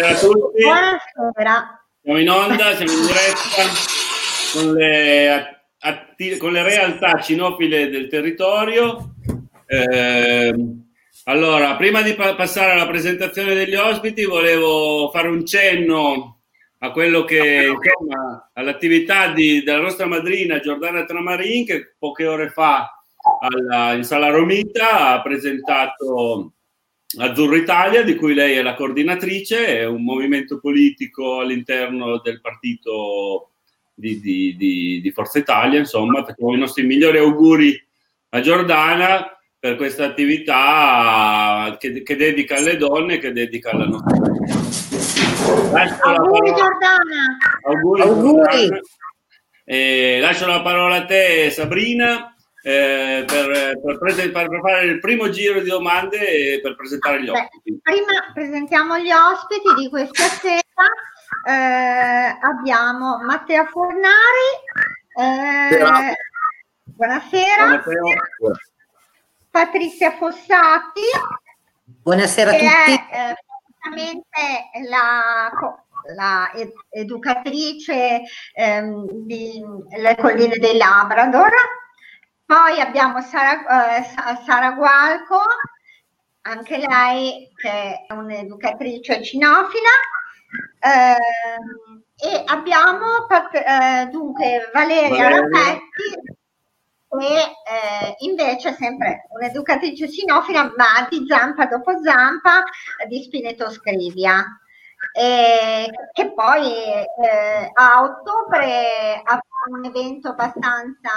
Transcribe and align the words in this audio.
Buonasera 0.00 0.08
a 0.08 0.18
tutti. 0.18 0.62
Buonasera. 0.62 1.84
Siamo 2.02 2.18
in 2.18 2.30
onda, 2.30 2.74
siamo 2.74 2.92
in 2.92 3.00
diretta 3.02 3.62
con 4.54 4.72
le, 4.72 5.64
atti- 5.78 6.36
con 6.38 6.52
le 6.52 6.62
realtà 6.62 7.20
cinofile 7.20 7.90
del 7.90 8.08
territorio. 8.08 9.14
Eh, 9.66 10.54
allora, 11.24 11.76
prima 11.76 12.00
di 12.00 12.14
pa- 12.14 12.34
passare 12.34 12.72
alla 12.72 12.86
presentazione 12.86 13.52
degli 13.52 13.74
ospiti, 13.74 14.24
volevo 14.24 15.10
fare 15.12 15.28
un 15.28 15.44
cenno 15.44 16.40
a 16.78 16.92
quello 16.92 17.24
che, 17.24 17.66
insomma, 17.66 18.50
all'attività 18.54 19.32
di, 19.32 19.62
della 19.62 19.82
nostra 19.82 20.06
madrina 20.06 20.60
Giordana 20.60 21.04
Tramarin, 21.04 21.66
che 21.66 21.94
poche 21.98 22.26
ore 22.26 22.48
fa 22.48 22.90
alla, 23.38 23.92
in 23.92 24.04
Sala 24.04 24.30
Romita 24.30 25.10
ha 25.10 25.20
presentato 25.20 26.54
Azzurro 27.18 27.56
Italia, 27.56 28.02
di 28.02 28.14
cui 28.14 28.34
lei 28.34 28.56
è 28.56 28.62
la 28.62 28.74
coordinatrice, 28.74 29.78
è 29.78 29.84
un 29.84 30.04
movimento 30.04 30.60
politico 30.60 31.40
all'interno 31.40 32.20
del 32.20 32.40
partito 32.40 33.50
di, 33.94 34.20
di, 34.20 34.54
di, 34.56 35.00
di 35.00 35.10
Forza 35.10 35.38
Italia, 35.38 35.78
insomma, 35.78 36.24
facciamo 36.24 36.54
i 36.54 36.58
nostri 36.58 36.84
migliori 36.84 37.18
auguri 37.18 37.84
a 38.30 38.40
Giordana 38.40 39.36
per 39.58 39.76
questa 39.76 40.04
attività 40.04 41.76
che, 41.78 42.02
che 42.02 42.16
dedica 42.16 42.56
alle 42.56 42.76
donne 42.76 43.14
e 43.14 43.18
che 43.18 43.32
dedica 43.32 43.70
alla 43.70 43.86
nostra 43.86 44.16
Lascio 45.72 46.02
auguri 46.02 46.54
Giordana. 46.54 47.38
Auguri. 47.64 48.00
auguri. 48.02 48.80
Eh, 49.64 50.18
lascio 50.20 50.46
la 50.46 50.62
parola 50.62 50.96
a 50.96 51.04
te 51.04 51.50
Sabrina 51.50 52.34
eh, 52.62 53.24
per, 53.26 53.80
per, 53.80 53.98
prese- 53.98 54.30
per, 54.30 54.48
fare 54.60 54.84
il 54.84 55.00
primo 55.00 55.30
giro 55.30 55.60
di 55.60 55.68
domande 55.68 56.18
e 56.18 56.60
per 56.60 56.76
presentare 56.76 57.22
gli 57.22 57.28
ospiti. 57.28 57.72
Beh, 57.72 57.80
prima 57.82 58.32
presentiamo 58.34 58.98
gli 58.98 59.10
ospiti 59.10 59.74
di 59.76 59.88
questa 59.88 60.24
sera. 60.24 60.60
Eh, 61.46 62.38
abbiamo 62.40 63.18
Matteo 63.22 63.64
Fornari. 63.66 64.50
Eh, 65.16 65.76
buonasera. 66.84 67.82
buonasera. 67.82 67.82
Patrizia 69.50 70.12
Fossati. 70.12 71.00
Buonasera 72.02 72.50
a 72.50 72.52
tutti. 72.52 72.64
È, 73.10 73.34
eh, 73.90 74.88
la, 74.88 75.50
la 76.14 76.50
ed- 76.52 76.72
educatrice 76.90 78.22
ehm, 78.54 79.06
delle 79.10 80.16
colline 80.16 80.58
del 80.58 80.76
Labrador 80.76 81.50
poi 82.50 82.80
abbiamo 82.80 83.22
Sara, 83.22 83.98
eh, 83.98 84.02
Sara 84.44 84.72
Gualco, 84.72 85.40
anche 86.40 86.78
lei 86.78 87.48
che 87.54 88.04
è 88.08 88.12
un'educatrice 88.12 89.22
cinofila. 89.22 89.88
Eh, 90.80 92.28
e 92.28 92.42
abbiamo 92.46 93.28
eh, 93.52 94.06
dunque 94.10 94.68
Valeria 94.72 95.28
Rapetti 95.28 96.38
e 97.20 97.34
eh, 97.36 98.16
invece 98.18 98.74
sempre 98.74 99.26
un'educatrice 99.30 100.08
sinofila 100.08 100.72
ma 100.76 101.06
di 101.08 101.24
zampa 101.28 101.66
dopo 101.66 101.92
zampa 102.02 102.64
di 103.06 103.22
Spineto 103.22 103.70
Scrivia 103.70 104.44
eh, 105.12 105.90
che 106.12 106.32
poi 106.32 106.66
eh, 106.66 107.70
a 107.72 108.02
ottobre 108.02 109.22
avrà 109.24 109.40
un 109.70 109.84
evento 109.84 110.28
abbastanza 110.28 111.10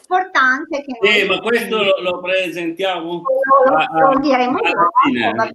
importante. 0.00 0.82
Che 0.82 0.98
sì, 1.00 1.26
ma 1.26 1.40
questo 1.40 1.82
lo, 1.82 2.00
lo 2.00 2.20
presentiamo? 2.20 3.22
Lo, 3.22 3.70
lo, 3.70 4.00
lo 4.00 4.08
ah, 4.08 4.18
diremo 4.18 4.58
dopo. 4.60 5.52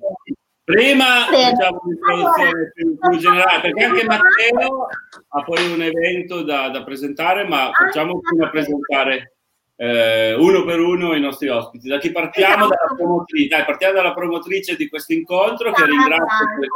Prima 0.63 1.25
facciamo 1.29 1.81
un'introduzione 1.83 2.71
più, 2.73 2.97
più, 2.97 3.17
generale, 3.17 3.61
perché 3.61 3.83
anche 3.83 4.05
Matteo 4.05 4.87
ha 5.29 5.43
poi 5.43 5.71
un 5.71 5.81
evento 5.81 6.43
da, 6.43 6.69
da 6.69 6.83
presentare, 6.83 7.45
ma 7.45 7.71
facciamo 7.73 8.19
prima 8.19 8.49
presentare 8.49 9.33
eh, 9.75 10.35
uno 10.35 10.63
per 10.63 10.79
uno 10.79 11.15
i 11.15 11.19
nostri 11.19 11.49
ospiti. 11.49 11.89
Da 11.89 11.97
chi 11.97 12.11
partiamo? 12.11 12.65
Esatto. 12.65 12.75
Dalla 12.75 12.95
promotrice. 12.95 13.47
Dai, 13.47 13.65
partiamo 13.65 13.93
dalla 13.95 14.13
promotrice 14.13 14.75
di 14.75 14.87
questo 14.87 15.13
incontro, 15.13 15.71
che 15.71 15.85
ringrazio 15.85 16.45
per 16.59 16.69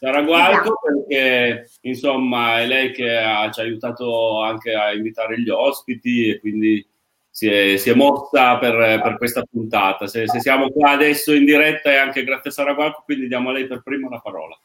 Sara 0.00 0.22
Gualco 0.22 0.78
perché 0.80 1.70
insomma 1.82 2.60
è 2.60 2.66
lei 2.66 2.90
che 2.90 3.18
ha, 3.18 3.50
ci 3.50 3.60
ha 3.60 3.64
aiutato 3.64 4.40
anche 4.40 4.72
a 4.72 4.94
invitare 4.94 5.38
gli 5.38 5.50
ospiti 5.50 6.30
e 6.30 6.40
quindi 6.40 6.88
si 7.28 7.46
è, 7.48 7.76
si 7.76 7.90
è 7.90 7.94
mossa 7.94 8.56
per, 8.56 9.00
per, 9.02 9.18
questa 9.18 9.42
puntata. 9.42 10.06
Se, 10.06 10.26
se, 10.26 10.40
siamo 10.40 10.70
qua 10.70 10.92
adesso 10.92 11.34
in 11.34 11.44
diretta 11.44 11.90
è 11.90 11.96
anche 11.96 12.24
grazie 12.24 12.48
a 12.48 12.52
Sara 12.54 12.72
Gualco, 12.72 13.02
quindi 13.04 13.28
diamo 13.28 13.50
a 13.50 13.52
lei 13.52 13.66
per 13.66 13.82
primo 13.82 14.08
la 14.08 14.20
parola. 14.20 14.58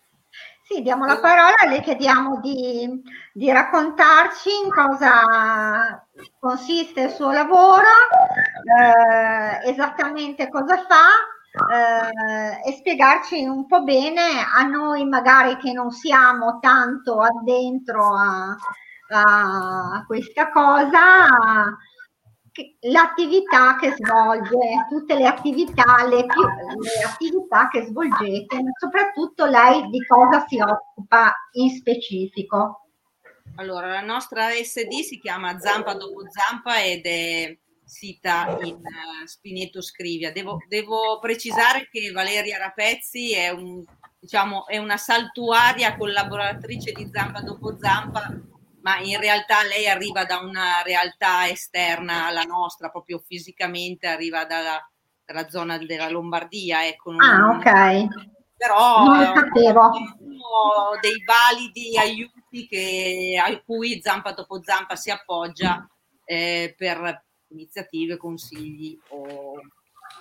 Sì, 0.64 0.82
diamo 0.82 1.06
la 1.06 1.20
parola, 1.20 1.70
le 1.70 1.82
chiediamo 1.82 2.40
di, 2.40 2.90
di 3.34 3.52
raccontarci 3.52 4.50
in 4.64 4.72
cosa 4.72 6.08
consiste 6.40 7.02
il 7.02 7.10
suo 7.12 7.32
lavoro, 7.32 7.84
eh, 8.64 9.70
esattamente 9.70 10.50
cosa 10.50 10.78
fa, 10.78 11.08
eh, 11.56 12.70
e 12.70 12.74
spiegarci 12.74 13.44
un 13.46 13.66
po' 13.66 13.84
bene 13.84 14.22
a 14.54 14.64
noi 14.64 15.06
magari 15.06 15.58
che 15.58 15.72
non 15.72 15.92
siamo 15.92 16.60
tanto 16.60 17.20
addentro 17.20 18.14
a, 18.14 18.56
a 19.10 20.04
questa 20.06 20.50
cosa 20.52 21.78
che, 22.52 22.78
l'attività 22.90 23.76
che 23.76 23.94
svolge, 23.98 24.86
tutte 24.90 25.16
le 25.16 25.28
attività, 25.28 26.06
le, 26.08 26.26
più, 26.26 26.42
le 26.42 27.04
attività 27.06 27.68
che 27.68 27.84
svolgete, 27.84 28.64
ma 28.64 28.72
soprattutto 28.80 29.46
lei 29.46 29.90
di 29.90 30.00
cosa 30.06 30.46
si 30.48 30.60
occupa 30.62 31.34
in 31.54 31.70
specifico. 31.72 32.88
Allora, 33.58 33.88
la 33.88 34.02
nostra 34.02 34.50
SD 34.50 35.02
si 35.02 35.20
chiama 35.20 35.60
Zampa 35.60 35.96
dopo 35.96 36.24
Zampa 36.30 36.82
ed 36.84 37.06
è 37.06 37.58
sita 37.96 38.58
in 38.62 38.76
uh, 38.76 39.26
Spineto 39.26 39.82
Scrivia. 39.82 40.32
Devo, 40.34 40.58
devo, 40.68 41.18
precisare 41.20 41.88
che 41.90 42.12
Valeria 42.12 42.58
Rapezzi 42.58 43.34
è, 43.34 43.50
un, 43.50 43.82
diciamo, 44.20 44.68
è 44.68 44.78
una 44.78 44.98
saltuaria 44.98 45.96
collaboratrice 45.96 46.92
di 46.92 47.10
Zampa 47.12 47.40
dopo 47.40 47.78
Zampa, 47.80 48.30
ma 48.82 49.00
in 49.00 49.18
realtà 49.20 49.64
lei 49.64 49.88
arriva 49.88 50.26
da 50.26 50.40
una 50.40 50.82
realtà 50.84 51.48
esterna 51.48 52.28
alla 52.28 52.44
nostra, 52.44 52.90
proprio 52.90 53.24
fisicamente 53.26 54.08
arriva 54.08 54.44
dalla, 54.46 54.78
dalla 55.24 55.50
zona 55.50 55.78
della 55.78 56.10
Lombardia. 56.10 56.86
Ecco, 56.86 57.12
ah, 57.12 57.48
ok. 57.56 58.08
Però 58.58 59.06
uno 59.06 61.00
dei 61.02 61.24
validi 61.26 61.98
aiuti 61.98 62.68
che, 62.68 63.42
a 63.42 63.62
cui 63.64 64.02
Zampa 64.02 64.34
dopo 64.34 64.62
Zampa 64.62 64.96
si 64.96 65.12
appoggia 65.12 65.88
eh, 66.26 66.74
per, 66.78 67.24
iniziative, 67.56 68.18
consigli 68.18 68.98
o 69.10 69.60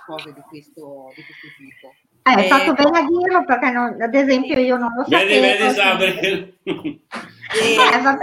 cose 0.07 0.33
di 0.33 0.41
questo, 0.49 1.13
di 1.15 1.23
questo 1.25 1.47
tipo. 1.57 1.93
Eh, 2.27 2.45
eh, 2.45 2.49
fatto 2.49 2.73
bene 2.73 2.99
a 2.99 3.03
dirlo 3.03 3.45
perché 3.45 3.71
non, 3.71 4.01
ad 4.01 4.15
esempio 4.15 4.59
io 4.59 4.77
non 4.79 4.93
lo 4.97 5.05
sapevo. 5.05 5.27
Vedi, 5.27 5.41
vedi, 5.41 5.75
sa 5.75 5.97
perché... 5.97 6.55
Eh, 6.65 8.01
noi, 8.01 8.17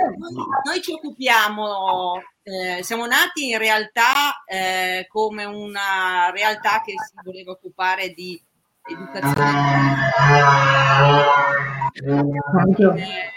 noi, 0.66 0.82
ci 0.82 0.92
occupiamo, 0.92 2.22
eh, 2.42 2.84
siamo 2.84 3.06
nati 3.06 3.50
in 3.50 3.60
realtà 3.60 4.44
eh, 4.46 5.06
come 5.08 5.46
una 5.46 6.32
realtà 6.32 6.82
che 6.84 6.94
si 6.94 7.14
voleva 7.24 7.52
occupare 7.52 8.10
di 8.10 8.42
educazione. 8.90 10.00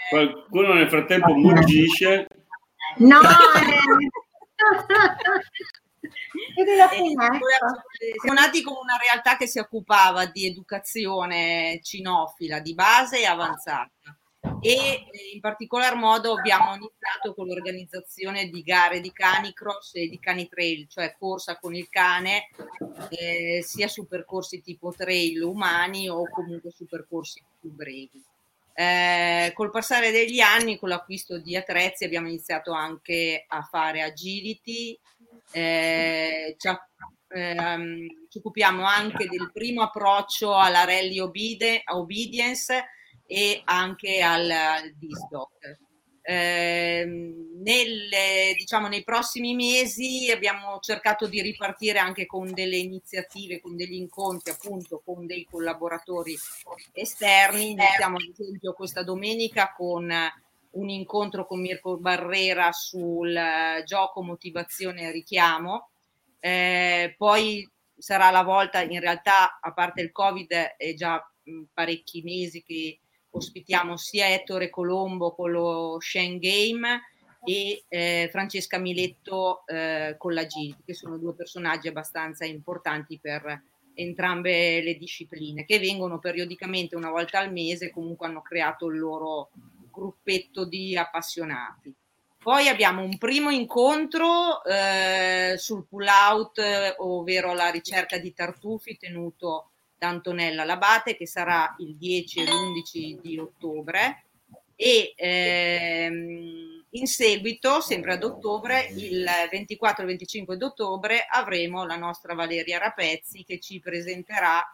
Qualcuno 0.09 0.73
nel 0.73 0.89
frattempo 0.89 1.33
muggisce. 1.33 2.27
No, 2.97 3.19
eh, 3.21 4.24
siamo 8.21 8.39
nati 8.39 8.61
con 8.61 8.75
una 8.81 8.97
realtà 8.97 9.37
che 9.37 9.47
si 9.47 9.59
occupava 9.59 10.25
di 10.25 10.45
educazione 10.45 11.79
cinofila 11.81 12.59
di 12.59 12.73
base 12.73 13.19
e 13.19 13.25
avanzata 13.25 13.91
e 14.61 15.05
in 15.33 15.39
particolar 15.39 15.95
modo 15.95 16.33
abbiamo 16.33 16.75
iniziato 16.75 17.33
con 17.33 17.47
l'organizzazione 17.47 18.49
di 18.49 18.61
gare 18.61 18.99
di 18.99 19.11
canicross 19.11 19.95
e 19.95 20.07
di 20.07 20.19
cani 20.19 20.47
trail, 20.47 20.87
cioè 20.87 21.15
corsa 21.17 21.57
con 21.57 21.75
il 21.75 21.89
cane 21.89 22.49
eh, 23.09 23.61
sia 23.63 23.87
su 23.87 24.07
percorsi 24.07 24.61
tipo 24.61 24.91
trail 24.91 25.41
umani 25.41 26.09
o 26.09 26.27
comunque 26.29 26.71
su 26.71 26.85
percorsi 26.85 27.43
più 27.59 27.71
brevi. 27.71 28.23
Eh, 28.77 29.53
col 29.53 29.69
passare 29.69 30.11
degli 30.11 30.41
anni, 30.41 30.77
con 30.77 30.89
l'acquisto 30.89 31.39
di 31.39 31.55
attrezzi, 31.55 32.03
abbiamo 32.03 32.27
iniziato 32.27 32.73
anche 32.73 33.45
a 33.47 33.61
fare 33.61 34.01
agility, 34.01 34.99
eh, 35.53 36.55
ci, 36.57 36.67
ehm, 37.29 38.07
ci, 38.27 38.37
occupiamo 38.37 38.83
anche 38.83 39.27
del 39.29 39.49
primo 39.53 39.81
approccio 39.81 40.57
alla 40.57 40.83
rally 40.83 41.19
obede, 41.19 41.83
obedience 41.85 42.89
e 43.25 43.61
anche 43.63 44.21
al, 44.21 44.49
al 44.49 44.93
DISDOC. 44.93 45.77
Eh, 46.27 47.05
nelle, 47.05 48.55
diciamo, 48.57 48.87
nei 48.87 49.03
prossimi 49.03 49.53
mesi 49.53 50.31
abbiamo 50.31 50.79
cercato 50.79 51.27
di 51.27 51.39
ripartire 51.39 51.99
anche 51.99 52.25
con 52.25 52.51
delle 52.51 52.77
iniziative, 52.77 53.61
con 53.61 53.75
degli 53.75 53.93
incontri 53.93 54.51
appunto 54.51 55.03
con 55.05 55.27
dei 55.27 55.45
collaboratori 55.49 56.35
esterni. 56.93 57.71
Iniziamo 57.71 58.17
ad 58.17 58.35
esempio 58.37 58.73
questa 58.73 59.03
domenica 59.03 59.71
con 59.77 60.11
un 60.71 60.89
incontro 60.89 61.45
con 61.45 61.61
Mirko 61.61 61.97
Barrera 61.97 62.71
sul 62.71 63.39
gioco 63.85 64.23
motivazione 64.23 65.03
e 65.03 65.11
richiamo. 65.11 65.89
Eh, 66.39 67.13
poi 67.17 67.69
sarà 67.97 68.31
la 68.31 68.43
volta, 68.43 68.81
in 68.81 68.99
realtà 68.99 69.59
a 69.61 69.71
parte 69.73 70.01
il 70.01 70.11
Covid 70.11 70.51
è 70.77 70.93
già 70.95 71.23
parecchi 71.71 72.23
mesi 72.23 72.63
che 72.63 72.99
ospitiamo 73.35 73.97
sia 73.97 74.31
Ettore 74.31 74.69
Colombo 74.69 75.33
con 75.33 75.51
lo 75.51 75.97
Shen 75.99 76.37
Game 76.37 77.01
e 77.43 77.83
eh, 77.87 78.29
Francesca 78.31 78.77
Miletto 78.79 79.65
eh, 79.67 80.15
con 80.17 80.33
la 80.33 80.45
G, 80.45 80.73
che 80.83 80.93
sono 80.93 81.17
due 81.17 81.35
personaggi 81.35 81.87
abbastanza 81.87 82.45
importanti 82.45 83.19
per 83.19 83.61
entrambe 83.93 84.81
le 84.81 84.95
discipline, 84.95 85.65
che 85.65 85.79
vengono 85.79 86.19
periodicamente 86.19 86.95
una 86.95 87.11
volta 87.11 87.39
al 87.39 87.51
mese, 87.51 87.91
comunque 87.91 88.27
hanno 88.27 88.41
creato 88.41 88.87
il 88.87 88.97
loro 88.97 89.51
gruppetto 89.91 90.65
di 90.65 90.97
appassionati. 90.97 91.93
Poi 92.45 92.67
abbiamo 92.67 93.01
un 93.01 93.17
primo 93.17 93.49
incontro 93.49 94.63
eh, 94.65 95.55
sul 95.57 95.85
pull 95.87 96.05
out, 96.07 96.59
ovvero 96.97 97.53
la 97.53 97.69
ricerca 97.69 98.17
di 98.17 98.33
tartufi 98.33 98.97
tenuto 98.97 99.71
da 99.97 100.07
Antonella 100.07 100.63
Labate 100.63 101.15
che 101.15 101.27
sarà 101.27 101.75
il 101.79 101.95
10 101.95 102.39
e 102.39 102.43
l'11 102.43 103.21
di 103.21 103.37
ottobre 103.39 104.25
e 104.75 105.13
ehm, 105.15 106.75
in 106.95 107.07
seguito, 107.07 107.81
sempre 107.81 108.13
ad 108.13 108.23
ottobre, 108.23 108.87
il 108.95 109.27
24 109.51 110.03
e 110.03 110.07
25 110.07 110.57
di 110.57 110.63
ottobre 110.63 111.25
avremo 111.29 111.85
la 111.85 111.97
nostra 111.97 112.33
Valeria 112.33 112.77
Rapezzi 112.77 113.43
che 113.43 113.59
ci 113.59 113.79
presenterà 113.79 114.65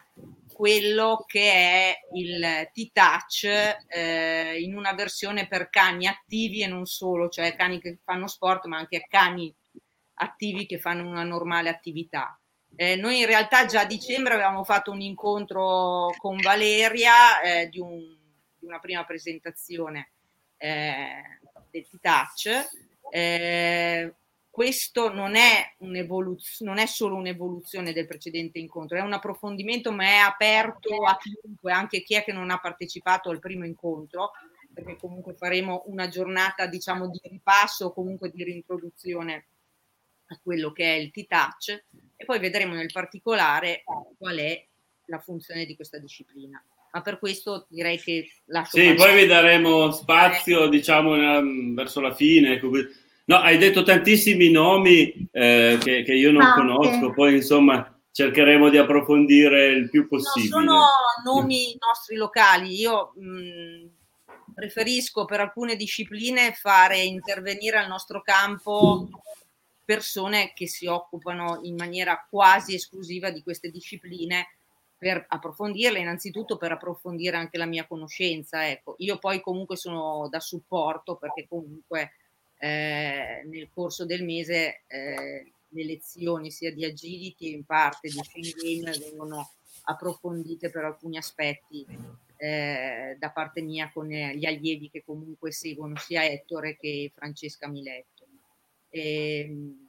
quello 0.52 1.24
che 1.26 1.50
è 1.50 1.98
il 2.12 2.70
T-Touch 2.72 3.44
eh, 3.88 4.60
in 4.60 4.76
una 4.76 4.92
versione 4.92 5.48
per 5.48 5.68
cani 5.68 6.06
attivi 6.06 6.62
e 6.62 6.68
non 6.68 6.86
solo, 6.86 7.28
cioè 7.28 7.56
cani 7.56 7.80
che 7.80 7.98
fanno 8.04 8.28
sport, 8.28 8.66
ma 8.66 8.78
anche 8.78 9.06
cani 9.08 9.52
attivi 10.14 10.66
che 10.66 10.78
fanno 10.78 11.08
una 11.08 11.24
normale 11.24 11.70
attività. 11.70 12.38
Eh, 12.74 12.96
noi 12.96 13.20
in 13.20 13.26
realtà 13.26 13.66
già 13.66 13.80
a 13.82 13.86
dicembre 13.86 14.34
avevamo 14.34 14.64
fatto 14.64 14.90
un 14.90 15.00
incontro 15.00 16.14
con 16.18 16.38
Valeria 16.40 17.40
eh, 17.42 17.68
di, 17.68 17.78
un, 17.78 17.98
di, 18.58 18.66
una 18.66 18.78
prima 18.78 19.04
presentazione 19.04 20.12
eh, 20.56 21.38
del 21.70 21.86
T-Touch. 21.86 22.68
Eh, 23.10 24.14
questo 24.48 25.12
non 25.12 25.34
è, 25.34 25.74
non 25.78 26.78
è, 26.78 26.86
solo 26.86 27.16
un'evoluzione 27.16 27.94
del 27.94 28.06
precedente 28.06 28.58
incontro, 28.58 28.98
è 28.98 29.00
un 29.00 29.14
approfondimento, 29.14 29.92
ma 29.92 30.04
è 30.04 30.16
aperto 30.16 31.04
a 31.04 31.16
chiunque, 31.16 31.72
anche 31.72 32.02
chi 32.02 32.14
è 32.14 32.22
che 32.22 32.32
non 32.32 32.50
ha 32.50 32.58
partecipato 32.58 33.30
al 33.30 33.38
primo 33.38 33.64
incontro, 33.64 34.32
perché 34.72 34.96
comunque 34.96 35.34
faremo 35.34 35.84
una 35.86 36.08
giornata 36.08 36.66
diciamo 36.66 37.08
di 37.08 37.20
ripasso 37.24 37.86
o 37.86 37.92
comunque 37.94 38.30
di 38.30 38.44
reintroduzione 38.44 39.46
a 40.32 40.40
quello 40.42 40.72
che 40.72 40.84
è 40.84 40.98
il 40.98 41.10
T-Touch 41.10 41.84
e 42.16 42.24
poi 42.24 42.38
vedremo 42.38 42.74
nel 42.74 42.90
particolare 42.92 43.84
qual 44.18 44.36
è 44.36 44.66
la 45.06 45.18
funzione 45.18 45.64
di 45.66 45.76
questa 45.76 45.98
disciplina. 45.98 46.62
Ma 46.92 47.00
per 47.00 47.18
questo 47.18 47.66
direi 47.68 47.98
che 47.98 48.28
lascio 48.46 48.76
Sì, 48.76 48.94
poi 48.94 49.14
vi 49.14 49.26
daremo 49.26 49.90
spazio, 49.92 50.68
diciamo, 50.68 51.14
verso 51.74 52.00
la 52.00 52.14
fine. 52.14 52.54
Ecco, 52.54 52.70
no, 53.24 53.36
hai 53.36 53.56
detto 53.56 53.82
tantissimi 53.82 54.50
nomi 54.50 55.28
eh, 55.32 55.78
che, 55.80 56.02
che, 56.02 56.12
io 56.12 56.30
non 56.30 56.42
ah, 56.42 56.54
conosco, 56.54 57.12
poi 57.12 57.36
insomma 57.36 57.98
cercheremo 58.10 58.68
di 58.68 58.76
approfondire 58.76 59.68
il 59.68 59.88
più 59.88 60.06
possibile. 60.06 60.54
No, 60.54 60.60
sono 60.60 60.86
nomi 61.24 61.76
nostri 61.78 62.16
locali. 62.16 62.78
Io 62.78 63.14
mh, 63.16 64.52
preferisco 64.54 65.24
per 65.24 65.40
alcune 65.40 65.76
discipline 65.76 66.52
fare 66.52 66.98
intervenire 66.98 67.78
al 67.78 67.88
nostro 67.88 68.20
campo 68.20 69.08
persone 69.84 70.52
che 70.54 70.68
si 70.68 70.86
occupano 70.86 71.60
in 71.62 71.74
maniera 71.74 72.26
quasi 72.28 72.74
esclusiva 72.74 73.30
di 73.30 73.42
queste 73.42 73.70
discipline 73.70 74.46
per 74.96 75.24
approfondirle, 75.28 75.98
innanzitutto 75.98 76.56
per 76.56 76.72
approfondire 76.72 77.36
anche 77.36 77.58
la 77.58 77.66
mia 77.66 77.86
conoscenza. 77.86 78.68
Ecco, 78.68 78.94
io 78.98 79.18
poi 79.18 79.40
comunque 79.40 79.76
sono 79.76 80.28
da 80.30 80.38
supporto 80.38 81.16
perché 81.16 81.46
comunque 81.48 82.12
eh, 82.58 83.42
nel 83.44 83.68
corso 83.74 84.06
del 84.06 84.22
mese 84.22 84.82
eh, 84.86 85.52
le 85.68 85.84
lezioni 85.84 86.52
sia 86.52 86.72
di 86.72 86.84
agility 86.84 87.52
in 87.52 87.64
parte 87.64 88.08
di 88.08 88.20
Schengen 88.22 88.92
vengono 89.00 89.50
approfondite 89.84 90.70
per 90.70 90.84
alcuni 90.84 91.16
aspetti 91.16 91.84
eh, 92.36 93.16
da 93.18 93.30
parte 93.30 93.62
mia 93.62 93.90
con 93.92 94.06
gli 94.06 94.44
allievi 94.44 94.90
che 94.90 95.02
comunque 95.04 95.50
seguono 95.50 95.96
sia 95.96 96.24
Ettore 96.24 96.76
che 96.76 97.10
Francesca 97.14 97.68
Miletto. 97.68 98.11
E, 98.92 99.40
ehm, 99.40 99.88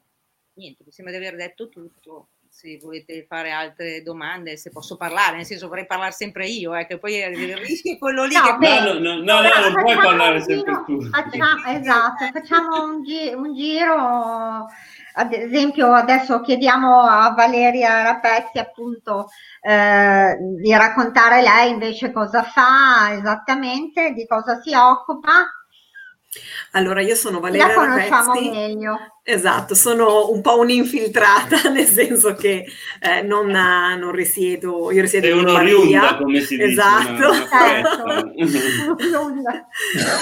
niente, 0.53 0.83
mi 0.85 0.91
sembra 0.91 1.13
di 1.17 1.19
aver 1.19 1.35
detto 1.35 1.69
tutto. 1.69 2.29
Se 2.49 2.77
volete 2.79 3.25
fare 3.27 3.49
altre 3.49 4.03
domande, 4.03 4.57
se 4.57 4.69
posso 4.69 4.95
parlare, 4.95 5.37
nel 5.37 5.45
senso 5.45 5.67
vorrei 5.67 5.87
parlare 5.87 6.11
sempre 6.11 6.45
io, 6.47 6.75
eh, 6.75 6.85
che 6.85 6.99
poi 6.99 7.15
il 7.15 7.57
rischio 7.57 7.95
è 7.95 7.97
quello 7.97 8.25
lì. 8.25 8.35
No, 8.35 8.41
che 8.41 8.57
beh, 8.57 8.79
no, 8.79 8.93
no, 8.99 9.15
no, 9.15 9.41
no, 9.41 9.69
non 9.69 9.81
puoi 9.81 9.95
parlare 9.95 10.41
sempre 10.41 10.83
tu. 10.85 11.01
Facciamo, 11.01 11.65
esatto, 11.79 12.25
facciamo 12.31 12.83
un, 12.85 13.01
gi- 13.01 13.33
un 13.33 13.55
giro 13.55 14.67
ad 15.15 15.31
esempio 15.31 15.93
adesso 15.93 16.41
chiediamo 16.41 17.01
a 17.01 17.33
Valeria 17.33 18.01
Rapezzi 18.03 18.57
appunto 18.57 19.29
eh, 19.61 20.37
di 20.59 20.73
raccontare 20.73 21.41
lei 21.41 21.71
invece 21.71 22.11
cosa 22.11 22.43
fa 22.43 23.13
esattamente, 23.13 24.13
di 24.13 24.25
cosa 24.25 24.59
si 24.59 24.73
occupa. 24.73 25.45
Allora, 26.71 27.01
io 27.01 27.15
sono 27.15 27.39
Valeria 27.39 27.67
La 27.67 27.73
conosciamo 27.73 28.33
Rapezzi. 28.33 28.49
meglio. 28.49 28.97
Esatto, 29.23 29.73
sono 29.75 30.29
un 30.31 30.41
po' 30.41 30.59
un'infiltrata, 30.59 31.69
nel 31.71 31.85
senso 31.85 32.35
che 32.35 32.65
eh, 32.99 33.21
non, 33.21 33.47
non, 33.47 34.11
risiedo, 34.11 34.91
io 34.91 35.01
risiedo 35.01 35.27
Sei 35.27 35.37
in 35.37 35.43
Lombardia. 35.43 36.17
come 36.17 36.41
si 36.41 36.57
dice. 36.57 36.71
Esatto. 36.71 37.31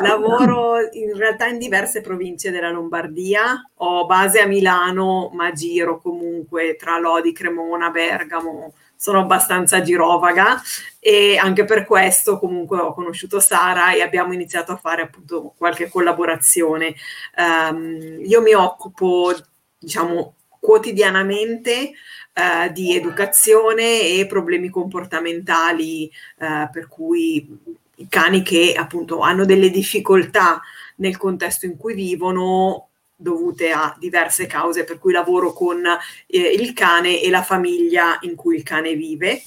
Lavoro 0.03 0.77
in 0.91 1.15
realtà 1.15 1.48
in 1.48 1.58
diverse 1.58 2.01
province 2.01 2.51
della 2.51 2.70
Lombardia, 2.70 3.70
ho 3.77 4.06
base 4.06 4.39
a 4.39 4.46
Milano, 4.46 5.32
ma 5.34 5.51
giro 5.51 6.00
comunque 6.00 6.75
tra 6.75 7.00
Lodi, 7.00 7.34
Cremona, 7.34 7.89
Bergamo, 7.89 8.74
sono 9.01 9.22
abbastanza 9.22 9.81
girovaga 9.81 10.62
e 11.00 11.36
anche 11.36 11.65
per 11.65 11.88
questo 11.88 12.38
comunque 12.38 12.77
ho 12.77 12.93
conosciuto 12.93 13.39
Sara 13.39 13.93
e 13.93 14.03
abbiamo 14.03 14.31
iniziato 14.31 14.74
a 14.74 14.77
fare 14.77 15.01
appunto 15.01 15.55
qualche 15.58 15.89
collaborazione. 15.89 16.93
Um, 17.36 18.20
io 18.24 18.41
mi 18.43 18.53
occupo, 18.53 19.34
diciamo, 19.79 20.36
quotidianamente 20.48 21.93
uh, 22.36 22.72
di 22.72 22.96
educazione 22.96 24.01
e 24.01 24.27
problemi 24.29 24.70
comportamentali, 24.70 26.08
uh, 26.38 26.70
per 26.72 26.88
cui 26.88 27.58
i 27.96 28.08
cani 28.08 28.43
che 28.43 28.75
appunto 28.77 29.22
hanno 29.22 29.46
delle 29.46 29.72
difficoltà 29.72 30.62
nel 30.98 31.17
contesto 31.17 31.65
in 31.65 31.75
cui 31.75 31.96
vivono 31.96 32.89
dovute 33.22 33.72
a 33.72 33.96
diverse 34.00 34.48
cause, 34.48 34.84
per 34.84 34.98
cui 34.98 35.13
lavoro 35.13 35.54
con 35.54 35.84
eh, 35.86 36.40
il 36.40 36.74
cane 36.74 37.22
e 37.22 37.30
la 37.30 37.44
famiglia 37.44 38.18
in 38.22 38.36
cui 38.36 38.56
il 38.56 38.63
cane 38.63 38.96
vive. 38.96 39.42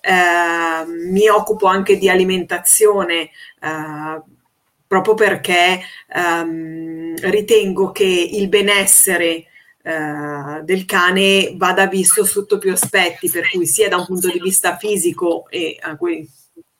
Eh, 0.00 0.84
mi 0.86 1.28
occupo 1.28 1.66
anche 1.66 1.98
di 1.98 2.08
alimentazione 2.08 3.30
eh, 3.60 4.22
proprio 4.86 5.14
perché 5.14 5.80
ehm, 6.08 7.16
ritengo 7.30 7.92
che 7.92 8.30
il 8.32 8.48
benessere 8.48 9.44
eh, 9.82 10.62
del 10.62 10.84
cane 10.86 11.52
vada 11.56 11.86
visto 11.86 12.24
sotto 12.24 12.58
più 12.58 12.72
aspetti, 12.72 13.28
per 13.28 13.50
cui 13.50 13.66
sia 13.66 13.88
da 13.88 13.98
un 13.98 14.06
punto 14.06 14.28
di 14.28 14.40
vista 14.40 14.76
fisico 14.76 15.46
e 15.50 15.78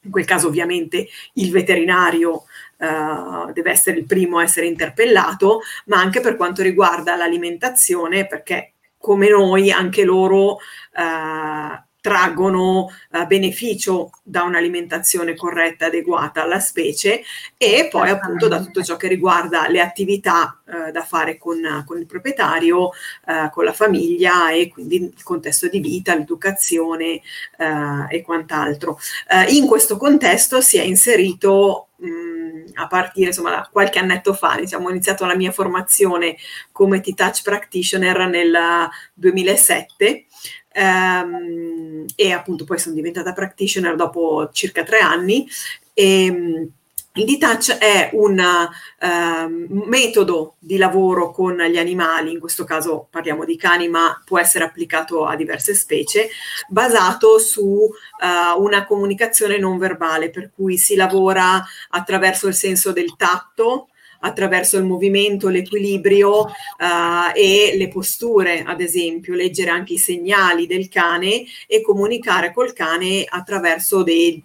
in 0.00 0.10
quel 0.10 0.24
caso 0.24 0.48
ovviamente 0.48 1.06
il 1.34 1.50
veterinario 1.50 2.44
uh, 2.78 3.52
deve 3.52 3.70
essere 3.70 3.98
il 3.98 4.06
primo 4.06 4.38
a 4.38 4.42
essere 4.42 4.66
interpellato, 4.66 5.60
ma 5.86 5.98
anche 5.98 6.20
per 6.20 6.36
quanto 6.36 6.62
riguarda 6.62 7.16
l'alimentazione, 7.16 8.26
perché 8.26 8.72
come 8.98 9.28
noi 9.28 9.70
anche 9.70 10.04
loro 10.04 10.54
uh, 10.54 11.86
traggono 12.00 12.90
uh, 13.10 13.26
beneficio 13.26 14.10
da 14.22 14.42
un'alimentazione 14.42 15.34
corretta, 15.34 15.86
adeguata 15.86 16.42
alla 16.42 16.60
specie 16.60 17.22
e 17.56 17.88
poi 17.90 18.08
appunto 18.08 18.48
da 18.48 18.60
tutto 18.62 18.82
ciò 18.82 18.96
che 18.96 19.08
riguarda 19.08 19.68
le 19.68 19.80
attività 19.80 20.60
uh, 20.64 20.90
da 20.90 21.02
fare 21.02 21.36
con, 21.36 21.82
con 21.84 21.98
il 21.98 22.06
proprietario, 22.06 22.86
uh, 22.88 23.50
con 23.50 23.64
la 23.64 23.72
famiglia 23.72 24.50
e 24.52 24.68
quindi 24.68 24.96
il 25.14 25.22
contesto 25.22 25.68
di 25.68 25.80
vita, 25.80 26.14
l'educazione 26.14 27.20
e 28.08 28.22
quant'altro. 28.22 28.98
in 29.48 29.66
questo 29.66 29.96
contesto 29.96 30.60
si 30.60 30.78
è 30.78 30.82
inserito 30.82 31.87
mh, 31.98 32.70
a 32.74 32.86
partire 32.86 33.28
insomma 33.28 33.50
da 33.50 33.68
qualche 33.70 33.98
annetto 33.98 34.32
fa, 34.34 34.56
diciamo, 34.58 34.86
ho 34.86 34.90
iniziato 34.90 35.24
la 35.24 35.36
mia 35.36 35.52
formazione 35.52 36.36
come 36.72 37.00
T-Touch 37.00 37.42
Practitioner 37.42 38.28
nel 38.28 38.56
2007 39.14 40.26
ehm, 40.72 42.04
e 42.14 42.32
appunto 42.32 42.64
poi 42.64 42.78
sono 42.78 42.94
diventata 42.94 43.32
practitioner 43.32 43.96
dopo 43.96 44.50
circa 44.52 44.82
tre 44.84 44.98
anni 45.00 45.48
e 45.92 46.70
il 47.18 47.24
detach 47.24 47.78
è 47.78 48.10
un 48.12 48.38
uh, 48.38 49.86
metodo 49.88 50.54
di 50.60 50.76
lavoro 50.76 51.32
con 51.32 51.56
gli 51.56 51.76
animali, 51.76 52.30
in 52.30 52.38
questo 52.38 52.62
caso 52.62 53.08
parliamo 53.10 53.44
di 53.44 53.56
cani, 53.56 53.88
ma 53.88 54.22
può 54.24 54.38
essere 54.38 54.64
applicato 54.64 55.24
a 55.24 55.34
diverse 55.34 55.74
specie, 55.74 56.28
basato 56.68 57.40
su 57.40 57.64
uh, 57.64 58.62
una 58.62 58.86
comunicazione 58.86 59.58
non 59.58 59.78
verbale, 59.78 60.30
per 60.30 60.52
cui 60.54 60.76
si 60.76 60.94
lavora 60.94 61.64
attraverso 61.90 62.46
il 62.46 62.54
senso 62.54 62.92
del 62.92 63.16
tatto, 63.16 63.88
attraverso 64.20 64.76
il 64.76 64.84
movimento, 64.84 65.48
l'equilibrio 65.48 66.42
uh, 66.42 66.50
e 67.34 67.72
le 67.76 67.88
posture, 67.88 68.62
ad 68.64 68.80
esempio, 68.80 69.34
leggere 69.34 69.70
anche 69.70 69.94
i 69.94 69.98
segnali 69.98 70.68
del 70.68 70.88
cane 70.88 71.44
e 71.66 71.82
comunicare 71.82 72.52
col 72.52 72.72
cane 72.72 73.24
attraverso 73.28 74.04
dei 74.04 74.40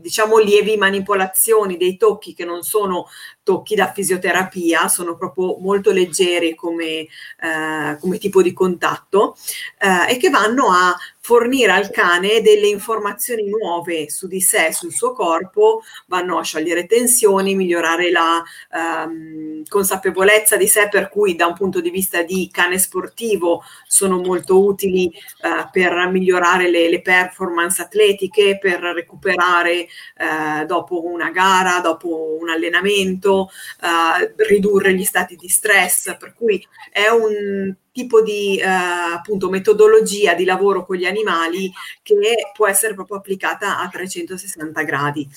diciamo 0.00 0.38
lievi 0.38 0.76
manipolazioni 0.76 1.76
dei 1.76 1.96
tocchi 1.96 2.34
che 2.34 2.44
non 2.44 2.62
sono 2.62 3.06
tocchi 3.42 3.74
da 3.74 3.92
fisioterapia, 3.92 4.88
sono 4.88 5.16
proprio 5.16 5.58
molto 5.58 5.92
leggeri 5.92 6.54
come, 6.54 7.06
eh, 7.40 7.96
come 8.00 8.18
tipo 8.18 8.42
di 8.42 8.52
contatto 8.52 9.36
eh, 9.78 10.14
e 10.14 10.16
che 10.16 10.30
vanno 10.30 10.70
a 10.70 10.96
fornire 11.30 11.70
al 11.70 11.90
cane 11.90 12.40
delle 12.40 12.66
informazioni 12.66 13.48
nuove 13.48 14.10
su 14.10 14.26
di 14.26 14.40
sé, 14.40 14.72
sul 14.72 14.92
suo 14.92 15.12
corpo, 15.12 15.82
vanno 16.06 16.38
a 16.38 16.42
sciogliere 16.42 16.86
tensioni, 16.86 17.54
migliorare 17.54 18.10
la 18.10 18.42
ehm, 18.74 19.62
consapevolezza 19.68 20.56
di 20.56 20.66
sé, 20.66 20.88
per 20.88 21.08
cui 21.08 21.36
da 21.36 21.46
un 21.46 21.54
punto 21.54 21.80
di 21.80 21.90
vista 21.90 22.22
di 22.22 22.48
cane 22.50 22.78
sportivo 22.78 23.62
sono 23.86 24.18
molto 24.18 24.60
utili 24.64 25.06
eh, 25.06 25.68
per 25.70 26.08
migliorare 26.10 26.68
le, 26.68 26.90
le, 26.90 27.00
performance 27.00 27.80
atletiche, 27.80 28.58
per 28.60 28.80
recuperare 28.80 29.82
eh, 29.82 30.66
dopo 30.66 31.04
una 31.04 31.30
gara, 31.30 31.78
dopo 31.78 32.38
un 32.40 32.48
allenamento, 32.48 33.50
eh, 33.80 34.34
ridurre 34.48 34.94
gli 34.94 35.04
stati 35.04 35.36
di 35.36 35.48
stress, 35.48 36.16
per 36.16 36.34
cui 36.34 36.60
è 36.90 37.06
un 37.06 37.72
tipo 38.00 38.22
di 38.22 38.56
eh, 38.56 38.66
appunto 38.66 39.50
metodologia 39.50 40.34
di 40.34 40.44
lavoro 40.44 40.86
con 40.86 40.96
gli 40.96 41.04
animali 41.04 41.70
che 42.02 42.14
può 42.54 42.66
essere 42.66 42.94
proprio 42.94 43.18
applicata 43.18 43.78
a 43.78 43.88
360 43.88 44.82
gradi 44.82 45.28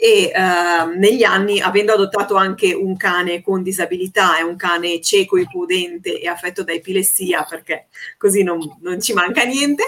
e 0.00 0.30
uh, 0.32 0.96
negli 0.96 1.24
anni, 1.24 1.58
avendo 1.58 1.92
adottato 1.92 2.36
anche 2.36 2.72
un 2.72 2.96
cane 2.96 3.42
con 3.42 3.64
disabilità 3.64 4.38
e 4.38 4.44
un 4.44 4.54
cane 4.54 5.00
cieco, 5.00 5.36
ipudente 5.38 6.20
e 6.20 6.28
affetto 6.28 6.62
da 6.62 6.70
epilessia, 6.70 7.44
perché 7.48 7.88
così 8.16 8.44
non, 8.44 8.60
non 8.80 9.00
ci 9.00 9.12
manca 9.12 9.42
niente, 9.42 9.82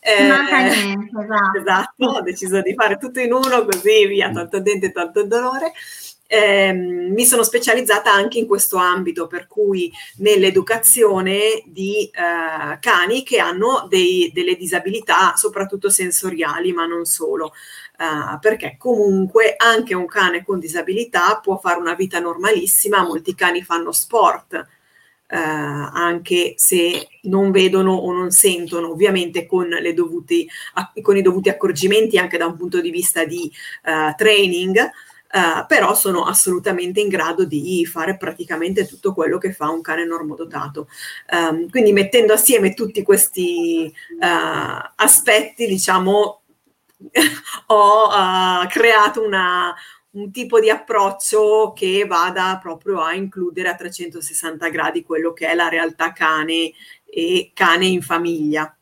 eh, 0.00 0.26
manca 0.26 0.62
niente 0.62 1.10
esatto. 1.10 1.58
esatto. 1.60 2.04
ho 2.06 2.22
deciso 2.22 2.62
di 2.62 2.72
fare 2.72 2.96
tutto 2.96 3.20
in 3.20 3.34
uno, 3.34 3.66
così 3.66 4.06
via, 4.06 4.30
tanto 4.30 4.60
dente, 4.60 4.92
tanto 4.92 5.24
dolore 5.24 5.72
eh, 6.32 6.72
mi 6.72 7.24
sono 7.24 7.42
specializzata 7.42 8.12
anche 8.12 8.38
in 8.38 8.46
questo 8.46 8.76
ambito, 8.76 9.26
per 9.26 9.48
cui 9.48 9.92
nell'educazione 10.18 11.64
di 11.66 12.04
eh, 12.04 12.78
cani 12.78 13.24
che 13.24 13.40
hanno 13.40 13.86
dei, 13.88 14.30
delle 14.32 14.54
disabilità, 14.54 15.34
soprattutto 15.34 15.90
sensoriali, 15.90 16.72
ma 16.72 16.86
non 16.86 17.04
solo. 17.04 17.52
Uh, 18.00 18.38
perché 18.38 18.76
comunque 18.78 19.56
anche 19.58 19.94
un 19.94 20.06
cane 20.06 20.42
con 20.42 20.58
disabilità 20.58 21.38
può 21.42 21.58
fare 21.58 21.78
una 21.78 21.94
vita 21.94 22.18
normalissima, 22.18 23.02
molti 23.02 23.34
cani 23.34 23.62
fanno 23.62 23.92
sport, 23.92 24.54
uh, 24.54 25.34
anche 25.34 26.54
se 26.56 27.08
non 27.24 27.50
vedono 27.50 27.92
o 27.92 28.10
non 28.12 28.30
sentono, 28.30 28.90
ovviamente 28.90 29.44
con, 29.44 29.68
dovuti, 29.94 30.48
con, 31.02 31.16
i 31.18 31.22
dovuti 31.22 31.50
accorgimenti 31.50 32.16
anche 32.16 32.38
da 32.38 32.46
un 32.46 32.56
punto 32.56 32.80
di 32.80 32.90
vista 32.90 33.24
di 33.24 33.52
uh, 33.84 34.14
training, 34.16 34.90
Uh, 35.32 35.64
però 35.68 35.94
sono 35.94 36.24
assolutamente 36.24 37.00
in 37.00 37.06
grado 37.08 37.44
di 37.44 37.86
fare 37.86 38.16
praticamente 38.16 38.84
tutto 38.84 39.14
quello 39.14 39.38
che 39.38 39.52
fa 39.52 39.68
un 39.68 39.80
cane 39.80 40.04
normodotato. 40.04 40.88
Um, 41.30 41.68
quindi 41.70 41.92
mettendo 41.92 42.32
assieme 42.32 42.74
tutti 42.74 43.02
questi 43.02 43.92
uh, 44.18 44.90
aspetti, 44.96 45.68
diciamo, 45.68 46.42
ho 47.66 48.06
uh, 48.08 48.66
creato 48.66 49.22
una, 49.22 49.72
un 50.12 50.32
tipo 50.32 50.58
di 50.58 50.68
approccio 50.68 51.72
che 51.74 52.04
vada 52.06 52.58
proprio 52.60 53.00
a 53.00 53.14
includere 53.14 53.68
a 53.68 53.76
360 53.76 54.68
gradi 54.68 55.04
quello 55.04 55.32
che 55.32 55.48
è 55.48 55.54
la 55.54 55.68
realtà 55.68 56.12
cane 56.12 56.72
e 57.04 57.52
cane 57.54 57.86
in 57.86 58.02
famiglia. 58.02 58.74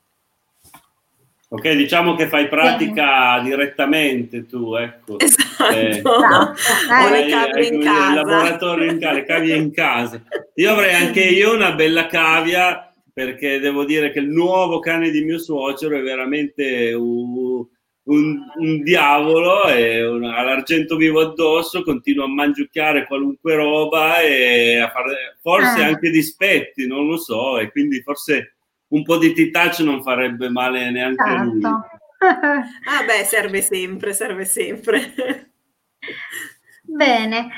Ok, 1.50 1.73
diciamo 1.73 2.14
che 2.14 2.28
fai 2.28 2.47
pratica 2.47 3.40
direttamente 3.43 4.45
tu, 4.45 4.75
ecco. 4.75 5.19
Esatto. 5.19 5.75
Eh, 5.75 5.88
esatto. 5.88 6.55
Eh, 6.90 7.11
le 7.11 7.31
cavie 7.31 7.67
in 7.67 7.81
casa. 7.81 8.09
Il 8.09 8.14
laboratorio 8.14 8.90
in 8.90 8.99
casa, 8.99 9.14
le 9.14 9.25
cavie 9.25 9.57
in 9.57 9.73
casa. 9.73 10.23
Io 10.55 10.71
avrei 10.71 10.95
anche 10.95 11.23
io 11.23 11.55
una 11.55 11.73
bella 11.73 12.07
cavia 12.07 12.93
perché 13.11 13.59
devo 13.59 13.85
dire 13.85 14.12
che 14.12 14.19
il 14.19 14.28
nuovo 14.28 14.78
cane 14.78 15.11
di 15.11 15.25
mio 15.25 15.38
suocero 15.38 15.97
è 15.97 16.02
veramente 16.02 16.93
un, 16.93 17.67
un, 18.05 18.38
un 18.59 18.83
diavolo 18.83 19.67
e 19.69 20.07
un, 20.07 20.25
all'argento 20.25 20.97
vivo 20.97 21.21
addosso, 21.21 21.83
continua 21.83 22.26
a 22.26 22.28
mangiucchiare 22.28 23.07
qualunque 23.07 23.55
roba 23.57 24.21
e 24.21 24.78
a 24.78 24.90
fare 24.90 25.38
forse 25.40 25.83
ah. 25.83 25.87
anche 25.87 26.11
dispetti, 26.11 26.87
non 26.87 27.07
lo 27.07 27.17
so, 27.17 27.59
e 27.59 27.71
quindi 27.71 28.00
forse 28.02 28.58
un 28.88 29.02
po' 29.02 29.18
di 29.18 29.33
T-Touch 29.33 29.80
non 29.80 30.02
farebbe 30.02 30.49
male 30.49 30.90
neanche 30.90 31.25
certo. 31.25 31.45
lui. 31.45 31.61
ah 32.18 33.04
beh, 33.07 33.25
serve 33.25 33.62
sempre, 33.62 34.12
serve 34.12 34.45
sempre. 34.45 35.52
Bene, 36.83 37.49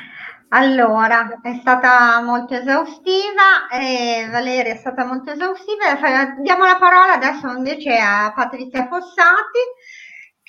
allora 0.48 1.40
è 1.42 1.54
stata 1.60 2.20
molto 2.22 2.54
esaustiva, 2.54 3.68
eh, 3.72 4.28
Valeria 4.30 4.72
è 4.72 4.76
stata 4.76 5.04
molto 5.04 5.30
esaustiva. 5.30 5.94
Diamo 6.40 6.64
la 6.64 6.76
parola 6.76 7.14
adesso 7.14 7.48
invece 7.48 7.96
a 7.96 8.32
Patrizia 8.34 8.88
Fossati 8.88 9.58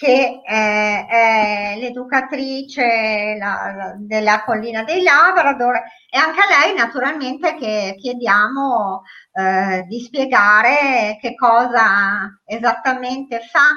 che 0.01 0.41
è, 0.43 1.05
è 1.07 1.75
l'educatrice 1.77 3.37
la, 3.37 3.93
della 3.99 4.43
collina 4.43 4.83
dei 4.83 5.03
Labrador 5.03 5.79
e 6.13 6.17
anche 6.17 6.39
a 6.41 6.59
lei 6.59 6.75
naturalmente 6.75 7.55
che 7.55 7.95
chiediamo 7.97 9.03
eh, 9.31 9.85
di 9.87 10.01
spiegare 10.01 11.17
che 11.21 11.35
cosa 11.35 12.41
esattamente 12.43 13.39
fa, 13.49 13.69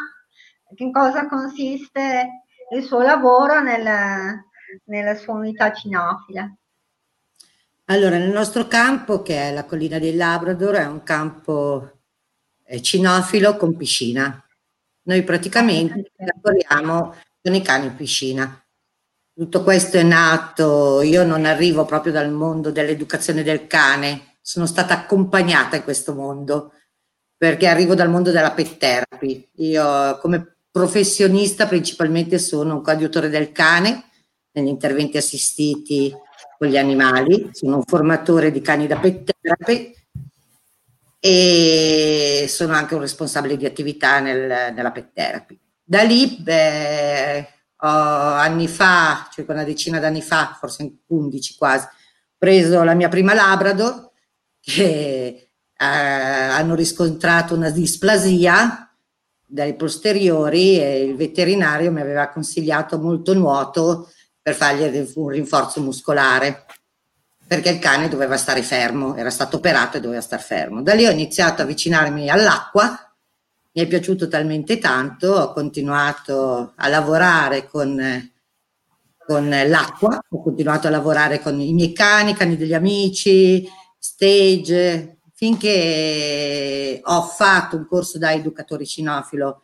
in 0.76 0.92
cosa 0.92 1.28
consiste 1.28 2.46
il 2.74 2.82
suo 2.82 3.02
lavoro 3.02 3.60
nel, 3.60 4.44
nella 4.86 5.14
sua 5.14 5.34
unità 5.34 5.72
cinofila. 5.72 6.52
Allora, 7.86 8.18
nel 8.18 8.32
nostro 8.32 8.66
campo, 8.66 9.22
che 9.22 9.36
è 9.36 9.52
la 9.52 9.64
collina 9.64 10.00
del 10.00 10.16
Labrador, 10.16 10.74
è 10.74 10.86
un 10.86 11.02
campo 11.04 11.98
eh, 12.64 12.82
cinofilo 12.82 13.56
con 13.56 13.76
piscina 13.76 14.44
noi 15.04 15.22
praticamente 15.22 16.12
lavoriamo 16.16 17.14
con 17.42 17.54
i 17.54 17.62
cani 17.62 17.86
in 17.86 17.96
piscina. 17.96 18.63
Tutto 19.36 19.64
questo 19.64 19.96
è 19.96 20.04
nato, 20.04 21.02
io 21.02 21.24
non 21.24 21.44
arrivo 21.44 21.84
proprio 21.84 22.12
dal 22.12 22.30
mondo 22.30 22.70
dell'educazione 22.70 23.42
del 23.42 23.66
cane, 23.66 24.36
sono 24.40 24.64
stata 24.64 24.94
accompagnata 24.94 25.74
in 25.74 25.82
questo 25.82 26.14
mondo 26.14 26.70
perché 27.36 27.66
arrivo 27.66 27.96
dal 27.96 28.08
mondo 28.08 28.30
della 28.30 28.52
pet 28.52 28.76
therapy. 28.76 29.50
Io 29.56 30.18
come 30.18 30.58
professionista 30.70 31.66
principalmente 31.66 32.38
sono 32.38 32.74
un 32.74 32.82
coadiutore 32.82 33.28
del 33.28 33.50
cane 33.50 34.04
negli 34.52 34.68
interventi 34.68 35.16
assistiti 35.16 36.14
con 36.56 36.68
gli 36.68 36.76
animali, 36.76 37.48
sono 37.50 37.78
un 37.78 37.82
formatore 37.82 38.52
di 38.52 38.60
cani 38.60 38.86
da 38.86 38.98
pet 38.98 39.32
therapy 39.40 39.94
e 41.18 42.46
sono 42.48 42.72
anche 42.74 42.94
un 42.94 43.00
responsabile 43.00 43.56
di 43.56 43.66
attività 43.66 44.20
nel, 44.20 44.72
nella 44.72 44.92
pet 44.92 45.10
therapy. 45.12 45.58
Da 45.82 46.02
lì, 46.02 46.36
beh, 46.38 47.48
anni 47.88 48.68
fa, 48.68 49.28
circa 49.32 49.52
una 49.52 49.64
decina 49.64 49.98
d'anni 49.98 50.22
fa, 50.22 50.56
forse 50.58 50.98
11 51.06 51.56
quasi, 51.56 51.86
preso 52.36 52.82
la 52.82 52.94
mia 52.94 53.08
prima 53.08 53.34
Labrador 53.34 54.10
che 54.60 55.50
eh, 55.76 55.84
hanno 55.84 56.74
riscontrato 56.74 57.54
una 57.54 57.70
displasia 57.70 58.88
dai 59.46 59.74
posteriori 59.74 60.80
e 60.80 61.04
il 61.04 61.16
veterinario 61.16 61.92
mi 61.92 62.00
aveva 62.00 62.28
consigliato 62.28 62.98
molto 62.98 63.34
nuoto 63.34 64.10
per 64.40 64.54
fargli 64.54 65.06
un 65.14 65.28
rinforzo 65.28 65.80
muscolare 65.80 66.64
perché 67.46 67.70
il 67.70 67.78
cane 67.78 68.08
doveva 68.08 68.36
stare 68.36 68.62
fermo, 68.62 69.14
era 69.16 69.30
stato 69.30 69.56
operato 69.56 69.96
e 69.96 70.00
doveva 70.00 70.20
stare 70.20 70.42
fermo. 70.42 70.82
Da 70.82 70.94
lì 70.94 71.06
ho 71.06 71.10
iniziato 71.10 71.60
a 71.60 71.64
avvicinarmi 71.64 72.28
all'acqua, 72.30 73.03
mi 73.76 73.82
è 73.82 73.86
piaciuto 73.86 74.28
talmente 74.28 74.78
tanto, 74.78 75.32
ho 75.32 75.52
continuato 75.52 76.72
a 76.76 76.88
lavorare 76.88 77.66
con 77.66 78.32
con 79.26 79.48
l'acqua, 79.48 80.22
ho 80.28 80.42
continuato 80.42 80.86
a 80.86 80.90
lavorare 80.90 81.40
con 81.40 81.58
i 81.60 81.72
miei 81.72 81.92
cani, 81.92 82.34
cani 82.34 82.56
degli 82.56 82.74
amici, 82.74 83.66
stage, 83.98 85.18
finché 85.34 87.00
ho 87.02 87.22
fatto 87.22 87.76
un 87.76 87.86
corso 87.86 88.18
da 88.18 88.32
educatore 88.32 88.84
cinofilo 88.84 89.62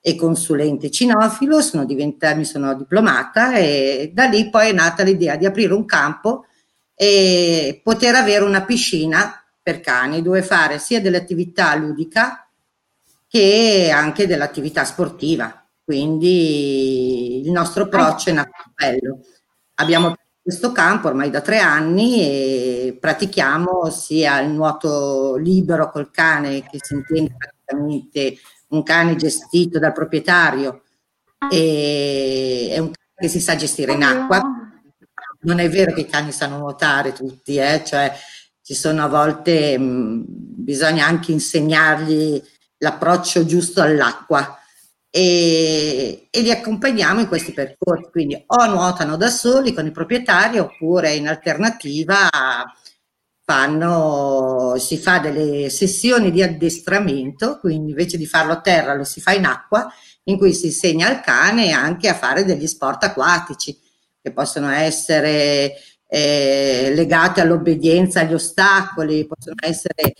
e 0.00 0.16
consulente 0.16 0.90
cinofilo, 0.90 1.60
sono 1.60 1.84
diventata, 1.84 2.34
mi 2.34 2.44
sono 2.44 2.74
diplomata 2.74 3.54
e 3.54 4.10
da 4.12 4.24
lì 4.24 4.48
poi 4.50 4.70
è 4.70 4.72
nata 4.72 5.02
l'idea 5.02 5.36
di 5.36 5.46
aprire 5.46 5.74
un 5.74 5.84
campo 5.84 6.46
e 6.94 7.80
poter 7.84 8.14
avere 8.14 8.44
una 8.44 8.64
piscina 8.64 9.44
per 9.62 9.80
cani 9.80 10.22
dove 10.22 10.42
fare 10.42 10.78
sia 10.78 11.00
dell'attività 11.00 11.74
ludica 11.76 12.48
che 13.32 13.90
anche 13.90 14.26
dell'attività 14.26 14.84
sportiva. 14.84 15.66
Quindi 15.82 17.40
il 17.40 17.50
nostro 17.50 17.84
approccio 17.84 18.28
è 18.28 18.34
nato 18.34 18.50
bello. 18.74 19.20
Abbiamo 19.76 20.14
questo 20.42 20.70
campo 20.70 21.08
ormai 21.08 21.30
da 21.30 21.40
tre 21.40 21.58
anni 21.58 22.20
e 22.20 22.98
pratichiamo 23.00 23.88
sia 23.88 24.38
il 24.40 24.50
nuoto 24.50 25.36
libero 25.36 25.90
col 25.90 26.10
cane, 26.10 26.62
che 26.68 26.76
si 26.78 26.92
intende 26.92 27.34
praticamente 27.38 28.36
un 28.68 28.82
cane 28.82 29.16
gestito 29.16 29.78
dal 29.78 29.94
proprietario, 29.94 30.82
e 31.50 32.68
è 32.70 32.78
un 32.78 32.90
cane 32.90 33.14
che 33.16 33.28
si 33.28 33.40
sa 33.40 33.56
gestire 33.56 33.92
in 33.92 34.02
acqua. 34.02 34.42
Non 35.40 35.58
è 35.58 35.70
vero 35.70 35.94
che 35.94 36.02
i 36.02 36.06
cani 36.06 36.32
sanno 36.32 36.58
nuotare 36.58 37.14
tutti, 37.14 37.56
eh? 37.56 37.82
cioè 37.82 38.12
ci 38.60 38.74
sono 38.74 39.02
a 39.02 39.08
volte 39.08 39.78
mh, 39.78 40.24
bisogna 40.26 41.06
anche 41.06 41.32
insegnargli 41.32 42.40
l'approccio 42.82 43.46
giusto 43.46 43.80
all'acqua 43.80 44.58
e, 45.08 46.28
e, 46.30 46.40
li 46.40 46.50
accompagniamo 46.50 47.20
in 47.20 47.28
questi 47.28 47.52
percorsi. 47.52 48.10
Quindi 48.10 48.42
o 48.44 48.66
nuotano 48.66 49.16
da 49.16 49.30
soli 49.30 49.72
con 49.72 49.86
i 49.86 49.90
proprietari 49.90 50.58
oppure 50.58 51.14
in 51.14 51.28
alternativa 51.28 52.28
fanno, 53.44 54.76
si 54.78 54.98
fa 54.98 55.18
delle 55.18 55.68
sessioni 55.70 56.30
di 56.30 56.42
addestramento, 56.42 57.58
quindi 57.58 57.90
invece 57.90 58.16
di 58.16 58.26
farlo 58.26 58.52
a 58.52 58.60
terra 58.60 58.94
lo 58.94 59.04
si 59.04 59.20
fa 59.20 59.32
in 59.32 59.44
acqua, 59.44 59.92
in 60.24 60.38
cui 60.38 60.52
si 60.54 60.66
insegna 60.66 61.08
al 61.08 61.20
cane 61.20 61.72
anche 61.72 62.08
a 62.08 62.14
fare 62.14 62.44
degli 62.44 62.66
sport 62.66 63.04
acquatici, 63.04 63.78
che 64.20 64.32
possono 64.32 64.70
essere 64.70 65.74
eh, 66.08 66.92
legati 66.94 67.40
all'obbedienza 67.40 68.20
agli 68.20 68.34
ostacoli, 68.34 69.26
possono 69.26 69.56
essere 69.60 70.14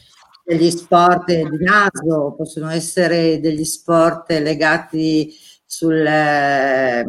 degli 0.44 0.70
sport 0.70 1.32
di 1.32 1.64
naso, 1.64 2.34
possono 2.36 2.68
essere 2.70 3.40
degli 3.40 3.64
sport 3.64 4.30
legati 4.30 5.34
sul, 5.64 6.04
eh, 6.04 7.04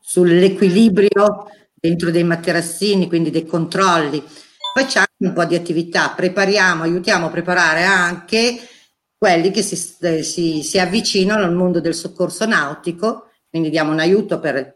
sull'equilibrio 0.00 1.50
dentro 1.74 2.10
dei 2.10 2.24
materassini, 2.24 3.08
quindi 3.08 3.30
dei 3.30 3.46
controlli. 3.46 4.22
Facciamo 4.74 5.06
un 5.18 5.32
po' 5.32 5.44
di 5.44 5.54
attività, 5.54 6.10
prepariamo, 6.10 6.82
aiutiamo 6.82 7.26
a 7.26 7.30
preparare 7.30 7.84
anche 7.84 8.58
quelli 9.16 9.50
che 9.50 9.62
si, 9.62 9.76
si, 10.22 10.62
si 10.62 10.78
avvicinano 10.78 11.44
al 11.44 11.54
mondo 11.54 11.80
del 11.80 11.94
soccorso 11.94 12.46
nautico, 12.46 13.30
quindi 13.50 13.70
diamo 13.70 13.90
un 13.90 13.98
aiuto 13.98 14.38
per 14.38 14.72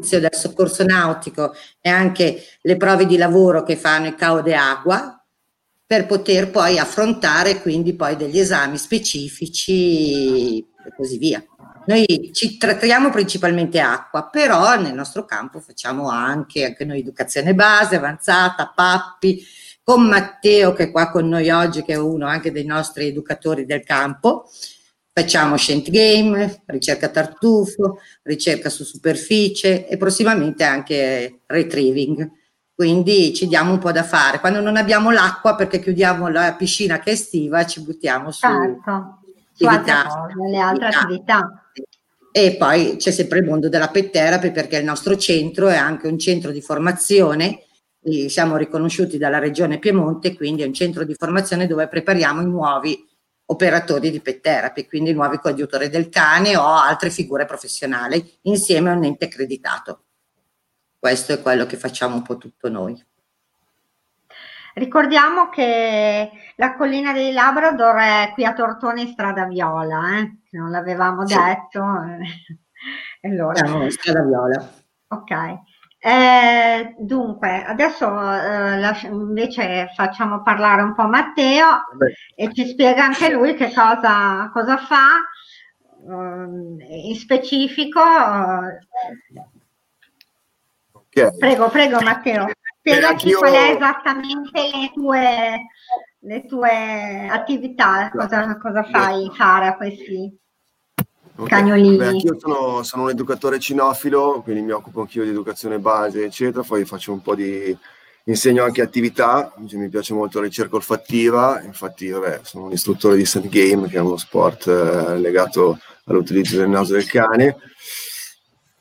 ah 0.00 0.18
del 0.20 0.28
soccorso 0.32 0.84
nautico 0.84 1.54
e 1.80 1.88
anche 1.88 2.42
le 2.60 2.76
prove 2.76 3.06
di 3.06 3.16
lavoro 3.16 3.62
che 3.62 3.76
fanno 3.76 4.06
il 4.06 4.14
CAO 4.14 4.42
Agua 4.54 5.24
per 5.86 6.06
poter 6.06 6.50
poi 6.50 6.78
affrontare 6.78 7.60
quindi 7.60 7.94
poi 7.94 8.16
degli 8.16 8.38
esami 8.38 8.76
specifici 8.76 10.58
e 10.58 10.94
così 10.96 11.18
via. 11.18 11.44
Noi 11.86 12.30
ci 12.32 12.56
trattiamo 12.56 13.10
principalmente 13.10 13.78
acqua, 13.78 14.28
però 14.28 14.76
nel 14.80 14.92
nostro 14.92 15.24
campo 15.24 15.60
facciamo 15.60 16.08
anche, 16.08 16.64
anche 16.64 16.84
noi 16.84 16.98
educazione 16.98 17.54
base, 17.54 17.94
avanzata, 17.94 18.72
pappi, 18.74 19.40
con 19.84 20.04
Matteo 20.08 20.72
che 20.72 20.84
è 20.84 20.90
qua 20.90 21.10
con 21.10 21.28
noi 21.28 21.48
oggi, 21.50 21.84
che 21.84 21.92
è 21.92 21.96
uno 21.96 22.26
anche 22.26 22.50
dei 22.50 22.64
nostri 22.64 23.06
educatori 23.06 23.64
del 23.64 23.84
campo, 23.84 24.50
Facciamo 25.18 25.56
Scent 25.56 25.88
Game, 25.88 26.64
ricerca 26.66 27.08
tartufo, 27.08 28.00
ricerca 28.24 28.68
su 28.68 28.84
superficie 28.84 29.88
e 29.88 29.96
prossimamente 29.96 30.62
anche 30.62 31.40
retrieving. 31.46 32.30
Quindi 32.74 33.32
ci 33.32 33.46
diamo 33.46 33.72
un 33.72 33.78
po' 33.78 33.92
da 33.92 34.02
fare. 34.02 34.40
Quando 34.40 34.60
non 34.60 34.76
abbiamo 34.76 35.10
l'acqua 35.10 35.54
perché 35.54 35.80
chiudiamo 35.80 36.28
la 36.28 36.52
piscina 36.52 36.98
che 36.98 37.08
è 37.08 37.12
estiva, 37.14 37.64
ci 37.64 37.80
buttiamo 37.80 38.30
su, 38.30 38.40
certo, 38.40 39.20
su 39.54 39.64
altre 39.64 39.94
cose, 40.06 40.50
le 40.50 40.58
altre 40.58 40.88
attività. 40.88 41.64
E 42.30 42.56
poi 42.58 42.96
c'è 42.98 43.10
sempre 43.10 43.38
il 43.38 43.46
mondo 43.46 43.70
della 43.70 43.88
pet 43.88 44.10
therapy 44.10 44.52
perché 44.52 44.76
il 44.76 44.84
nostro 44.84 45.16
centro 45.16 45.68
è 45.68 45.76
anche 45.76 46.08
un 46.08 46.18
centro 46.18 46.50
di 46.50 46.60
formazione 46.60 47.62
siamo 48.28 48.56
riconosciuti 48.56 49.16
dalla 49.18 49.38
regione 49.38 49.78
Piemonte, 49.78 50.36
quindi 50.36 50.62
è 50.62 50.66
un 50.66 50.74
centro 50.74 51.04
di 51.04 51.14
formazione 51.14 51.66
dove 51.66 51.88
prepariamo 51.88 52.42
i 52.42 52.46
nuovi 52.46 53.04
operatori 53.46 54.10
di 54.10 54.20
pet 54.20 54.40
therapy, 54.40 54.86
quindi 54.86 55.12
nuovi 55.12 55.38
coadiutori 55.38 55.88
del 55.88 56.08
cane 56.08 56.56
o 56.56 56.64
altre 56.64 57.10
figure 57.10 57.44
professionali 57.44 58.38
insieme 58.42 58.90
a 58.90 58.94
un 58.94 59.04
ente 59.04 59.26
accreditato. 59.26 60.04
Questo 60.98 61.32
è 61.32 61.42
quello 61.42 61.66
che 61.66 61.76
facciamo 61.76 62.16
un 62.16 62.22
po' 62.22 62.36
tutto 62.36 62.68
noi. 62.68 63.04
Ricordiamo 64.74 65.48
che 65.48 66.30
la 66.56 66.74
collina 66.76 67.12
dei 67.12 67.32
Labrador 67.32 67.96
è 67.96 68.30
qui 68.34 68.44
a 68.44 68.52
Tortone 68.52 69.02
in 69.02 69.08
strada 69.08 69.46
Viola, 69.46 70.18
eh? 70.18 70.36
non 70.50 70.70
l'avevamo 70.70 71.26
sì. 71.26 71.34
detto. 71.34 71.82
allora. 73.22 73.54
Siamo 73.54 73.88
strada 73.90 74.22
Viola. 74.22 74.70
Ok. 75.08 75.75
Eh, 76.06 76.94
dunque, 76.98 77.64
adesso 77.64 78.06
eh, 78.06 78.78
lascia, 78.78 79.08
invece 79.08 79.90
facciamo 79.96 80.40
parlare 80.40 80.82
un 80.82 80.94
po' 80.94 81.08
Matteo 81.08 81.66
Vabbè. 81.66 82.12
e 82.36 82.54
ci 82.54 82.64
spiega 82.64 83.02
anche 83.02 83.28
lui 83.28 83.54
che 83.54 83.72
cosa, 83.74 84.48
cosa 84.52 84.76
fa 84.76 85.16
eh, 86.08 87.08
in 87.08 87.14
specifico. 87.16 88.00
Okay. 90.92 91.36
Prego, 91.38 91.70
prego 91.70 92.00
Matteo, 92.00 92.50
spiegaci 92.78 93.32
qual 93.32 93.52
è 93.52 93.70
esattamente 93.74 94.60
le 94.60 94.90
tue, 94.94 95.66
le 96.20 96.46
tue 96.46 97.28
attività, 97.28 98.10
cosa, 98.10 98.56
cosa 98.58 98.84
fai 98.84 99.28
fare 99.34 99.66
a 99.66 99.76
questi 99.76 100.32
Okay. 101.38 101.48
Cagnolini. 101.48 101.96
Beh, 101.96 102.06
anch'io 102.06 102.38
sono, 102.38 102.82
sono, 102.82 103.02
un 103.04 103.10
educatore 103.10 103.58
cinofilo, 103.58 104.40
quindi 104.42 104.62
mi 104.62 104.70
occupo 104.70 105.02
anch'io 105.02 105.22
di 105.22 105.30
educazione 105.30 105.78
base, 105.78 106.24
eccetera. 106.24 106.62
Poi 106.62 106.84
faccio 106.86 107.12
un 107.12 107.20
po' 107.20 107.34
di. 107.34 107.76
insegno 108.24 108.64
anche 108.64 108.80
attività, 108.80 109.52
cioè 109.66 109.78
mi 109.78 109.90
piace 109.90 110.14
molto 110.14 110.38
la 110.38 110.46
ricerca 110.46 110.76
olfattiva. 110.76 111.60
Infatti, 111.62 112.08
vabbè, 112.08 112.40
sono 112.42 112.64
un 112.64 112.72
istruttore 112.72 113.16
di 113.16 113.26
Stand 113.26 113.48
Game, 113.48 113.86
che 113.88 113.96
è 113.96 114.00
uno 114.00 114.16
sport 114.16 114.66
eh, 114.66 115.18
legato 115.18 115.78
all'utilizzo 116.06 116.56
del 116.56 116.70
naso 116.70 116.94
del 116.94 117.06
cane. 117.06 117.56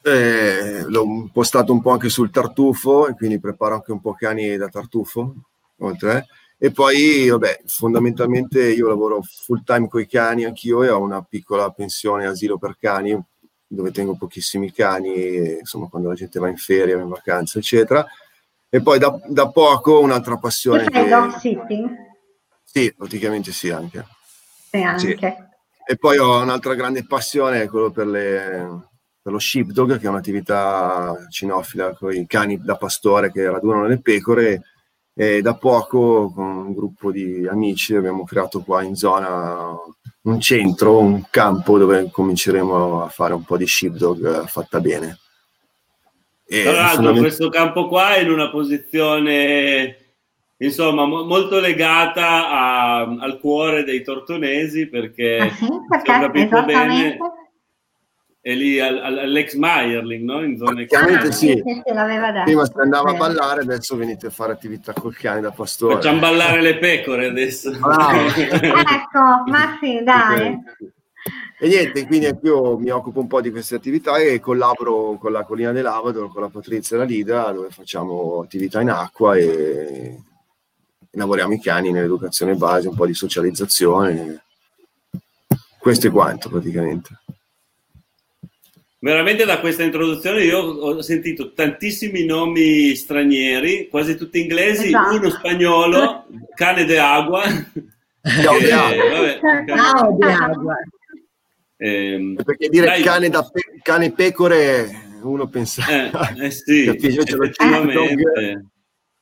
Eh, 0.01 0.83
l'ho 0.87 1.03
impostato 1.03 1.73
un 1.73 1.81
po' 1.81 1.91
anche 1.91 2.07
sul 2.07 2.31
tartufo, 2.31 3.07
e 3.07 3.15
quindi 3.15 3.39
preparo 3.39 3.75
anche 3.75 3.91
un 3.91 3.99
po' 3.99 4.13
cani 4.13 4.55
da 4.55 4.69
tartufo, 4.69 5.33
oltre. 5.79 6.25
E 6.57 6.71
poi, 6.71 7.27
vabbè, 7.29 7.63
fondamentalmente 7.65 8.71
io 8.71 8.87
lavoro 8.87 9.21
full 9.21 9.63
time 9.63 9.87
con 9.87 10.01
i 10.01 10.07
cani 10.07 10.45
anch'io 10.45 10.83
e 10.83 10.89
ho 10.89 11.01
una 11.01 11.21
piccola 11.21 11.69
pensione 11.71 12.25
asilo 12.25 12.57
per 12.57 12.77
cani 12.79 13.21
dove 13.67 13.91
tengo 13.91 14.15
pochissimi 14.15 14.71
cani, 14.71 15.57
insomma, 15.59 15.87
quando 15.87 16.09
la 16.09 16.15
gente 16.15 16.39
va 16.39 16.47
in 16.47 16.57
ferie, 16.57 16.95
va 16.95 17.01
in 17.01 17.09
vacanza, 17.09 17.59
eccetera. 17.59 18.05
E 18.69 18.81
poi 18.81 18.99
da, 18.99 19.19
da 19.27 19.49
poco 19.49 19.99
un'altra 19.99 20.37
passione. 20.37 20.89
Che... 20.89 21.07
dog 21.07 21.35
sitting? 21.37 21.89
Sì, 22.63 22.93
praticamente 22.95 23.51
sì, 23.51 23.69
anche. 23.69 24.05
Sì, 24.69 24.81
anche. 24.81 25.17
Sì. 25.17 25.33
E 25.87 25.97
poi 25.97 26.17
ho 26.17 26.41
un'altra 26.41 26.73
grande 26.73 27.05
passione, 27.05 27.67
quello 27.67 27.91
per, 27.91 28.07
le, 28.07 28.87
per 29.21 29.31
lo 29.31 29.39
sheepdog, 29.39 29.99
che 29.99 30.05
è 30.05 30.09
un'attività 30.09 31.15
cinofila 31.29 31.93
con 31.93 32.13
i 32.13 32.25
cani 32.25 32.59
da 32.59 32.75
pastore 32.75 33.31
che 33.31 33.49
radunano 33.49 33.87
le 33.87 33.99
pecore 33.99 34.63
e 35.17 35.41
da 35.41 35.55
poco 35.55 36.29
con 36.29 36.45
un 36.45 36.73
gruppo 36.73 37.09
di 37.09 37.47
amici 37.47 37.95
abbiamo 37.95 38.25
creato 38.25 38.59
qua 38.61 38.83
in 38.83 38.95
zona 38.95 39.73
un 40.23 40.39
centro, 40.41 40.99
un 40.99 41.23
campo 41.29 41.77
dove 41.77 42.09
cominceremo 42.11 43.03
a 43.03 43.07
fare 43.07 43.33
un 43.33 43.43
po' 43.43 43.55
di 43.55 43.65
sheepdog 43.65 44.45
fatta 44.47 44.81
bene. 44.81 45.19
E 46.45 46.63
Tra 46.63 46.71
l'altro 46.73 46.95
fondament- 46.95 47.21
questo 47.21 47.49
campo 47.49 47.87
qua 47.87 48.15
è 48.15 48.19
in 48.19 48.29
una 48.29 48.49
posizione 48.49 49.97
insomma 50.57 51.05
mo- 51.05 51.23
molto 51.23 51.59
legata 51.59 52.49
a, 52.49 52.99
al 53.01 53.39
cuore 53.39 53.83
dei 53.83 54.03
tortonesi 54.03 54.87
perché, 54.87 55.37
ah, 55.37 55.49
sì? 55.49 55.67
perché 55.87 56.11
ho 56.11 56.19
capito 56.19 56.63
bene 56.63 57.17
è 58.45 58.53
lì 58.53 58.79
all'ex 58.79 59.55
Meyerling, 59.55 60.23
no? 60.23 60.43
In 60.43 60.55
zone 60.55 60.85
Chiaramente 60.85 61.31
sì. 61.31 61.59
Prima 62.43 62.63
si 62.63 62.71
andava 62.75 63.09
a 63.09 63.15
ballare, 63.15 63.61
adesso 63.61 63.95
venite 63.95 64.27
a 64.27 64.29
fare 64.29 64.51
attività 64.51 64.93
col 64.93 65.15
cane 65.15 65.41
da 65.41 65.49
pastore. 65.49 65.95
Facciamo 65.95 66.19
ballare 66.19 66.61
le 66.61 66.77
pecore 66.77 67.25
adesso. 67.25 67.71
ecco, 67.71 67.79
ma 69.47 69.79
sì, 69.81 70.03
dai. 70.03 70.59
E 71.59 71.67
niente, 71.67 72.05
quindi 72.05 72.27
anch'io 72.27 72.77
mi 72.77 72.91
occupo 72.91 73.19
un 73.19 73.25
po' 73.25 73.41
di 73.41 73.49
queste 73.49 73.73
attività 73.73 74.17
e 74.17 74.39
collaboro 74.39 75.17
con 75.17 75.31
la 75.31 75.43
Collina 75.43 75.71
dell'Avador, 75.71 76.31
con 76.31 76.43
la 76.43 76.49
Patrizia 76.49 76.97
e 76.97 76.99
la 76.99 77.05
Lida, 77.05 77.51
dove 77.51 77.71
facciamo 77.71 78.41
attività 78.43 78.79
in 78.79 78.91
acqua 78.91 79.35
e 79.35 80.19
lavoriamo 81.09 81.53
i 81.53 81.59
cani 81.59 81.91
nell'educazione 81.91 82.53
base, 82.53 82.89
un 82.89 82.95
po' 82.95 83.07
di 83.07 83.15
socializzazione. 83.15 84.43
Questo 85.79 86.05
è 86.05 86.11
quanto 86.11 86.47
praticamente. 86.47 87.21
Veramente 89.05 89.45
da 89.45 89.59
questa 89.59 89.83
introduzione 89.83 90.45
io 90.45 90.57
ho 90.57 90.99
sentito 91.03 91.53
tantissimi 91.53 92.25
nomi 92.25 92.95
stranieri, 92.95 93.87
quasi 93.87 94.17
tutti 94.17 94.41
inglesi, 94.41 94.87
esatto. 94.87 95.17
uno 95.17 95.29
spagnolo, 95.29 96.25
cane 96.55 96.85
de 96.85 96.97
agua. 96.97 97.43
Ciao 98.41 98.57
de 98.57 98.71
agua. 98.71 100.75
Perché 101.77 102.67
dire 102.67 102.85
dai, 102.87 103.03
cane, 103.03 103.29
da 103.29 103.43
pe- 103.43 103.79
cane 103.83 104.11
pecore 104.11 104.89
uno 105.21 105.47
pensa 105.49 105.85
eh, 105.87 106.45
eh 106.45 106.49
sì, 106.49 106.87
effettivamente 106.89 108.65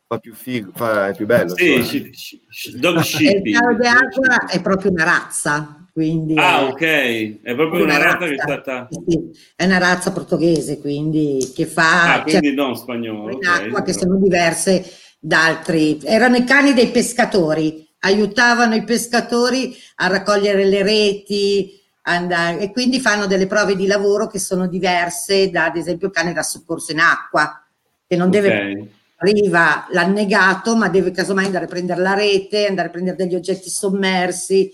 fa 0.08 0.18
più 0.18 0.34
figo, 0.34 0.72
fa, 0.74 1.10
è 1.10 1.14
più 1.14 1.26
bello. 1.26 1.58
Sì, 1.58 1.84
sì, 1.84 2.10
sì, 2.50 2.80
dog 2.80 3.02
shipping. 3.02 3.70
Il 3.70 3.78
de 3.78 3.88
agua 3.90 4.48
è 4.48 4.62
proprio 4.62 4.92
una 4.92 5.04
razza, 5.04 5.83
quindi 5.94 6.34
ah, 6.36 6.66
ok, 6.66 7.42
è 7.44 7.54
proprio 7.54 7.84
una, 7.84 7.98
una 7.98 8.04
razza, 8.04 8.18
razza, 8.18 8.26
che 8.26 8.34
è 8.34 8.38
stata. 8.40 8.88
Sì, 8.90 9.30
è 9.56 9.66
una 9.66 9.78
razza 9.78 10.12
portoghese, 10.12 10.80
quindi 10.80 11.52
che 11.54 11.68
fa. 11.68 12.16
Ah, 12.16 12.24
quindi 12.24 12.48
cioè, 12.48 12.56
non 12.56 12.76
spagnolo. 12.76 13.30
In 13.30 13.36
okay, 13.36 13.68
acqua 13.68 13.84
che 13.84 13.94
sono 13.94 14.18
diverse 14.18 14.92
da 15.20 15.46
altri. 15.46 16.00
Erano 16.04 16.38
i 16.38 16.46
cani 16.46 16.74
dei 16.74 16.88
pescatori, 16.88 17.88
aiutavano 18.00 18.74
i 18.74 18.84
pescatori 18.84 19.76
a 19.98 20.08
raccogliere 20.08 20.66
le 20.66 20.82
reti. 20.82 21.80
Andare, 22.06 22.60
e 22.60 22.72
quindi 22.72 23.00
fanno 23.00 23.28
delle 23.28 23.48
prove 23.48 23.78
di 23.78 23.86
lavoro 23.86 24.28
che 24.28 24.38
sono 24.38 24.68
diverse 24.68 25.50
da 25.50 25.66
ad 25.66 25.78
esempio 25.78 26.10
cane 26.10 26.34
da 26.34 26.44
soccorso 26.44 26.92
in 26.92 27.00
acqua 27.00 27.66
che 28.06 28.18
non 28.18 28.30
deve 28.30 28.48
okay. 28.48 28.90
arriva 29.20 29.88
l'annegato 29.90 30.76
ma 30.76 30.90
deve 30.90 31.12
casomai 31.12 31.46
andare 31.46 31.64
a 31.64 31.70
prendere 31.70 32.02
la 32.02 32.14
rete 32.14 32.68
andare 32.68 32.90
a 32.90 32.92
prendere 32.92 33.16
degli 33.16 33.36
oggetti 33.36 33.70
sommersi 33.70 34.70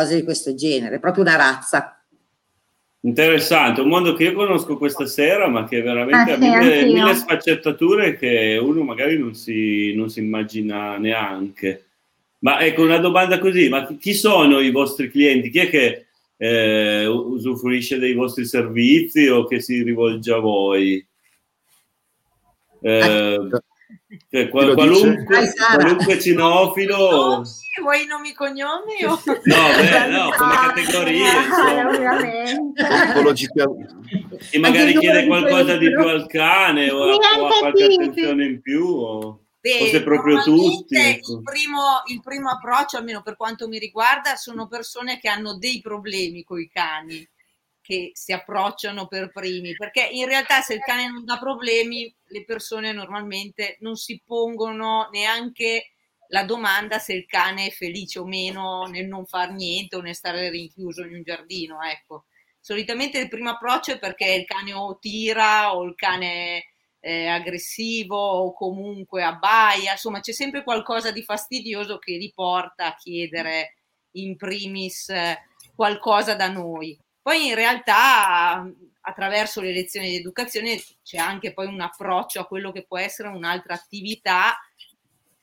cose 0.00 0.16
di 0.16 0.22
questo 0.22 0.54
genere, 0.54 0.98
proprio 0.98 1.24
una 1.24 1.36
razza. 1.36 2.02
Interessante, 3.02 3.80
un 3.80 3.88
mondo 3.88 4.12
che 4.12 4.24
io 4.24 4.34
conosco 4.34 4.76
questa 4.76 5.06
sera, 5.06 5.48
ma 5.48 5.66
che 5.66 5.80
veramente 5.80 6.32
ah, 6.32 6.34
ha 6.34 6.36
mille, 6.36 6.84
mille, 6.84 7.14
sfaccettature 7.14 8.16
che 8.16 8.58
uno 8.60 8.82
magari 8.82 9.18
non 9.18 9.34
si, 9.34 9.94
non 9.94 10.10
si 10.10 10.20
immagina 10.20 10.98
neanche. 10.98 11.86
Ma 12.40 12.60
ecco 12.60 12.82
una 12.82 12.98
domanda 12.98 13.38
così, 13.38 13.68
ma 13.68 13.86
chi 13.98 14.12
sono 14.12 14.60
i 14.60 14.70
vostri 14.70 15.10
clienti? 15.10 15.50
Chi 15.50 15.58
è 15.60 15.70
che 15.70 16.06
eh, 16.36 17.06
usufruisce 17.06 17.98
dei 17.98 18.14
vostri 18.14 18.44
servizi 18.44 19.26
o 19.28 19.46
che 19.46 19.60
si 19.60 19.82
rivolge 19.82 20.32
a 20.32 20.38
voi? 20.38 21.06
Eh, 22.82 23.48
cioè, 24.28 24.48
qual, 24.48 24.74
qualunque, 24.74 25.52
qualunque 25.54 26.20
cinofilo. 26.20 26.96
Oh, 26.96 27.44
sì, 27.44 27.80
vuoi 27.80 28.02
i 28.02 28.06
nomi 28.06 28.30
e 28.30 28.34
cognomi? 28.34 29.04
O... 29.04 29.10
No, 29.10 29.56
beh, 29.76 30.08
no, 30.08 30.30
come 30.36 30.54
categorie. 30.54 31.30
E 34.50 34.58
magari 34.58 34.98
chiede 34.98 35.26
qualcosa 35.26 35.76
di 35.76 35.88
più 35.88 36.06
al 36.06 36.26
cane 36.26 36.90
o, 36.90 36.98
o 36.98 37.18
ha 37.18 37.58
qualche 37.58 37.84
attenzione 37.84 38.44
in 38.46 38.60
più. 38.60 38.84
O... 38.84 39.44
Beh, 39.60 40.02
proprio 40.02 40.42
tutti. 40.42 40.96
Ecco. 40.96 41.36
Il, 41.36 41.42
primo, 41.42 42.02
il 42.06 42.20
primo 42.20 42.50
approccio, 42.50 42.96
almeno 42.96 43.22
per 43.22 43.36
quanto 43.36 43.68
mi 43.68 43.78
riguarda, 43.78 44.34
sono 44.34 44.66
persone 44.66 45.20
che 45.20 45.28
hanno 45.28 45.56
dei 45.56 45.80
problemi 45.80 46.42
con 46.42 46.58
i 46.58 46.68
cani 46.68 47.28
che 47.90 48.10
si 48.12 48.32
approcciano 48.32 49.08
per 49.08 49.32
primi, 49.32 49.72
perché 49.72 50.08
in 50.08 50.26
realtà 50.26 50.60
se 50.60 50.74
il 50.74 50.80
cane 50.80 51.08
non 51.10 51.24
dà 51.24 51.38
problemi, 51.38 52.14
le 52.26 52.44
persone 52.44 52.92
normalmente 52.92 53.76
non 53.80 53.96
si 53.96 54.22
pongono 54.24 55.08
neanche 55.10 55.90
la 56.28 56.44
domanda 56.44 57.00
se 57.00 57.14
il 57.14 57.26
cane 57.26 57.66
è 57.66 57.70
felice 57.70 58.20
o 58.20 58.24
meno 58.24 58.84
nel 58.84 59.08
non 59.08 59.26
far 59.26 59.50
niente 59.52 59.96
o 59.96 60.00
nel 60.00 60.14
stare 60.14 60.48
rinchiuso 60.50 61.02
in 61.02 61.14
un 61.14 61.22
giardino, 61.24 61.82
ecco. 61.82 62.26
Solitamente 62.60 63.18
il 63.18 63.28
primo 63.28 63.50
approccio 63.50 63.92
è 63.92 63.98
perché 63.98 64.32
il 64.32 64.44
cane 64.44 64.72
o 64.72 64.96
tira 65.00 65.74
o 65.74 65.82
il 65.82 65.96
cane 65.96 66.66
è 67.00 67.26
aggressivo 67.26 68.16
o 68.16 68.52
comunque 68.52 69.24
abbaia, 69.24 69.92
insomma 69.92 70.20
c'è 70.20 70.32
sempre 70.32 70.62
qualcosa 70.62 71.10
di 71.10 71.22
fastidioso 71.22 71.98
che 71.98 72.12
li 72.12 72.30
porta 72.32 72.86
a 72.86 72.94
chiedere 72.94 73.74
in 74.12 74.36
primis 74.36 75.12
qualcosa 75.74 76.34
da 76.34 76.48
noi. 76.48 76.96
Poi 77.22 77.46
in 77.48 77.54
realtà 77.54 78.66
attraverso 79.02 79.60
le 79.60 79.72
lezioni 79.72 80.08
di 80.10 80.16
educazione 80.16 80.80
c'è 81.02 81.18
anche 81.18 81.52
poi 81.52 81.66
un 81.66 81.80
approccio 81.80 82.40
a 82.40 82.46
quello 82.46 82.70
che 82.72 82.84
può 82.86 82.98
essere 82.98 83.28
un'altra 83.28 83.74
attività 83.74 84.58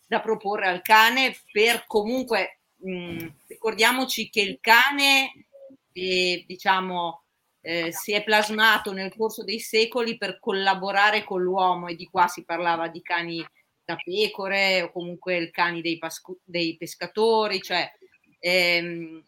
da 0.05 0.21
proporre 0.21 0.67
al 0.67 0.81
cane 0.81 1.35
per 1.51 1.85
comunque 1.85 2.59
mh, 2.77 3.27
ricordiamoci 3.47 4.29
che 4.29 4.41
il 4.41 4.57
cane 4.61 5.47
eh, 5.91 6.43
diciamo 6.47 7.23
eh, 7.61 7.91
si 7.91 8.13
è 8.13 8.23
plasmato 8.23 8.93
nel 8.93 9.13
corso 9.15 9.43
dei 9.43 9.59
secoli 9.59 10.17
per 10.17 10.39
collaborare 10.39 11.23
con 11.23 11.41
l'uomo 11.41 11.87
e 11.87 11.95
di 11.95 12.05
qua 12.05 12.27
si 12.27 12.45
parlava 12.45 12.87
di 12.87 13.01
cani 13.01 13.45
da 13.83 13.95
pecore 13.97 14.83
o 14.83 14.91
comunque 14.91 15.35
il 15.37 15.49
cani 15.51 15.81
dei, 15.81 15.97
pascu- 15.97 16.39
dei 16.43 16.75
pescatori, 16.77 17.61
cioè 17.61 17.89
ehm, 18.39 19.23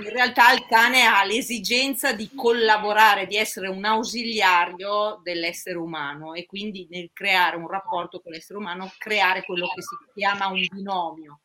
in 0.00 0.10
realtà 0.10 0.52
il 0.52 0.66
cane 0.66 1.04
ha 1.04 1.24
l'esigenza 1.24 2.12
di 2.12 2.30
collaborare, 2.34 3.26
di 3.26 3.36
essere 3.36 3.68
un 3.68 3.84
ausiliario 3.84 5.20
dell'essere 5.22 5.78
umano 5.78 6.34
e 6.34 6.46
quindi 6.46 6.88
nel 6.90 7.10
creare 7.12 7.56
un 7.56 7.68
rapporto 7.68 8.20
con 8.20 8.32
l'essere 8.32 8.58
umano, 8.58 8.92
creare 8.98 9.44
quello 9.44 9.68
che 9.72 9.82
si 9.82 9.96
chiama 10.14 10.48
un 10.48 10.66
binomio. 10.68 11.40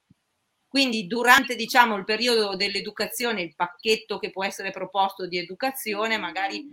Quindi 0.67 1.07
durante 1.07 1.55
diciamo, 1.55 1.95
il 1.95 2.05
periodo 2.05 2.55
dell'educazione, 2.55 3.41
il 3.41 3.55
pacchetto 3.55 4.19
che 4.19 4.31
può 4.31 4.43
essere 4.43 4.71
proposto 4.71 5.27
di 5.27 5.37
educazione, 5.37 6.17
magari 6.17 6.69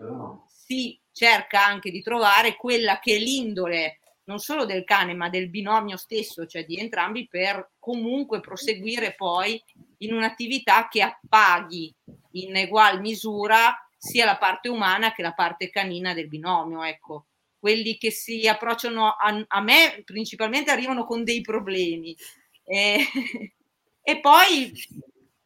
si 0.47 0.99
cerca 1.13 1.65
anche 1.65 1.91
di 1.91 2.03
trovare 2.03 2.57
quella 2.57 2.99
che 2.99 3.17
è 3.17 3.19
l'indole 3.19 4.01
non 4.27 4.39
solo 4.39 4.65
del 4.65 4.85
cane, 4.85 5.15
ma 5.15 5.29
del 5.29 5.49
binomio 5.51 5.97
stesso, 5.97 6.47
cioè 6.47 6.65
di 6.65 6.79
entrambi, 6.79 7.29
per 7.29 7.73
comunque 7.79 8.41
proseguire 8.41 9.15
poi 9.15 9.61
in 9.99 10.15
un'attività 10.15 10.89
che 10.89 11.03
appaghi 11.03 11.95
in 12.33 12.57
egual 12.57 13.01
misura 13.01 13.75
sia 13.97 14.25
la 14.25 14.37
parte 14.37 14.69
umana 14.69 15.13
che 15.13 15.23
la 15.23 15.33
parte 15.33 15.71
canina 15.71 16.13
del 16.13 16.29
binomio. 16.29 16.83
Ecco, 16.83 17.27
quelli 17.59 17.97
che 17.99 18.11
si 18.11 18.47
approcciano 18.47 19.09
a, 19.09 19.45
a 19.47 19.61
me 19.61 20.03
principalmente 20.05 20.71
arrivano 20.71 21.05
con 21.05 21.25
dei 21.25 21.41
problemi 21.41 22.17
e, 22.65 22.99
e 24.03 24.21
poi 24.21 24.73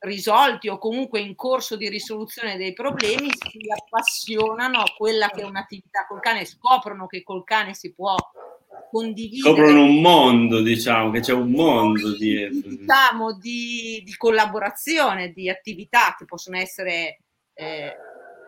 risolti 0.01 0.69
o 0.69 0.79
comunque 0.79 1.21
in 1.21 1.35
corso 1.35 1.77
di 1.77 1.88
risoluzione 1.90 2.57
dei 2.57 2.73
problemi 2.73 3.29
si 3.31 3.59
appassionano 3.71 4.81
a 4.81 4.95
quella 4.97 5.29
che 5.29 5.43
è 5.43 5.45
un'attività 5.45 6.07
col 6.07 6.21
cane, 6.21 6.47
scoprono 6.47 7.07
che 7.07 7.23
col 7.23 7.45
cane 7.45 7.75
si 7.75 7.93
può 7.93 8.16
condividere. 8.90 9.55
Scoprono 9.55 9.83
un 9.83 10.01
mondo, 10.01 10.61
diciamo, 10.61 11.11
che 11.11 11.21
c'è 11.21 11.33
un 11.33 11.51
mondo 11.51 12.16
dietro. 12.16 12.69
Diciamo, 12.69 13.38
di, 13.38 14.03
di 14.05 14.14
collaborazione, 14.16 15.33
di 15.33 15.49
attività 15.49 16.14
che 16.16 16.25
possono 16.25 16.57
essere, 16.57 17.21
eh, 17.55 17.97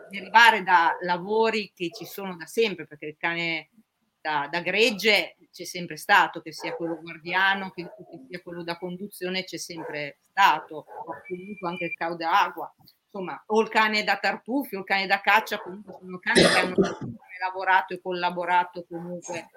derivare 0.09 0.63
da 0.63 0.95
lavori 1.01 1.71
che 1.73 1.89
ci 1.91 2.05
sono 2.05 2.35
da 2.35 2.45
sempre, 2.45 2.87
perché 2.87 3.07
il 3.07 3.17
cane 3.17 3.69
da, 4.21 4.47
da 4.49 4.61
gregge 4.61 5.35
c'è 5.51 5.65
sempre 5.65 5.97
stato, 5.97 6.41
che 6.41 6.53
sia 6.53 6.75
quello 6.75 6.99
guardiano, 7.01 7.71
che, 7.71 7.83
che 7.83 8.25
sia 8.27 8.41
quello 8.41 8.63
da 8.63 8.77
conduzione, 8.77 9.43
c'è 9.43 9.57
sempre 9.57 10.19
stato, 10.21 10.85
comunque 11.27 11.69
anche 11.69 11.85
il 11.85 11.93
cauda 11.93 12.41
acqua 12.41 12.73
insomma, 13.13 13.43
o 13.47 13.61
il 13.61 13.69
cane 13.69 14.03
da 14.03 14.17
tartufo, 14.17 14.75
o 14.75 14.79
il 14.79 14.85
cane 14.85 15.05
da 15.05 15.21
caccia, 15.21 15.59
comunque 15.59 15.97
sono 15.99 16.17
cani 16.17 16.41
che 16.41 16.57
hanno 16.57 16.75
lavorato 17.39 17.93
e 17.93 18.01
collaborato 18.01 18.85
comunque 18.87 19.49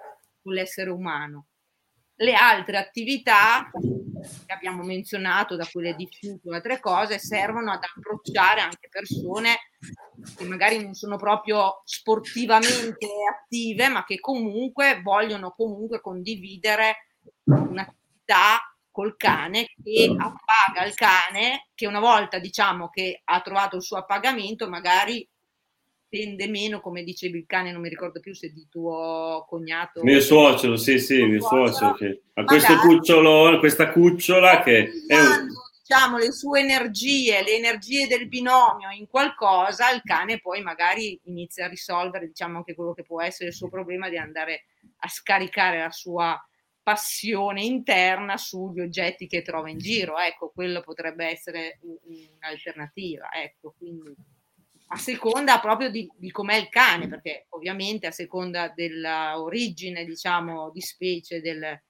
con 0.46 0.54
l'essere 0.54 0.90
umano. 0.90 1.46
Le 2.18 2.34
altre 2.34 2.78
attività 2.78 3.68
che 4.46 4.52
abbiamo 4.52 4.84
menzionato, 4.84 5.56
da 5.56 5.66
quelle 5.70 5.94
di 5.94 6.08
e 6.22 6.54
altre 6.54 6.78
cose, 6.78 7.18
servono 7.18 7.72
ad 7.72 7.82
approcciare 7.82 8.60
anche 8.60 8.88
persone 8.88 9.56
che 10.36 10.44
magari 10.44 10.82
non 10.82 10.94
sono 10.94 11.16
proprio 11.16 11.82
sportivamente 11.84 13.06
attive, 13.28 13.88
ma 13.88 14.04
che 14.04 14.20
comunque 14.20 15.00
vogliono 15.02 15.50
comunque 15.50 16.00
condividere 16.00 17.08
un'attività 17.44 18.60
col 18.90 19.16
cane 19.16 19.66
che 19.82 20.08
appaga 20.16 20.86
il 20.86 20.94
cane, 20.94 21.68
che 21.74 21.86
una 21.86 22.00
volta 22.00 22.38
diciamo 22.38 22.88
che 22.88 23.20
ha 23.22 23.40
trovato 23.42 23.76
il 23.76 23.82
suo 23.82 23.98
appagamento, 23.98 24.68
magari 24.68 25.28
tende 26.08 26.48
meno, 26.48 26.80
come 26.80 27.02
dicevi 27.02 27.38
il 27.38 27.46
cane, 27.46 27.72
non 27.72 27.80
mi 27.80 27.88
ricordo 27.88 28.20
più 28.20 28.34
se 28.34 28.52
di 28.52 28.66
tuo 28.70 29.44
cognato. 29.48 30.02
Mio 30.02 30.20
suocero, 30.20 30.76
sì, 30.76 30.98
sì, 30.98 31.22
mio 31.24 31.40
suocero. 31.40 31.94
Che 31.94 32.22
ha 32.34 32.44
questo 32.44 32.76
cucciolo, 32.78 33.58
questa 33.58 33.90
cucciola 33.90 34.62
che 34.62 34.90
è 35.06 35.18
un... 35.18 35.48
diciamo, 35.80 36.18
le 36.18 36.32
sue 36.32 36.60
energie, 36.60 37.42
le 37.42 37.56
energie 37.56 38.06
del 38.06 38.28
binomio 38.28 38.90
in 38.90 39.06
qualcosa, 39.08 39.90
il 39.90 40.02
cane 40.02 40.40
poi 40.40 40.62
magari 40.62 41.18
inizia 41.24 41.66
a 41.66 41.68
risolvere, 41.68 42.28
diciamo, 42.28 42.58
anche 42.58 42.74
quello 42.74 42.94
che 42.94 43.04
può 43.04 43.20
essere 43.20 43.48
il 43.48 43.54
suo 43.54 43.68
problema 43.68 44.08
di 44.08 44.16
andare 44.16 44.66
a 44.98 45.08
scaricare 45.08 45.78
la 45.78 45.90
sua 45.90 46.40
passione 46.82 47.64
interna 47.64 48.36
sugli 48.36 48.78
oggetti 48.78 49.26
che 49.26 49.42
trova 49.42 49.68
in 49.68 49.78
giro. 49.78 50.18
Ecco, 50.18 50.52
quello 50.54 50.82
potrebbe 50.82 51.26
essere 51.26 51.80
un'alternativa. 51.82 53.32
Ecco, 53.32 53.74
quindi 53.76 54.14
a 54.88 54.96
seconda 54.96 55.58
proprio 55.58 55.90
di, 55.90 56.10
di 56.16 56.30
com'è 56.30 56.56
il 56.56 56.68
cane, 56.68 57.08
perché 57.08 57.46
ovviamente 57.50 58.06
a 58.06 58.12
seconda 58.12 58.68
dell'origine, 58.68 60.04
diciamo, 60.04 60.70
di 60.70 60.80
specie, 60.80 61.40
del, 61.40 61.80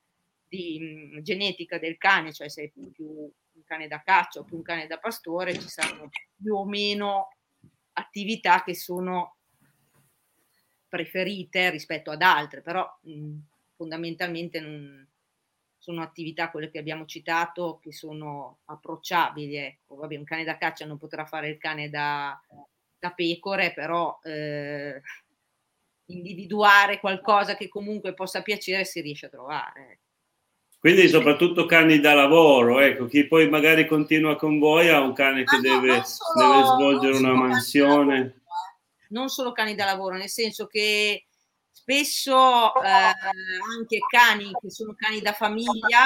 di 0.48 1.12
mh, 1.14 1.22
genetica 1.22 1.78
del 1.78 1.98
cane, 1.98 2.32
cioè 2.32 2.48
se 2.48 2.64
è 2.64 2.68
più, 2.70 2.90
più 2.90 3.06
un 3.06 3.64
cane 3.64 3.86
da 3.88 4.02
caccia 4.02 4.40
o 4.40 4.44
più 4.44 4.56
un 4.56 4.62
cane 4.62 4.86
da 4.86 4.98
pastore, 4.98 5.58
ci 5.58 5.68
saranno 5.68 6.08
più 6.36 6.54
o 6.54 6.64
meno 6.64 7.28
attività 7.92 8.62
che 8.62 8.74
sono 8.74 9.36
preferite 10.88 11.70
rispetto 11.70 12.10
ad 12.10 12.22
altre, 12.22 12.62
però 12.62 12.86
mh, 13.02 13.38
fondamentalmente 13.74 14.60
non, 14.60 15.06
sono 15.86 16.02
attività, 16.02 16.50
quelle 16.50 16.68
che 16.68 16.80
abbiamo 16.80 17.04
citato, 17.04 17.78
che 17.80 17.92
sono 17.92 18.58
approcciabili. 18.64 19.54
Ecco. 19.54 19.94
Vabbè, 19.94 20.16
un 20.16 20.24
cane 20.24 20.42
da 20.42 20.56
caccia 20.56 20.84
non 20.84 20.98
potrà 20.98 21.26
fare 21.26 21.48
il 21.48 21.58
cane 21.58 21.88
da, 21.88 22.36
da 22.98 23.10
pecore, 23.10 23.72
però 23.72 24.18
eh, 24.22 25.00
individuare 26.06 27.00
qualcosa 27.00 27.56
che 27.56 27.68
comunque 27.68 28.14
possa 28.14 28.42
piacere 28.42 28.84
si 28.84 29.00
riesce 29.00 29.26
a 29.26 29.30
trovare. 29.30 29.90
Ecco. 29.90 30.04
Quindi 30.78 31.08
soprattutto 31.08 31.66
cani 31.66 31.98
da 31.98 32.14
lavoro, 32.14 32.78
ecco, 32.78 33.06
chi 33.06 33.26
poi 33.26 33.48
magari 33.48 33.86
continua 33.86 34.36
con 34.36 34.58
voi 34.58 34.88
ha 34.88 35.00
un 35.00 35.14
cane 35.14 35.42
che 35.42 35.56
ah, 35.56 35.60
deve, 35.60 35.96
no, 35.96 36.04
solo, 36.04 36.52
deve, 36.52 36.64
svolgere 36.64 37.16
una 37.16 37.32
mansione. 37.32 38.14
Lavoro, 38.14 38.28
eh. 38.28 38.44
Non 39.08 39.28
solo 39.28 39.52
cani 39.52 39.74
da 39.74 39.84
lavoro, 39.84 40.16
nel 40.16 40.28
senso 40.28 40.66
che 40.66 41.26
spesso 41.72 42.74
eh, 42.82 42.88
anche 42.88 43.98
cani 44.08 44.50
che 44.60 44.70
sono 44.70 44.94
cani 44.96 45.20
da 45.20 45.32
famiglia 45.32 46.04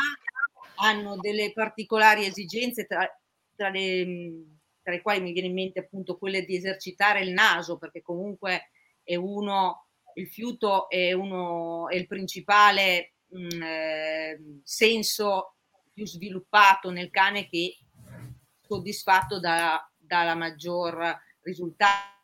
hanno 0.77 1.17
delle 1.19 1.53
particolari 1.53 2.25
esigenze 2.25 2.87
tra, 2.87 3.07
tra 3.55 3.69
le 3.69 4.60
tra 4.91 4.99
i 4.99 5.03
quali 5.03 5.21
mi 5.21 5.33
viene 5.33 5.47
in 5.47 5.55
mente 5.55 5.79
appunto 5.79 6.19
quelle 6.19 6.45
di 6.45 6.57
esercitare 6.57 7.21
il 7.21 7.33
naso, 7.33 7.79
perché 7.79 8.03
comunque 8.03 8.71
è 9.05 9.15
uno, 9.15 9.87
il 10.15 10.27
fiuto 10.27 10.89
è, 10.89 11.13
uno, 11.13 11.89
è 11.89 11.95
il 11.95 12.09
principale 12.09 13.15
mh, 13.27 13.39
mm, 13.39 13.63
eh, 13.63 14.41
senso 14.65 15.55
più 15.93 16.05
sviluppato 16.07 16.91
nel 16.91 17.11
cane 17.11 17.49
che 17.49 17.79
soddisfatto 18.67 19.39
da, 19.39 19.89
dalla 19.97 20.35
maggior 20.35 21.17
risultato 21.43 22.19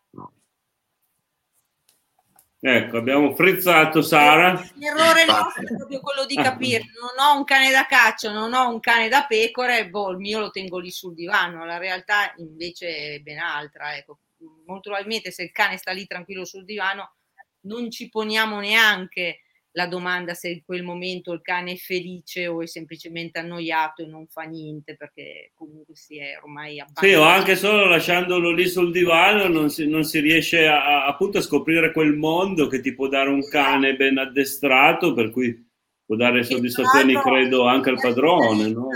Ecco, 2.69 2.97
abbiamo 2.97 3.33
frizzato 3.33 4.03
Sara. 4.03 4.61
L'errore 4.75 5.25
nostro 5.25 5.63
è 5.63 5.77
proprio 5.77 6.01
quello 6.01 6.25
di 6.27 6.35
capire, 6.35 6.83
non 7.01 7.25
ho 7.25 7.39
un 7.39 7.45
cane 7.45 7.71
da 7.71 7.87
caccia, 7.87 8.33
non 8.33 8.53
ho 8.55 8.69
un 8.69 8.81
cane 8.81 9.09
da 9.09 9.25
pecore, 9.25 9.89
boh, 9.89 10.11
il 10.11 10.17
mio 10.17 10.41
lo 10.41 10.51
tengo 10.51 10.81
lì 10.81 10.91
sul 10.91 11.15
divano, 11.15 11.65
la 11.65 11.79
realtà 11.79 12.35
invece 12.39 13.15
è 13.15 13.19
ben 13.21 13.39
altra. 13.39 13.97
Ecco. 13.97 14.19
Molto 14.67 14.91
probabilmente 14.91 15.31
se 15.31 15.45
il 15.45 15.53
cane 15.53 15.77
sta 15.77 15.93
lì 15.93 16.07
tranquillo 16.07 16.45
sul 16.45 16.65
divano 16.65 17.15
non 17.61 17.89
ci 17.89 18.09
poniamo 18.09 18.59
neanche 18.59 19.43
la 19.77 19.87
domanda 19.87 20.33
se 20.33 20.49
in 20.49 20.65
quel 20.65 20.83
momento 20.83 21.33
il 21.33 21.43
cane 21.43 21.73
è 21.73 21.77
felice 21.77 22.47
o 22.47 22.63
è 22.63 22.67
semplicemente 22.67 23.39
annoiato 23.39 24.03
e 24.03 24.07
non 24.07 24.27
fa 24.27 24.43
niente 24.43 24.97
perché 24.97 25.53
comunque 25.55 25.95
si 25.95 26.19
è 26.19 26.39
ormai 26.43 26.81
abbandonato. 26.81 27.07
Sì, 27.07 27.13
o 27.13 27.23
anche 27.23 27.57
solo 27.57 27.85
lasciandolo 27.85 28.53
lì 28.53 28.67
sul 28.67 28.91
divano 28.91 29.49
non 29.49 29.69
si, 29.69 29.87
non 29.87 30.05
si 30.05 30.21
riesce 30.21 30.67
a, 30.67 31.05
appunto 31.05 31.39
a 31.39 31.43
scoprire 31.43 31.93
quel 31.93 32.15
mondo 32.15 32.69
che 32.69 32.81
ti 32.81 32.95
può 32.95 33.07
dare 33.09 33.29
un 33.29 33.47
cane 33.47 33.97
ben 33.97 34.17
addestrato, 34.17 35.13
per 35.13 35.31
cui 35.31 35.63
può 36.07 36.17
dare 36.17 36.43
soddisfazioni, 36.43 37.15
credo, 37.21 37.67
anche 37.67 37.91
al 37.91 38.01
padrone. 38.01 38.69
No? 38.69 38.89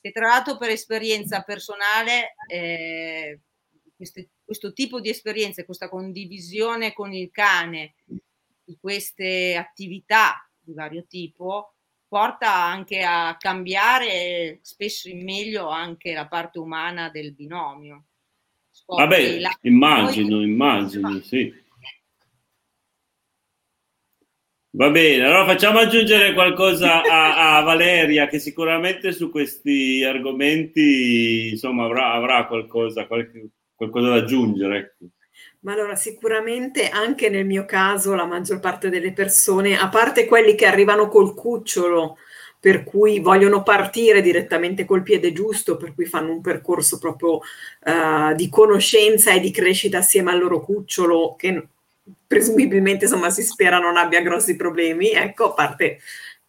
Che 0.00 0.10
tra 0.10 0.26
l'altro 0.26 0.58
per 0.58 0.70
esperienza 0.70 1.42
personale, 1.42 2.34
eh, 2.48 3.38
queste, 3.94 4.30
questo 4.44 4.72
tipo 4.72 4.98
di 4.98 5.10
esperienze, 5.10 5.64
questa 5.64 5.88
condivisione 5.88 6.92
con 6.92 7.12
il 7.12 7.30
cane, 7.30 7.94
di 8.70 8.78
queste 8.80 9.56
attività 9.56 10.48
di 10.60 10.72
vario 10.72 11.04
tipo 11.08 11.74
porta 12.06 12.54
anche 12.54 13.02
a 13.02 13.36
cambiare 13.36 14.60
spesso 14.62 15.08
in 15.08 15.24
meglio 15.24 15.68
anche 15.68 16.12
la 16.12 16.26
parte 16.26 16.58
umana 16.60 17.08
del 17.08 17.34
binomio. 17.34 18.04
Scopri 18.70 19.04
Vabbè, 19.04 19.40
la... 19.40 19.58
immagino, 19.62 20.36
poi... 20.36 20.44
immagino, 20.44 21.20
sì. 21.20 21.52
Va 24.72 24.88
bene, 24.90 25.24
allora 25.24 25.46
facciamo 25.46 25.80
aggiungere 25.80 26.32
qualcosa 26.32 27.02
a, 27.02 27.58
a, 27.58 27.62
Valeria 27.62 28.28
che 28.28 28.38
sicuramente 28.38 29.10
su 29.10 29.28
questi 29.28 30.04
argomenti 30.04 31.48
insomma 31.50 31.86
avrà, 31.86 32.12
avrà 32.12 32.46
qualcosa, 32.46 33.08
qualche, 33.08 33.50
qualcosa 33.74 34.10
da 34.10 34.14
aggiungere. 34.16 34.96
Ma 35.62 35.72
allora 35.74 35.94
sicuramente 35.94 36.88
anche 36.88 37.28
nel 37.28 37.44
mio 37.44 37.66
caso 37.66 38.14
la 38.14 38.24
maggior 38.24 38.60
parte 38.60 38.88
delle 38.88 39.12
persone, 39.12 39.78
a 39.78 39.90
parte 39.90 40.24
quelli 40.24 40.54
che 40.54 40.64
arrivano 40.64 41.08
col 41.08 41.34
cucciolo, 41.34 42.16
per 42.58 42.82
cui 42.82 43.20
vogliono 43.20 43.62
partire 43.62 44.22
direttamente 44.22 44.86
col 44.86 45.02
piede 45.02 45.32
giusto, 45.32 45.76
per 45.76 45.94
cui 45.94 46.06
fanno 46.06 46.32
un 46.32 46.40
percorso 46.40 46.98
proprio 46.98 47.36
uh, 47.36 48.34
di 48.34 48.48
conoscenza 48.48 49.32
e 49.32 49.40
di 49.40 49.50
crescita 49.50 49.98
assieme 49.98 50.30
al 50.30 50.38
loro 50.38 50.60
cucciolo, 50.60 51.36
che 51.36 51.68
presumibilmente 52.26 53.04
insomma 53.04 53.30
si 53.30 53.42
spera 53.42 53.78
non 53.78 53.96
abbia 53.96 54.22
grossi 54.22 54.56
problemi, 54.56 55.10
ecco, 55.10 55.50
a 55.50 55.52
parte 55.52 55.98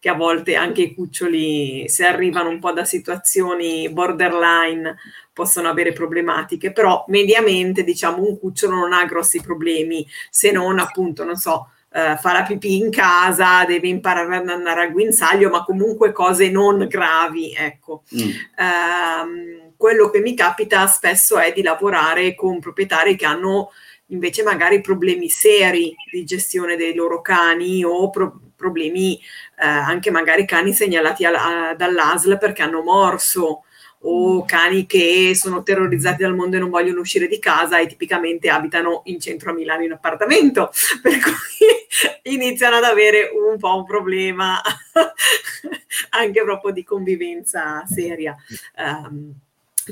che 0.02 0.08
a 0.08 0.14
volte 0.14 0.56
anche 0.56 0.82
i 0.82 0.94
cuccioli, 0.96 1.88
se 1.88 2.04
arrivano 2.04 2.48
un 2.48 2.58
po' 2.58 2.72
da 2.72 2.84
situazioni 2.84 3.88
borderline, 3.88 4.96
possono 5.32 5.68
avere 5.68 5.92
problematiche, 5.92 6.72
però 6.72 7.04
mediamente 7.06 7.84
diciamo 7.84 8.20
un 8.20 8.36
cucciolo 8.36 8.74
non 8.74 8.92
ha 8.92 9.04
grossi 9.04 9.40
problemi, 9.40 10.04
se 10.28 10.50
non 10.50 10.80
appunto, 10.80 11.22
non 11.22 11.36
so, 11.36 11.68
Uh, 11.92 12.16
fa 12.16 12.32
la 12.32 12.42
pipì 12.42 12.78
in 12.78 12.90
casa, 12.90 13.66
deve 13.66 13.86
imparare 13.86 14.36
ad 14.36 14.48
andare 14.48 14.80
al 14.80 14.92
guinzaglio, 14.92 15.50
ma 15.50 15.62
comunque 15.62 16.10
cose 16.10 16.48
non 16.48 16.86
gravi, 16.88 17.52
ecco. 17.52 18.04
Mm. 18.16 18.28
Uh, 18.56 19.74
quello 19.76 20.08
che 20.08 20.20
mi 20.20 20.34
capita 20.34 20.86
spesso 20.86 21.38
è 21.38 21.52
di 21.52 21.60
lavorare 21.60 22.34
con 22.34 22.60
proprietari 22.60 23.14
che 23.14 23.26
hanno 23.26 23.72
invece 24.06 24.42
magari 24.42 24.80
problemi 24.80 25.28
seri 25.28 25.94
di 26.10 26.24
gestione 26.24 26.76
dei 26.76 26.94
loro 26.94 27.20
cani 27.20 27.84
o 27.84 28.08
pro- 28.08 28.40
problemi 28.62 29.16
eh, 29.16 29.66
anche 29.66 30.12
magari 30.12 30.46
cani 30.46 30.72
segnalati 30.72 31.24
alla, 31.24 31.74
dall'ASL 31.76 32.38
perché 32.38 32.62
hanno 32.62 32.82
morso 32.82 33.64
o 34.04 34.44
cani 34.44 34.86
che 34.86 35.32
sono 35.34 35.62
terrorizzati 35.62 36.22
dal 36.22 36.34
mondo 36.34 36.56
e 36.56 36.60
non 36.60 36.70
vogliono 36.70 37.00
uscire 37.00 37.26
di 37.26 37.38
casa 37.38 37.78
e 37.78 37.86
tipicamente 37.86 38.48
abitano 38.48 39.02
in 39.04 39.20
centro 39.20 39.50
a 39.50 39.54
Milano 39.54 39.84
in 39.84 39.92
appartamento, 39.92 40.70
per 41.02 41.18
cui 41.20 42.34
iniziano 42.34 42.76
ad 42.76 42.84
avere 42.84 43.30
un 43.32 43.58
po' 43.58 43.76
un 43.76 43.84
problema 43.84 44.60
anche 46.10 46.42
proprio 46.42 46.72
di 46.72 46.84
convivenza 46.84 47.84
seria. 47.86 48.36
Um, 48.76 49.34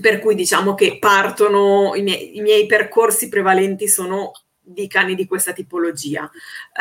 per 0.01 0.21
cui 0.21 0.37
diciamo 0.37 0.75
che 0.75 0.99
partono, 0.99 1.95
i 1.97 2.03
miei, 2.03 2.37
i 2.37 2.41
miei 2.41 2.67
percorsi 2.67 3.29
prevalenti 3.29 3.89
sono 3.89 4.33
di 4.73 4.87
cani 4.87 5.15
di 5.15 5.27
questa 5.27 5.53
tipologia. 5.53 6.23
Uh, 6.23 6.81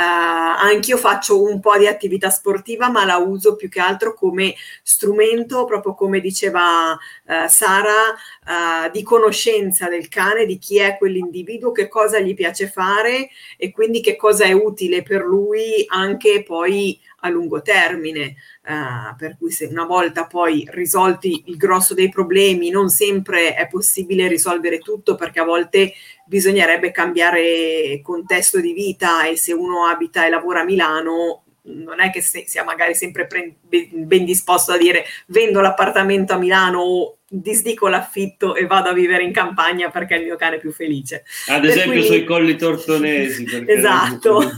anch'io 0.59 0.97
faccio 0.97 1.41
un 1.41 1.59
po' 1.59 1.77
di 1.77 1.87
attività 1.87 2.29
sportiva, 2.29 2.89
ma 2.89 3.05
la 3.05 3.17
uso 3.17 3.55
più 3.55 3.69
che 3.69 3.79
altro 3.79 4.13
come 4.13 4.55
strumento, 4.83 5.65
proprio 5.65 5.93
come 5.93 6.19
diceva 6.19 6.91
uh, 6.91 7.47
Sara, 7.47 8.13
uh, 8.45 8.91
di 8.91 9.03
conoscenza 9.03 9.89
del 9.89 10.07
cane, 10.07 10.45
di 10.45 10.57
chi 10.57 10.77
è 10.77 10.97
quell'individuo, 10.97 11.71
che 11.71 11.87
cosa 11.87 12.19
gli 12.19 12.33
piace 12.33 12.67
fare 12.67 13.29
e 13.57 13.71
quindi 13.71 14.01
che 14.01 14.15
cosa 14.15 14.45
è 14.45 14.51
utile 14.51 15.03
per 15.03 15.23
lui 15.23 15.85
anche 15.87 16.43
poi 16.43 16.99
a 17.21 17.29
lungo 17.29 17.61
termine. 17.61 18.35
Uh, 18.69 19.15
per 19.17 19.35
cui 19.35 19.49
se 19.49 19.65
una 19.65 19.85
volta 19.85 20.27
poi 20.27 20.63
risolti 20.69 21.45
il 21.47 21.57
grosso 21.57 21.95
dei 21.95 22.09
problemi, 22.09 22.69
non 22.69 22.89
sempre 22.89 23.55
è 23.55 23.67
possibile 23.67 24.27
risolvere 24.27 24.77
tutto 24.77 25.15
perché 25.15 25.39
a 25.39 25.43
volte 25.43 25.93
bisognerebbe 26.27 26.91
cambiare 26.91 27.99
contesto 28.03 28.59
di 28.59 28.73
vita 28.73 29.25
e 29.25 29.37
se 29.37 29.53
uno 29.53 29.87
abita 29.87 30.23
e 30.23 30.29
lavora 30.29 30.59
a 30.59 30.65
Milano 30.65 31.45
non 31.63 31.99
è 31.99 32.11
che 32.11 32.21
sia 32.21 32.63
magari 32.63 32.93
sempre 32.93 33.25
pre- 33.25 33.55
ben 33.67 34.23
disposto 34.23 34.71
a 34.71 34.77
dire 34.77 35.03
vendo 35.27 35.61
l'appartamento 35.61 36.33
a 36.33 36.37
Milano 36.37 36.79
o 36.79 37.18
disdico 37.29 37.87
l'affitto 37.87 38.55
e 38.55 38.65
vado 38.65 38.89
a 38.89 38.93
vivere 38.93 39.23
in 39.23 39.31
campagna 39.31 39.89
perché 39.89 40.15
il 40.15 40.23
mio 40.23 40.35
cane 40.35 40.55
è 40.55 40.59
più 40.59 40.71
felice. 40.71 41.23
Ad 41.47 41.63
esempio 41.63 41.99
cui... 41.99 42.03
sui 42.03 42.23
colli 42.23 42.55
tortonesi. 42.55 43.45
Esatto. 43.67 44.41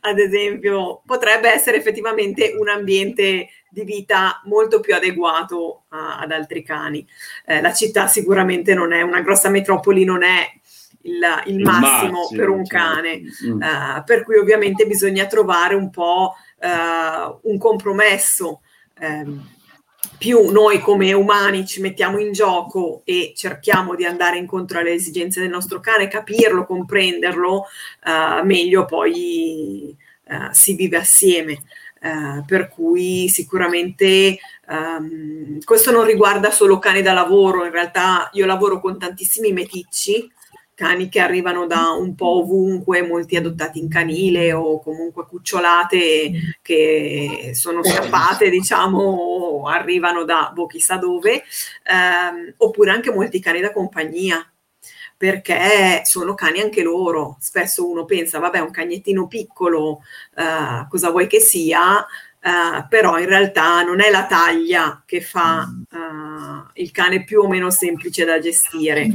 Ad 0.00 0.18
esempio, 0.18 1.02
potrebbe 1.04 1.50
essere 1.50 1.78
effettivamente 1.78 2.54
un 2.56 2.68
ambiente 2.68 3.48
di 3.68 3.84
vita 3.84 4.40
molto 4.44 4.80
più 4.80 4.94
adeguato 4.94 5.84
a, 5.88 6.18
ad 6.18 6.30
altri 6.30 6.62
cani. 6.62 7.06
Eh, 7.44 7.60
la 7.60 7.72
città 7.72 8.06
sicuramente 8.06 8.72
non 8.74 8.92
è, 8.92 9.02
una 9.02 9.20
grossa 9.20 9.50
metropoli 9.50 10.04
non 10.04 10.22
è 10.22 10.50
il, 11.02 11.42
il, 11.46 11.60
massimo, 11.60 12.20
massimo, 12.20 12.28
per 12.36 12.48
un 12.48 12.64
certo. 12.64 12.84
cane, 12.84 13.22
mm. 13.44 13.60
uh, 13.60 14.04
per 14.04 14.24
cui 14.24 14.36
ovviamente 14.36 14.86
bisogna 14.86 15.26
trovare 15.26 15.74
un 15.74 15.90
po' 15.90 16.34
uh, 16.60 17.38
un 17.50 17.58
compromesso. 17.58 18.60
Um, 18.98 19.54
più 20.18 20.50
noi 20.50 20.80
come 20.80 21.12
umani 21.12 21.66
ci 21.66 21.80
mettiamo 21.80 22.18
in 22.18 22.32
gioco 22.32 23.02
e 23.04 23.32
cerchiamo 23.36 23.94
di 23.94 24.04
andare 24.04 24.38
incontro 24.38 24.78
alle 24.78 24.92
esigenze 24.92 25.40
del 25.40 25.50
nostro 25.50 25.80
cane, 25.80 26.08
capirlo, 26.08 26.64
comprenderlo, 26.64 27.66
uh, 28.04 28.44
meglio 28.44 28.84
poi 28.84 29.96
uh, 30.24 30.48
si 30.50 30.74
vive 30.74 30.96
assieme. 30.96 31.62
Uh, 31.98 32.44
per 32.44 32.68
cui 32.68 33.28
sicuramente 33.28 34.38
um, 34.68 35.58
questo 35.64 35.90
non 35.90 36.04
riguarda 36.04 36.50
solo 36.50 36.78
cani 36.78 37.02
da 37.02 37.12
lavoro, 37.12 37.64
in 37.64 37.72
realtà 37.72 38.28
io 38.34 38.46
lavoro 38.46 38.80
con 38.80 38.98
tantissimi 38.98 39.52
meticci 39.52 40.30
cani 40.76 41.08
che 41.08 41.20
arrivano 41.20 41.66
da 41.66 41.92
un 41.92 42.14
po' 42.14 42.42
ovunque, 42.42 43.00
molti 43.00 43.34
adottati 43.34 43.78
in 43.78 43.88
canile 43.88 44.52
o 44.52 44.78
comunque 44.82 45.24
cucciolate 45.26 46.58
che 46.60 47.52
sono 47.54 47.82
scappate, 47.82 48.50
diciamo, 48.50 48.98
o 48.98 49.66
arrivano 49.68 50.24
da 50.24 50.52
boh, 50.54 50.66
chissà 50.66 50.98
dove, 50.98 51.42
ehm, 51.82 52.54
oppure 52.58 52.90
anche 52.90 53.10
molti 53.10 53.40
cani 53.40 53.60
da 53.60 53.72
compagnia 53.72 54.38
perché 55.16 56.02
sono 56.04 56.34
cani 56.34 56.60
anche 56.60 56.82
loro. 56.82 57.38
Spesso 57.40 57.88
uno 57.88 58.04
pensa, 58.04 58.38
vabbè, 58.38 58.58
un 58.60 58.70
cagnettino 58.70 59.26
piccolo, 59.26 60.00
eh, 60.36 60.86
cosa 60.90 61.10
vuoi 61.10 61.26
che 61.26 61.40
sia? 61.40 62.06
Uh, 62.46 62.86
però 62.88 63.18
in 63.18 63.26
realtà 63.26 63.82
non 63.82 64.00
è 64.00 64.08
la 64.08 64.24
taglia 64.26 65.02
che 65.04 65.20
fa 65.20 65.66
uh, 65.66 66.70
il 66.74 66.92
cane 66.92 67.24
più 67.24 67.40
o 67.40 67.48
meno 67.48 67.70
semplice 67.70 68.24
da 68.24 68.38
gestire. 68.38 69.08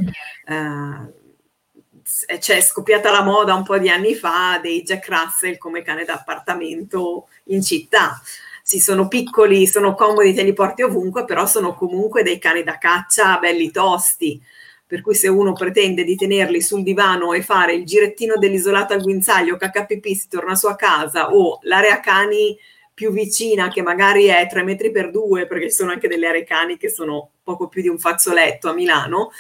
Uh, 2.12 2.34
c'è 2.34 2.40
cioè, 2.40 2.62
scoppiata 2.62 3.12
la 3.12 3.24
moda 3.24 3.54
un 3.54 3.64
po' 3.64 3.78
di 3.78 3.90
anni 3.90 4.16
fa 4.16 4.60
dei 4.62 4.84
Jack 4.84 5.08
Russell 5.08 5.58
come 5.58 5.82
cane 5.82 6.04
d'appartamento 6.04 7.28
in 7.46 7.62
città. 7.62 8.22
Sì, 8.64 8.80
sono 8.80 9.08
piccoli, 9.08 9.68
sono 9.68 9.96
comodi, 9.96 10.34
te 10.34 10.44
li 10.44 10.54
porti 10.54 10.84
ovunque, 10.84 11.26
però 11.26 11.46
sono 11.46 11.74
comunque 11.74 12.24
dei 12.24 12.40
cani 12.40 12.64
da 12.64 12.78
caccia 12.78 13.38
belli 13.40 13.72
tosti. 13.72 14.42
Per 14.86 15.02
cui 15.02 15.16
se 15.16 15.30
uno 15.30 15.54
pretende 15.54 16.04
di 16.04 16.16
tenerli 16.16 16.62
sul 16.62 16.84
divano 16.84 17.34
e 17.34 17.42
fare 17.42 17.74
il 17.74 17.86
girettino 17.86 18.36
dell'isolato 18.38 18.94
al 18.94 19.02
guinzaglio, 19.02 19.58
KPP, 19.58 20.06
si 20.08 20.28
torna 20.28 20.52
a 20.52 20.56
sua 20.56 20.76
casa 20.76 21.34
o 21.34 21.60
l'area 21.64 22.00
cani 22.02 22.58
più 22.94 23.12
vicina 23.12 23.70
che 23.70 23.82
magari 23.82 24.26
è 24.26 24.46
3 24.48 24.64
metri 24.64 24.92
per 24.92 25.10
2, 25.12 25.48
perché 25.48 25.70
ci 25.70 25.76
sono 25.76 25.92
anche 25.92 26.08
delle 26.08 26.28
aree 26.28 26.44
cani 26.44 26.78
che 26.78 26.90
sono 26.90 27.32
poco 27.42 27.68
più 27.68 27.82
di 27.82 27.88
un 27.88 27.98
fazzoletto 27.98 28.70
a 28.70 28.74
Milano, 28.74 29.32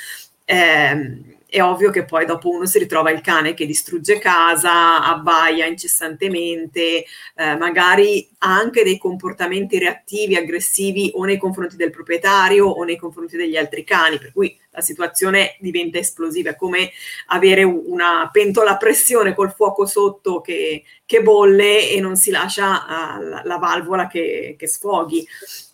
eh, 0.45 1.39
è 1.51 1.61
ovvio 1.61 1.89
che 1.89 2.05
poi 2.05 2.25
dopo 2.25 2.47
uno 2.47 2.65
si 2.65 2.79
ritrova 2.79 3.11
il 3.11 3.19
cane 3.19 3.53
che 3.53 3.65
distrugge 3.65 4.19
casa, 4.19 5.03
abbaia 5.03 5.65
incessantemente, 5.65 7.03
eh, 7.35 7.57
magari 7.57 8.25
ha 8.37 8.55
anche 8.55 8.85
dei 8.85 8.97
comportamenti 8.97 9.77
reattivi, 9.77 10.37
aggressivi 10.37 11.11
o 11.13 11.25
nei 11.25 11.37
confronti 11.37 11.75
del 11.75 11.89
proprietario 11.89 12.67
o 12.67 12.81
nei 12.85 12.95
confronti 12.95 13.35
degli 13.35 13.57
altri 13.57 13.83
cani, 13.83 14.17
per 14.17 14.31
cui 14.31 14.57
la 14.69 14.79
situazione 14.79 15.57
diventa 15.59 15.97
esplosiva, 15.97 16.51
è 16.51 16.55
come 16.55 16.89
avere 17.25 17.63
una 17.63 18.29
pentola 18.31 18.71
a 18.71 18.77
pressione 18.77 19.35
col 19.35 19.51
fuoco 19.51 19.85
sotto 19.85 20.39
che, 20.39 20.83
che 21.05 21.21
bolle 21.21 21.89
e 21.89 21.99
non 21.99 22.15
si 22.15 22.31
lascia 22.31 23.17
uh, 23.17 23.23
la, 23.23 23.41
la, 23.43 23.57
valvola 23.57 24.07
che, 24.07 24.55
che 24.57 24.67
sfoghi. 24.69 25.27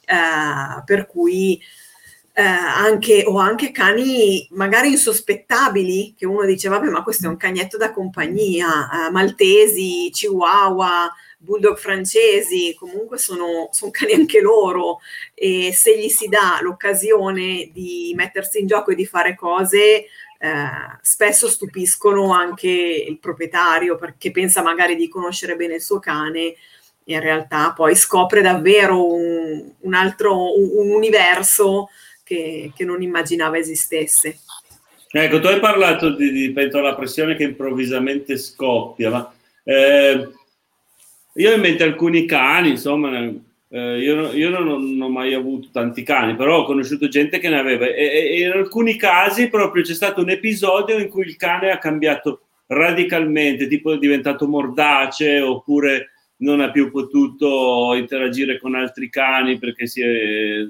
Uh, 0.07 0.83
per 0.85 1.05
cui 1.05 1.61
eh, 2.39 2.43
anche, 2.43 3.23
o 3.25 3.39
anche 3.39 3.71
cani 3.71 4.47
magari 4.51 4.91
insospettabili, 4.91 6.13
che 6.15 6.27
uno 6.27 6.45
dice, 6.45 6.69
vabbè, 6.69 6.87
ma 6.87 7.01
questo 7.01 7.25
è 7.25 7.29
un 7.29 7.35
cagnetto 7.35 7.77
da 7.77 7.91
compagnia, 7.91 9.07
eh, 9.07 9.09
maltesi, 9.09 10.11
chihuahua, 10.13 11.11
bulldog 11.39 11.77
francesi, 11.77 12.75
comunque 12.77 13.17
sono, 13.17 13.69
sono, 13.71 13.89
cani 13.89 14.13
anche 14.13 14.39
loro. 14.39 14.99
E 15.33 15.71
se 15.73 15.97
gli 15.97 16.09
si 16.09 16.27
dà 16.27 16.59
l'occasione 16.61 17.71
di 17.73 18.13
mettersi 18.15 18.59
in 18.59 18.67
gioco 18.67 18.91
e 18.91 18.95
di 18.95 19.07
fare 19.07 19.33
cose, 19.35 20.05
eh, 20.37 20.69
spesso 21.01 21.49
stupiscono 21.49 22.33
anche 22.33 22.69
il 22.69 23.17
proprietario 23.17 23.95
perché 23.95 24.29
pensa 24.29 24.61
magari 24.61 24.95
di 24.95 25.07
conoscere 25.07 25.55
bene 25.55 25.75
il 25.75 25.81
suo 25.81 25.97
cane 25.97 26.53
in 27.05 27.19
realtà 27.19 27.73
poi 27.73 27.95
scopre 27.95 28.41
davvero 28.41 29.11
un, 29.11 29.73
un 29.79 29.93
altro 29.95 30.55
un, 30.55 30.69
un 30.73 30.91
universo 30.91 31.87
che, 32.27 32.71
che 32.75 32.83
non 32.83 33.01
immaginava 33.01 33.57
esistesse. 33.57 34.39
Ecco, 35.09 35.39
tu 35.39 35.47
hai 35.47 35.59
parlato 35.59 36.09
di, 36.09 36.31
di 36.31 36.51
pentola 36.51 36.89
a 36.89 36.95
pressione 36.95 37.35
che 37.35 37.43
improvvisamente 37.43 38.37
scoppia, 38.37 39.09
ma 39.09 39.33
eh, 39.63 40.27
io 41.33 41.51
ho 41.51 41.53
in 41.53 41.61
mente 41.61 41.83
alcuni 41.83 42.25
cani, 42.25 42.71
insomma, 42.71 43.17
eh, 43.69 43.99
io, 43.99 44.33
io 44.33 44.49
non, 44.49 44.65
non, 44.65 45.01
ho 45.01 45.09
mai 45.09 45.33
avuto 45.33 45.69
tanti 45.71 46.03
cani, 46.03 46.35
però 46.35 46.59
ho 46.59 46.65
conosciuto 46.65 47.07
gente 47.07 47.39
che 47.39 47.47
ne 47.47 47.59
aveva 47.59 47.85
e, 47.85 47.93
e, 47.93 48.41
in 48.41 48.51
alcuni 48.51 48.97
casi 48.97 49.47
proprio 49.47 49.83
c'è 49.83 49.93
stato 49.93 50.21
un 50.21 50.29
episodio 50.29 50.97
in 50.97 51.07
cui 51.07 51.25
il 51.25 51.37
cane 51.37 51.71
ha 51.71 51.77
cambiato 51.77 52.41
radicalmente, 52.67 53.67
tipo 53.67 53.93
è 53.93 53.97
diventato 53.97 54.47
mordace 54.47 55.39
oppure 55.39 56.11
non 56.39 56.59
ha 56.59 56.69
più 56.69 56.91
potuto 56.91 57.93
interagire 57.95 58.59
con 58.59 58.75
altri 58.75 59.09
cani 59.09 59.57
perché 59.57 59.87
si 59.87 60.01
è 60.01 60.67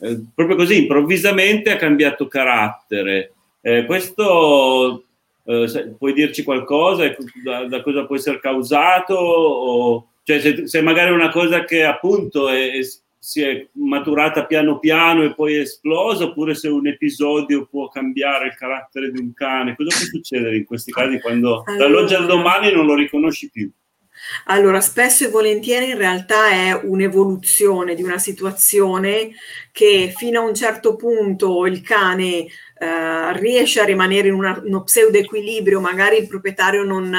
eh, 0.00 0.20
proprio 0.34 0.56
così, 0.56 0.82
improvvisamente 0.82 1.70
ha 1.70 1.76
cambiato 1.76 2.26
carattere. 2.26 3.32
Eh, 3.60 3.84
questo 3.84 5.04
eh, 5.44 5.94
puoi 5.98 6.12
dirci 6.12 6.42
qualcosa? 6.42 7.04
Ecco, 7.04 7.24
da, 7.44 7.66
da, 7.66 7.82
cosa 7.82 8.06
può 8.06 8.16
essere 8.16 8.40
causato? 8.40 9.14
O, 9.14 10.08
cioè, 10.22 10.40
se, 10.40 10.66
se, 10.66 10.80
magari 10.80 11.10
è 11.10 11.14
una 11.14 11.30
cosa 11.30 11.64
che 11.64 11.84
appunto 11.84 12.48
è, 12.48 12.72
è, 12.72 12.80
si 13.18 13.42
è 13.42 13.66
maturata 13.72 14.46
piano 14.46 14.78
piano 14.78 15.22
e 15.22 15.34
poi 15.34 15.56
è 15.56 15.60
esplosa, 15.60 16.24
oppure 16.24 16.54
se 16.54 16.68
un 16.68 16.86
episodio 16.86 17.66
può 17.66 17.88
cambiare 17.88 18.46
il 18.46 18.54
carattere 18.54 19.10
di 19.10 19.20
un 19.20 19.34
cane. 19.34 19.76
Cosa 19.76 19.96
può 19.96 20.06
succedere 20.06 20.56
in 20.56 20.64
questi 20.64 20.92
casi 20.92 21.20
quando 21.20 21.62
allora... 21.66 21.84
dall'oggi 21.84 22.14
al 22.14 22.26
domani 22.26 22.72
non 22.72 22.86
lo 22.86 22.94
riconosci 22.94 23.50
più? 23.50 23.70
Allora, 24.46 24.80
spesso 24.80 25.24
e 25.24 25.28
volentieri 25.28 25.90
in 25.90 25.96
realtà 25.96 26.48
è 26.50 26.80
un'evoluzione 26.82 27.94
di 27.94 28.02
una 28.02 28.18
situazione 28.18 29.30
che 29.72 30.12
fino 30.16 30.40
a 30.40 30.44
un 30.44 30.54
certo 30.54 30.96
punto 30.96 31.66
il 31.66 31.80
cane 31.82 32.46
eh, 32.82 33.38
riesce 33.38 33.80
a 33.80 33.84
rimanere 33.84 34.28
in 34.28 34.34
una, 34.34 34.60
uno 34.64 34.82
pseudo 34.84 35.18
equilibrio, 35.18 35.80
magari 35.80 36.18
il 36.18 36.26
proprietario 36.26 36.82
non, 36.82 37.14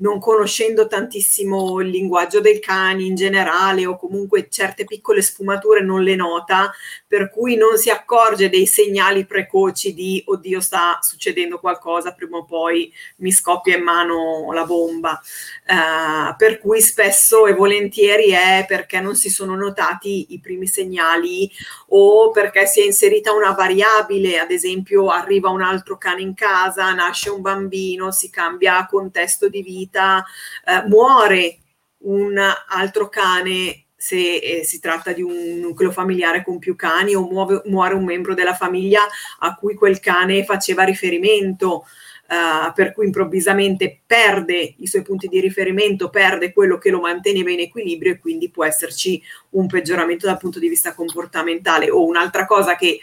non, 0.00 0.18
conoscendo 0.18 0.86
tantissimo 0.86 1.80
il 1.80 1.88
linguaggio 1.88 2.40
del 2.40 2.58
cani 2.58 3.06
in 3.06 3.14
generale 3.14 3.86
o 3.86 3.96
comunque 3.96 4.48
certe 4.48 4.84
piccole 4.84 5.22
sfumature 5.22 5.82
non 5.82 6.02
le 6.02 6.14
nota, 6.14 6.72
per 7.06 7.30
cui 7.30 7.56
non 7.56 7.76
si 7.76 7.90
accorge 7.90 8.48
dei 8.48 8.66
segnali 8.66 9.24
precoci 9.26 9.94
di 9.94 10.22
oddio 10.26 10.60
sta 10.60 10.98
succedendo 11.00 11.58
qualcosa, 11.58 12.12
prima 12.12 12.38
o 12.38 12.44
poi 12.44 12.92
mi 13.16 13.30
scoppia 13.30 13.76
in 13.76 13.82
mano 13.82 14.52
la 14.52 14.64
bomba. 14.64 15.20
Uh, 15.66 16.34
per 16.36 16.58
cui 16.58 16.80
spesso 16.80 17.46
e 17.46 17.54
volentieri 17.54 18.30
è 18.30 18.64
perché 18.66 19.00
non 19.00 19.16
si 19.16 19.28
sono 19.30 19.54
notati 19.54 20.26
i 20.30 20.40
primi 20.40 20.66
segnali 20.66 21.50
o 21.88 22.30
perché 22.30 22.66
si 22.66 22.80
è 22.80 22.84
inserita 22.84 23.32
una 23.32 23.52
variabile, 23.52 24.38
ad 24.38 24.50
esempio 24.50 25.08
arriva 25.08 25.50
un 25.50 25.62
altro 25.62 25.98
cane 25.98 26.22
in 26.22 26.34
casa, 26.34 26.92
nasce 26.92 27.30
un 27.30 27.40
bambino, 27.40 28.10
si 28.10 28.30
cambia 28.30 28.86
contesto 28.86 29.48
di 29.48 29.62
vita, 29.62 29.89
eh, 29.98 30.86
muore 30.86 31.58
un 32.02 32.38
altro 32.68 33.08
cane 33.08 33.86
se 34.00 34.36
eh, 34.36 34.64
si 34.64 34.80
tratta 34.80 35.12
di 35.12 35.20
un 35.20 35.58
nucleo 35.60 35.90
familiare 35.90 36.42
con 36.42 36.58
più 36.58 36.74
cani 36.74 37.14
o 37.14 37.28
muove, 37.28 37.60
muore 37.66 37.92
un 37.92 38.04
membro 38.04 38.32
della 38.32 38.54
famiglia 38.54 39.06
a 39.40 39.54
cui 39.54 39.74
quel 39.74 40.00
cane 40.00 40.44
faceva 40.44 40.84
riferimento. 40.84 41.84
Uh, 42.30 42.72
per 42.74 42.92
cui 42.92 43.06
improvvisamente 43.06 44.02
perde 44.06 44.76
i 44.78 44.86
suoi 44.86 45.02
punti 45.02 45.26
di 45.26 45.40
riferimento, 45.40 46.10
perde 46.10 46.52
quello 46.52 46.78
che 46.78 46.88
lo 46.88 47.00
manteneva 47.00 47.50
in 47.50 47.58
equilibrio 47.58 48.12
e 48.12 48.20
quindi 48.20 48.50
può 48.50 48.64
esserci 48.64 49.20
un 49.50 49.66
peggioramento 49.66 50.26
dal 50.26 50.38
punto 50.38 50.60
di 50.60 50.68
vista 50.68 50.94
comportamentale. 50.94 51.90
O 51.90 52.04
un'altra 52.04 52.46
cosa 52.46 52.76
che 52.76 53.00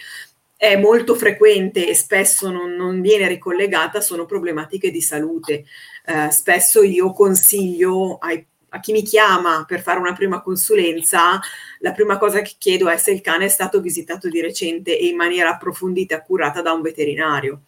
è 0.56 0.76
molto 0.76 1.14
frequente 1.14 1.88
e 1.88 1.94
spesso 1.94 2.50
non, 2.50 2.72
non 2.72 3.00
viene 3.00 3.28
ricollegata 3.28 4.02
sono 4.02 4.26
problematiche 4.26 4.90
di 4.90 5.02
salute. 5.02 5.66
Eh, 6.10 6.32
spesso 6.32 6.84
io 6.84 7.12
consiglio 7.12 8.18
ai 8.20 8.45
a 8.70 8.80
chi 8.80 8.91
mi 8.91 9.01
chiama 9.01 9.64
per 9.68 9.82
fare 9.82 9.99
una 9.99 10.14
prima 10.14 10.41
consulenza, 10.41 11.39
la 11.80 11.91
prima 11.91 12.18
cosa 12.18 12.41
che 12.41 12.55
chiedo 12.58 12.89
è 12.89 12.97
se 12.97 13.12
il 13.12 13.22
cane 13.22 13.45
è 13.45 13.49
stato 13.49 13.80
visitato 13.80 14.28
di 14.28 14.41
recente 14.41 14.97
e 14.97 15.08
in 15.08 15.16
maniera 15.16 15.51
approfondita 15.51 16.16
e 16.16 16.18
accurata 16.18 16.62
da 16.62 16.74
un 16.74 16.82
veterinario, 16.82 17.62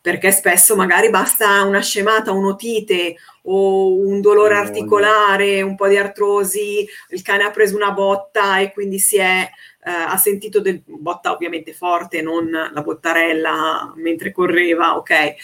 perché 0.00 0.30
spesso 0.30 0.76
magari 0.76 1.10
basta 1.10 1.62
una 1.64 1.80
scemata, 1.80 2.30
un'otite 2.30 3.16
o 3.42 3.96
un 3.96 4.20
dolore 4.20 4.56
articolare, 4.56 5.60
un 5.60 5.74
po' 5.74 5.88
di 5.88 5.96
artrosi, 5.96 6.86
il 7.10 7.22
cane 7.22 7.42
ha 7.42 7.50
preso 7.50 7.74
una 7.74 7.90
botta 7.90 8.58
e 8.58 8.72
quindi 8.72 8.98
si 8.98 9.16
è 9.16 9.48
eh, 9.86 9.90
ha 9.90 10.16
sentito 10.16 10.60
del, 10.60 10.82
botta 10.84 11.32
ovviamente 11.32 11.74
forte, 11.74 12.22
non 12.22 12.48
la 12.50 12.82
bottarella 12.82 13.92
mentre 13.96 14.32
correva, 14.32 14.96
ok? 14.96 15.34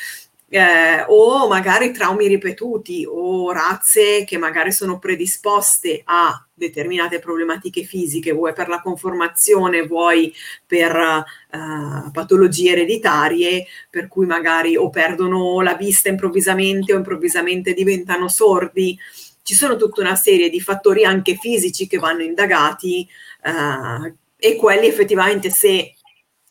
Eh, 0.53 1.05
o 1.07 1.47
magari 1.47 1.93
traumi 1.93 2.27
ripetuti 2.27 3.07
o 3.09 3.53
razze 3.53 4.25
che 4.25 4.37
magari 4.37 4.73
sono 4.73 4.99
predisposte 4.99 6.03
a 6.05 6.45
determinate 6.53 7.21
problematiche 7.21 7.85
fisiche, 7.85 8.33
vuoi 8.33 8.53
per 8.53 8.69
la 8.69 8.81
conformazione, 8.81 9.87
vuoi 9.87 10.35
per 10.67 10.93
uh, 10.93 12.11
patologie 12.11 12.73
ereditarie, 12.73 13.65
per 13.89 14.09
cui 14.09 14.27
magari 14.27 14.77
o 14.77 14.91
perdono 14.91 15.61
la 15.61 15.75
vista 15.75 16.09
improvvisamente 16.09 16.93
o 16.93 16.97
improvvisamente 16.97 17.73
diventano 17.73 18.29
sordi. 18.29 18.99
Ci 19.43 19.55
sono 19.55 19.77
tutta 19.77 20.01
una 20.01 20.17
serie 20.17 20.51
di 20.51 20.61
fattori 20.61 21.05
anche 21.05 21.37
fisici 21.37 21.87
che 21.87 21.99
vanno 21.99 22.23
indagati 22.23 23.09
uh, 23.45 24.13
e 24.37 24.57
quelli 24.57 24.87
effettivamente 24.89 25.49
se 25.49 25.95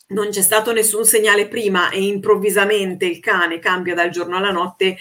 non 0.09 0.29
c'è 0.29 0.41
stato 0.41 0.71
nessun 0.71 1.05
segnale 1.05 1.47
prima 1.47 1.89
e 1.89 2.03
improvvisamente 2.03 3.05
il 3.05 3.19
cane 3.19 3.59
cambia 3.59 3.93
dal 3.93 4.09
giorno 4.09 4.37
alla 4.37 4.51
notte, 4.51 4.97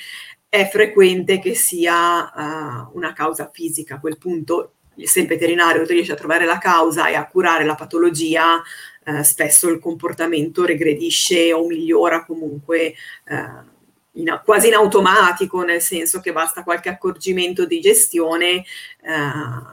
è 0.48 0.68
frequente 0.68 1.38
che 1.38 1.54
sia 1.54 2.32
uh, 2.34 2.96
una 2.96 3.12
causa 3.12 3.50
fisica. 3.52 3.96
A 3.96 4.00
quel 4.00 4.18
punto, 4.18 4.72
se 4.96 5.20
il 5.20 5.26
veterinario 5.26 5.84
riesce 5.84 6.12
a 6.12 6.16
trovare 6.16 6.44
la 6.44 6.59
causa 6.59 7.09
e 7.09 7.14
a 7.14 7.26
curare 7.26 7.64
la 7.64 7.74
patologia, 7.74 8.56
uh, 8.56 9.22
spesso 9.22 9.68
il 9.68 9.78
comportamento 9.78 10.64
regredisce 10.64 11.52
o 11.52 11.66
migliora 11.66 12.24
comunque. 12.24 12.94
Uh, 13.28 13.76
in, 14.12 14.40
quasi 14.44 14.66
in 14.66 14.74
automatico, 14.74 15.62
nel 15.62 15.80
senso 15.80 16.20
che 16.20 16.32
basta 16.32 16.64
qualche 16.64 16.88
accorgimento 16.88 17.66
di 17.66 17.78
gestione 17.78 18.64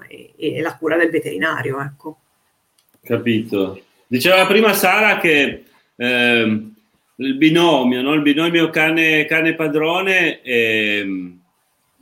e, 0.07 0.33
e, 0.37 0.61
la 0.61 0.77
cura 0.77 0.97
del 0.97 1.09
veterinario. 1.09 1.79
Ecco. 1.81 2.19
Capito. 3.01 3.84
Diceva 4.07 4.45
prima 4.45 4.73
Sara 4.73 5.17
che 5.17 5.63
eh, 5.95 6.61
il 7.17 7.35
binomio, 7.35 8.01
no? 8.01 8.13
il 8.13 8.21
binomio 8.21 8.69
cane, 8.69 9.25
cane 9.25 9.55
padrone 9.55 10.41
eh, 10.41 11.33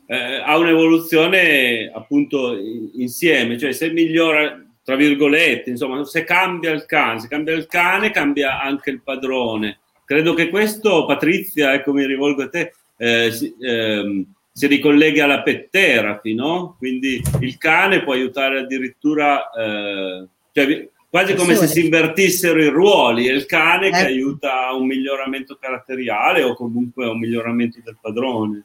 eh, 0.07 0.41
ha 0.43 0.57
un'evoluzione 0.57 1.91
appunto 1.93 2.57
insieme, 2.95 3.57
cioè 3.57 3.71
se 3.71 3.91
migliora, 3.91 4.61
tra 4.83 4.95
virgolette, 4.95 5.69
insomma, 5.69 6.03
se 6.03 6.23
cambia 6.23 6.71
il 6.71 6.85
cane, 6.85 7.19
se 7.19 7.27
cambia 7.27 7.53
il 7.53 7.67
cane, 7.67 8.11
cambia 8.11 8.61
anche 8.61 8.89
il 8.89 9.01
padrone. 9.01 9.79
Credo 10.05 10.33
che 10.33 10.49
questo, 10.49 11.05
Patrizia, 11.05 11.73
ecco 11.73 11.93
mi 11.93 12.05
rivolgo 12.05 12.43
a 12.43 12.49
te, 12.49 12.73
eh, 12.97 13.31
si, 13.31 13.55
ehm, 13.59 14.25
si 14.51 14.67
ricolleghi 14.67 15.19
alla 15.21 15.41
pet 15.41 15.69
therapy, 15.69 16.33
no? 16.33 16.75
Quindi 16.77 17.21
il 17.39 17.57
cane 17.57 18.03
può 18.03 18.13
aiutare 18.13 18.59
addirittura, 18.59 19.49
eh, 19.51 20.27
cioè 20.51 20.89
quasi 21.13 21.35
come 21.35 21.53
se 21.53 21.67
si 21.67 21.83
invertissero 21.83 22.59
i 22.59 22.69
ruoli, 22.69 23.27
è 23.27 23.33
il 23.33 23.45
cane 23.45 23.89
eh. 23.89 23.91
che 23.91 23.97
aiuta 23.97 24.65
a 24.65 24.73
un 24.73 24.87
miglioramento 24.87 25.59
caratteriale 25.61 26.41
o 26.41 26.55
comunque 26.55 27.05
a 27.05 27.11
un 27.11 27.19
miglioramento 27.19 27.79
del 27.83 27.97
padrone. 28.01 28.63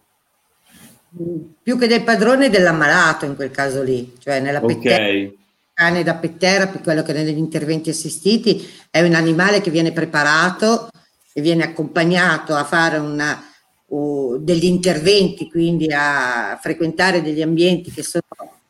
Più 1.63 1.77
che 1.77 1.87
del 1.87 2.05
padrone 2.05 2.49
dell'ammalato 2.49 3.27
in 3.27 3.37
quel 3.37 3.51
caso 3.51 3.83
lì, 3.83 4.15
cioè 4.19 4.41
nella 4.41 4.65
okay. 4.65 5.37
cane 5.75 6.03
da 6.03 6.15
pettera, 6.15 6.69
quello 6.69 7.03
che 7.03 7.13
negli 7.13 7.37
interventi 7.37 7.91
assistiti 7.91 8.67
è 8.91 9.03
un 9.03 9.13
animale 9.13 9.61
che 9.61 9.71
viene 9.71 9.93
preparato 9.93 10.89
e 11.35 11.43
viene 11.43 11.65
accompagnato 11.65 12.55
a 12.55 12.65
fare 12.65 12.97
una, 12.97 13.45
uh, 13.89 14.39
degli 14.39 14.65
interventi, 14.65 15.51
quindi 15.51 15.93
a 15.93 16.59
frequentare 16.59 17.21
degli 17.21 17.43
ambienti 17.43 17.91
che 17.91 18.03
sono 18.03 18.23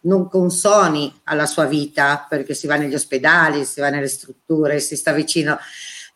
non 0.02 0.28
consoni 0.28 1.12
alla 1.24 1.46
sua 1.46 1.64
vita, 1.64 2.26
perché 2.28 2.54
si 2.54 2.66
va 2.66 2.76
negli 2.76 2.94
ospedali, 2.94 3.64
si 3.64 3.80
va 3.80 3.90
nelle 3.90 4.08
strutture, 4.08 4.80
si 4.80 4.96
sta 4.96 5.12
vicino 5.12 5.58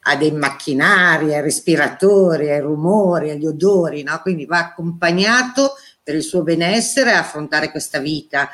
a 0.04 0.16
dei 0.16 0.32
macchinari, 0.32 1.34
ai 1.34 1.40
respiratori, 1.40 2.50
ai 2.50 2.60
rumori, 2.60 3.30
agli 3.30 3.46
odori, 3.46 4.02
no? 4.02 4.20
quindi 4.20 4.46
va 4.46 4.58
accompagnato 4.58 5.74
per 6.02 6.14
il 6.14 6.22
suo 6.22 6.42
benessere 6.42 7.12
a 7.12 7.20
affrontare 7.20 7.70
questa 7.70 7.98
vita, 7.98 8.48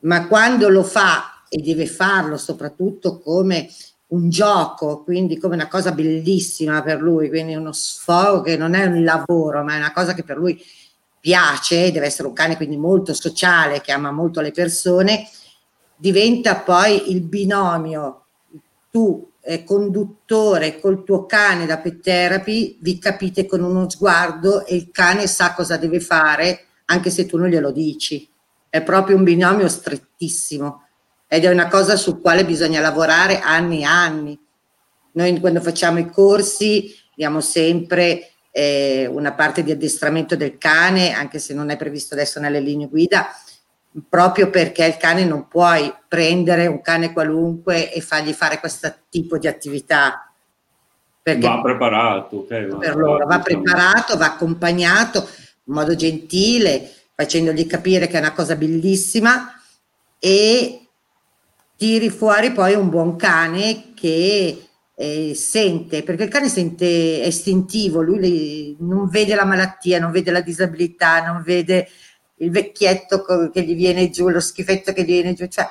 ma 0.00 0.26
quando 0.26 0.68
lo 0.68 0.82
fa 0.82 1.44
e 1.48 1.62
deve 1.62 1.86
farlo 1.86 2.36
soprattutto 2.36 3.18
come 3.20 3.68
un 4.08 4.28
gioco, 4.28 5.02
quindi 5.02 5.38
come 5.38 5.54
una 5.54 5.68
cosa 5.68 5.92
bellissima 5.92 6.82
per 6.82 7.00
lui, 7.00 7.28
quindi 7.28 7.54
uno 7.54 7.72
sfogo 7.72 8.42
che 8.42 8.56
non 8.56 8.74
è 8.74 8.84
un 8.84 9.02
lavoro, 9.04 9.62
ma 9.62 9.74
è 9.74 9.78
una 9.78 9.92
cosa 9.92 10.14
che 10.14 10.24
per 10.24 10.36
lui 10.36 10.60
piace, 11.24 11.90
deve 11.90 12.04
essere 12.04 12.28
un 12.28 12.34
cane 12.34 12.54
quindi 12.54 12.76
molto 12.76 13.14
sociale, 13.14 13.80
che 13.80 13.92
ama 13.92 14.10
molto 14.10 14.42
le 14.42 14.50
persone, 14.50 15.26
diventa 15.96 16.56
poi 16.56 17.12
il 17.12 17.22
binomio, 17.22 18.26
tu 18.90 19.30
eh, 19.40 19.64
conduttore 19.64 20.78
col 20.78 21.02
tuo 21.02 21.24
cane 21.24 21.64
da 21.64 21.78
pet 21.78 22.00
therapy, 22.00 22.76
vi 22.82 22.98
capite 22.98 23.46
con 23.46 23.62
uno 23.62 23.88
sguardo 23.88 24.66
e 24.66 24.74
il 24.74 24.90
cane 24.90 25.26
sa 25.26 25.54
cosa 25.54 25.78
deve 25.78 25.98
fare 25.98 26.66
anche 26.84 27.08
se 27.08 27.24
tu 27.24 27.38
non 27.38 27.48
glielo 27.48 27.72
dici. 27.72 28.28
È 28.68 28.82
proprio 28.82 29.16
un 29.16 29.24
binomio 29.24 29.66
strettissimo 29.66 30.82
ed 31.26 31.46
è 31.46 31.48
una 31.48 31.68
cosa 31.68 31.96
su 31.96 32.20
quale 32.20 32.44
bisogna 32.44 32.80
lavorare 32.80 33.40
anni 33.40 33.80
e 33.80 33.84
anni. 33.84 34.38
Noi 35.12 35.40
quando 35.40 35.62
facciamo 35.62 36.00
i 36.00 36.10
corsi 36.10 36.94
diamo 37.16 37.40
sempre 37.40 38.33
eh, 38.56 39.06
una 39.10 39.32
parte 39.32 39.64
di 39.64 39.72
addestramento 39.72 40.36
del 40.36 40.58
cane, 40.58 41.12
anche 41.12 41.40
se 41.40 41.54
non 41.54 41.70
è 41.70 41.76
previsto 41.76 42.14
adesso 42.14 42.38
nelle 42.38 42.60
linee 42.60 42.86
guida, 42.86 43.26
proprio 44.08 44.48
perché 44.48 44.84
il 44.84 44.96
cane 44.96 45.24
non 45.24 45.48
puoi 45.48 45.92
prendere 46.06 46.68
un 46.68 46.80
cane 46.80 47.12
qualunque 47.12 47.92
e 47.92 48.00
fargli 48.00 48.32
fare 48.32 48.60
questo 48.60 48.94
tipo 49.08 49.38
di 49.38 49.48
attività. 49.48 50.32
Perché 51.20 51.48
va 51.48 51.60
preparato, 51.60 52.36
okay, 52.36 52.68
va, 52.68 52.76
per 52.76 52.94
loro, 52.94 53.26
va 53.26 53.40
preparato, 53.40 54.16
va 54.16 54.26
accompagnato 54.26 55.28
in 55.64 55.74
modo 55.74 55.96
gentile, 55.96 56.88
facendogli 57.12 57.66
capire 57.66 58.06
che 58.06 58.18
è 58.18 58.20
una 58.20 58.34
cosa 58.34 58.54
bellissima 58.54 59.52
e 60.20 60.86
tiri 61.76 62.08
fuori 62.08 62.52
poi 62.52 62.74
un 62.74 62.88
buon 62.88 63.16
cane 63.16 63.94
che 63.94 64.68
eh, 64.96 65.34
sente, 65.34 66.02
perché 66.02 66.24
il 66.24 66.28
cane 66.30 66.48
sente, 66.48 67.20
è 67.20 67.26
istintivo, 67.26 68.00
lui 68.00 68.20
le, 68.20 68.76
non 68.84 69.08
vede 69.08 69.34
la 69.34 69.44
malattia, 69.44 69.98
non 69.98 70.12
vede 70.12 70.30
la 70.30 70.40
disabilità, 70.40 71.24
non 71.24 71.42
vede 71.42 71.88
il 72.36 72.50
vecchietto 72.50 73.24
che 73.52 73.62
gli 73.62 73.74
viene 73.74 74.10
giù, 74.10 74.28
lo 74.28 74.40
schifetto 74.40 74.92
che 74.92 75.02
gli 75.02 75.06
viene 75.06 75.34
giù, 75.34 75.46
cioè 75.46 75.68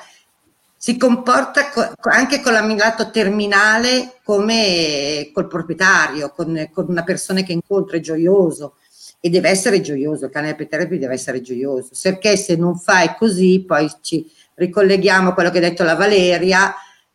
si 0.76 0.98
comporta 0.98 1.70
co- 1.70 1.94
anche 2.10 2.40
con 2.42 2.52
l'ammirato 2.52 3.10
terminale 3.10 4.20
come 4.22 5.30
col 5.32 5.48
proprietario, 5.48 6.30
con, 6.30 6.68
con, 6.72 6.86
una 6.88 7.04
persona 7.04 7.40
che 7.40 7.52
incontra, 7.52 7.96
è 7.96 8.00
gioioso 8.00 8.74
e 9.18 9.30
deve 9.30 9.48
essere 9.48 9.80
gioioso, 9.80 10.26
il 10.26 10.30
cane 10.30 10.50
epiterapia 10.50 10.98
deve 10.98 11.14
essere 11.14 11.40
gioioso, 11.40 11.88
perché 12.02 12.36
se 12.36 12.56
non 12.56 12.76
fai 12.76 13.14
così 13.16 13.64
poi 13.66 13.90
ci 14.02 14.30
ricolleghiamo 14.56 15.30
a 15.30 15.32
quello 15.32 15.50
che 15.50 15.58
ha 15.58 15.62
detto 15.62 15.82
la 15.82 15.94
Valeria, 15.94 16.74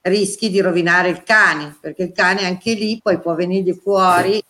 rischi 0.10 0.50
di 0.50 0.60
rovinare 0.60 1.10
il 1.10 1.24
cane, 1.24 1.78
perché 1.80 2.04
il 2.04 2.12
cane 2.12 2.46
anche 2.46 2.74
lì 2.74 3.00
poi 3.02 3.20
può 3.20 3.34
venire 3.36 3.74
fuori, 3.74 4.44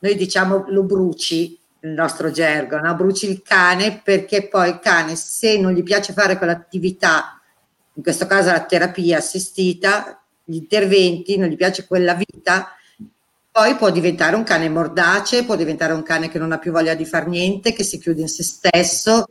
noi 0.00 0.14
diciamo 0.14 0.66
lo 0.68 0.84
bruci, 0.84 1.58
il 1.80 1.90
nostro 1.90 2.30
gergo, 2.30 2.78
no? 2.78 2.94
bruci 2.94 3.28
il 3.28 3.42
cane 3.42 4.00
perché 4.02 4.48
poi 4.48 4.70
il 4.70 4.78
cane 4.78 5.16
se 5.16 5.58
non 5.58 5.72
gli 5.72 5.82
piace 5.82 6.12
fare 6.12 6.38
quell'attività, 6.38 7.40
in 7.94 8.02
questo 8.02 8.26
caso 8.26 8.50
la 8.50 8.64
terapia 8.64 9.18
assistita, 9.18 10.22
gli 10.44 10.56
interventi, 10.56 11.36
non 11.36 11.48
gli 11.48 11.56
piace 11.56 11.86
quella 11.86 12.14
vita, 12.14 12.72
poi 13.50 13.74
può 13.74 13.90
diventare 13.90 14.36
un 14.36 14.44
cane 14.44 14.68
mordace, 14.68 15.44
può 15.44 15.56
diventare 15.56 15.92
un 15.92 16.04
cane 16.04 16.28
che 16.28 16.38
non 16.38 16.52
ha 16.52 16.58
più 16.58 16.70
voglia 16.70 16.94
di 16.94 17.04
fare 17.04 17.26
niente, 17.26 17.72
che 17.72 17.82
si 17.82 17.98
chiude 17.98 18.20
in 18.20 18.28
se 18.28 18.44
stesso 18.44 19.26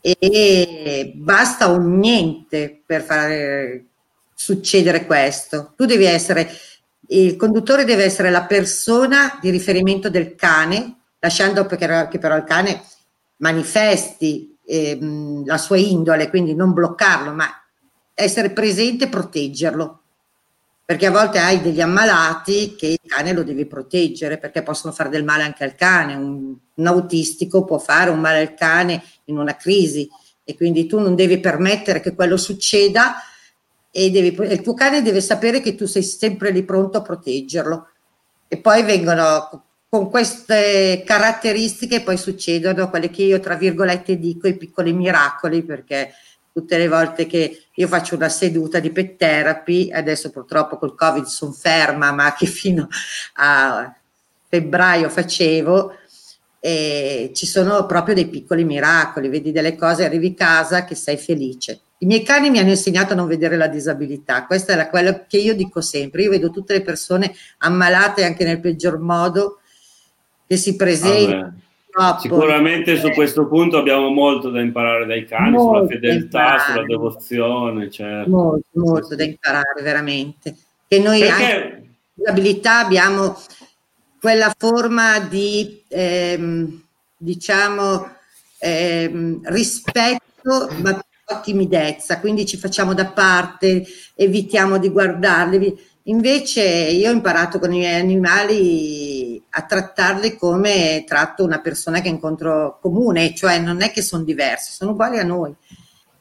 e 0.00 1.12
basta 1.14 1.68
un 1.68 1.98
niente 1.98 2.82
per 2.84 3.02
fare 3.02 3.84
succedere 4.44 5.06
questo. 5.06 5.72
Tu 5.74 5.86
devi 5.86 6.04
essere, 6.04 6.50
il 7.08 7.36
conduttore 7.36 7.86
deve 7.86 8.04
essere 8.04 8.28
la 8.28 8.44
persona 8.44 9.38
di 9.40 9.48
riferimento 9.48 10.10
del 10.10 10.34
cane, 10.34 10.96
lasciando 11.18 11.64
che 11.64 11.78
però 12.18 12.36
il 12.36 12.44
cane 12.44 12.82
manifesti 13.36 14.58
eh, 14.66 14.98
la 15.46 15.56
sua 15.56 15.78
indole, 15.78 16.28
quindi 16.28 16.54
non 16.54 16.74
bloccarlo, 16.74 17.32
ma 17.32 17.48
essere 18.12 18.50
presente 18.50 19.04
e 19.04 19.08
proteggerlo. 19.08 20.00
Perché 20.84 21.06
a 21.06 21.10
volte 21.10 21.38
hai 21.38 21.62
degli 21.62 21.80
ammalati 21.80 22.74
che 22.76 22.88
il 22.88 23.00
cane 23.06 23.32
lo 23.32 23.42
devi 23.42 23.64
proteggere 23.64 24.36
perché 24.36 24.62
possono 24.62 24.92
fare 24.92 25.08
del 25.08 25.24
male 25.24 25.42
anche 25.42 25.64
al 25.64 25.74
cane. 25.74 26.14
Un, 26.14 26.54
un 26.74 26.86
autistico 26.86 27.64
può 27.64 27.78
fare 27.78 28.10
un 28.10 28.20
male 28.20 28.40
al 28.40 28.52
cane 28.52 29.02
in 29.24 29.38
una 29.38 29.56
crisi 29.56 30.06
e 30.44 30.54
quindi 30.54 30.84
tu 30.84 30.98
non 30.98 31.14
devi 31.14 31.40
permettere 31.40 32.00
che 32.00 32.14
quello 32.14 32.36
succeda 32.36 33.14
e 33.96 34.10
devi, 34.10 34.36
il 34.50 34.60
tuo 34.60 34.74
cane 34.74 35.02
deve 35.02 35.20
sapere 35.20 35.60
che 35.60 35.76
tu 35.76 35.86
sei 35.86 36.02
sempre 36.02 36.50
lì 36.50 36.64
pronto 36.64 36.98
a 36.98 37.02
proteggerlo. 37.02 37.88
E 38.48 38.56
poi 38.56 38.82
vengono 38.82 39.66
con 39.88 40.10
queste 40.10 41.04
caratteristiche, 41.06 42.00
poi 42.00 42.16
succedono 42.16 42.90
quelle 42.90 43.08
che 43.08 43.22
io 43.22 43.38
tra 43.38 43.54
virgolette 43.54 44.18
dico 44.18 44.48
i 44.48 44.56
piccoli 44.56 44.92
miracoli, 44.92 45.62
perché 45.62 46.12
tutte 46.52 46.76
le 46.76 46.88
volte 46.88 47.26
che 47.26 47.66
io 47.72 47.86
faccio 47.86 48.16
una 48.16 48.28
seduta 48.28 48.80
di 48.80 48.90
pet 48.90 49.14
therapy, 49.16 49.92
adesso 49.92 50.30
purtroppo 50.30 50.76
col 50.76 50.96
Covid 50.96 51.24
sono 51.26 51.52
ferma, 51.52 52.10
ma 52.10 52.34
che 52.34 52.46
fino 52.46 52.88
a 53.34 53.94
febbraio 54.48 55.08
facevo, 55.08 55.94
ci 56.60 57.46
sono 57.46 57.86
proprio 57.86 58.16
dei 58.16 58.26
piccoli 58.26 58.64
miracoli, 58.64 59.28
vedi 59.28 59.52
delle 59.52 59.76
cose, 59.76 60.04
arrivi 60.04 60.34
a 60.36 60.44
casa 60.44 60.84
che 60.84 60.96
sei 60.96 61.16
felice. 61.16 61.78
I 62.04 62.06
miei 62.06 62.22
cani 62.22 62.50
mi 62.50 62.58
hanno 62.58 62.68
insegnato 62.68 63.14
a 63.14 63.16
non 63.16 63.26
vedere 63.26 63.56
la 63.56 63.66
disabilità, 63.66 64.44
questo 64.44 64.72
è 64.72 64.90
quello 64.90 65.24
che 65.26 65.38
io 65.38 65.54
dico 65.54 65.80
sempre, 65.80 66.22
io 66.22 66.30
vedo 66.30 66.50
tutte 66.50 66.74
le 66.74 66.82
persone 66.82 67.34
ammalate 67.58 68.26
anche 68.26 68.44
nel 68.44 68.60
peggior 68.60 68.98
modo 68.98 69.60
che 70.46 70.58
si 70.58 70.76
presentano. 70.76 71.60
Ah, 71.92 72.18
Sicuramente 72.20 72.98
su 72.98 73.10
questo 73.12 73.46
punto 73.46 73.78
abbiamo 73.78 74.10
molto 74.10 74.50
da 74.50 74.60
imparare 74.60 75.06
dai 75.06 75.24
cani, 75.24 75.52
molto 75.52 75.86
sulla 75.86 75.86
fedeltà, 75.86 76.58
sulla 76.58 76.84
devozione. 76.84 77.90
Certo. 77.90 78.28
Molto, 78.28 78.66
molto 78.72 79.14
da 79.14 79.24
imparare 79.24 79.80
veramente. 79.80 80.56
Che 80.86 80.98
noi 80.98 81.20
Perché... 81.20 81.32
anche 81.42 81.88
disabilità 82.12 82.80
abbiamo 82.80 83.38
quella 84.20 84.52
forma 84.58 85.20
di, 85.20 85.82
ehm, 85.88 86.82
diciamo, 87.16 88.08
ehm, 88.58 89.40
rispetto, 89.44 90.68
ma 90.82 91.02
timidezza, 91.42 92.20
quindi 92.20 92.46
ci 92.46 92.56
facciamo 92.56 92.94
da 92.94 93.06
parte, 93.06 93.84
evitiamo 94.14 94.78
di 94.78 94.88
guardarli. 94.88 95.92
Invece 96.04 96.62
io 96.62 97.08
ho 97.08 97.14
imparato 97.14 97.58
con 97.58 97.72
i 97.72 97.78
miei 97.78 97.98
animali 97.98 99.42
a 99.50 99.62
trattarli 99.62 100.36
come 100.36 101.04
tratto 101.06 101.44
una 101.44 101.60
persona 101.60 102.00
che 102.00 102.08
incontro 102.08 102.78
comune, 102.80 103.34
cioè 103.34 103.58
non 103.58 103.80
è 103.80 103.90
che 103.90 104.02
sono 104.02 104.22
diversi, 104.22 104.72
sono 104.72 104.90
uguali 104.90 105.18
a 105.18 105.24
noi. 105.24 105.54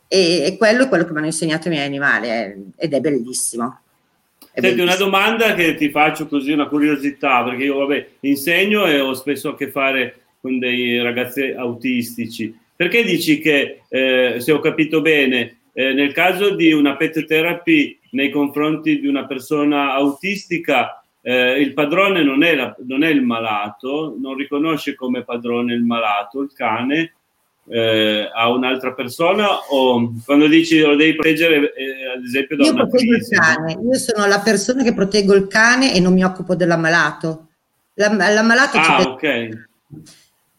E, 0.07 0.43
e 0.45 0.57
quello 0.57 0.83
è 0.83 0.87
quello 0.87 1.03
che 1.03 1.11
mi 1.11 1.17
hanno 1.17 1.25
insegnato 1.25 1.67
i 1.67 1.71
miei 1.71 1.85
animali 1.85 2.29
eh, 2.29 2.55
ed 2.77 2.93
è 2.93 2.99
bellissimo. 2.99 3.79
Senti, 4.55 4.81
una 4.81 4.95
domanda 4.95 5.55
che 5.55 5.73
ti 5.75 5.89
faccio 5.89 6.27
così, 6.27 6.51
una 6.51 6.67
curiosità, 6.67 7.43
perché 7.43 7.63
io 7.63 7.77
vabbè, 7.79 8.07
insegno 8.21 8.85
e 8.85 8.99
ho 8.99 9.15
spesso 9.15 9.49
a 9.49 9.55
che 9.55 9.71
fare 9.71 10.21
con 10.39 10.59
dei 10.59 11.01
ragazzi 11.01 11.53
autistici. 11.57 12.55
Perché 12.83 13.05
dici 13.05 13.39
che, 13.39 13.83
eh, 13.87 14.35
se 14.39 14.51
ho 14.51 14.59
capito 14.59 14.99
bene, 14.99 15.59
eh, 15.71 15.93
nel 15.93 16.11
caso 16.11 16.53
di 16.53 16.73
una 16.73 16.97
pet 16.97 17.25
therapy 17.25 17.97
nei 18.11 18.29
confronti 18.29 18.99
di 18.99 19.07
una 19.07 19.25
persona 19.25 19.93
autistica, 19.93 21.01
eh, 21.21 21.61
il 21.61 21.71
padrone 21.71 22.23
non 22.23 22.43
è, 22.43 22.53
la, 22.55 22.75
non 22.85 23.05
è, 23.05 23.07
il 23.07 23.21
malato, 23.21 24.17
non 24.19 24.35
riconosce 24.35 24.95
come 24.95 25.23
padrone 25.23 25.73
il 25.73 25.83
malato, 25.83 26.41
il 26.41 26.51
cane, 26.53 27.13
eh, 27.69 28.29
a 28.35 28.49
un'altra 28.51 28.91
persona? 28.91 29.47
O 29.69 30.11
quando 30.25 30.47
dici 30.47 30.81
lo 30.81 30.97
devi 30.97 31.13
proteggere 31.13 31.73
eh, 31.73 32.17
ad 32.17 32.23
esempio 32.25 32.57
da 32.57 32.65
io 32.65 32.73
una 32.73 32.85
proteggo 32.85 33.11
crisi, 33.13 33.33
il 33.33 33.39
cane. 33.39 33.77
Io 33.81 33.97
sono 33.97 34.25
la 34.25 34.39
persona 34.39 34.83
che 34.83 34.93
proteggo 34.93 35.33
il 35.33 35.47
cane 35.47 35.95
e 35.95 36.01
non 36.01 36.11
mi 36.11 36.25
occupo 36.25 36.53
dell'ammalato 36.53 37.47
l'ammalato 37.95 38.77
ah, 38.77 38.99
ci 38.99 39.07
ok 39.07 39.67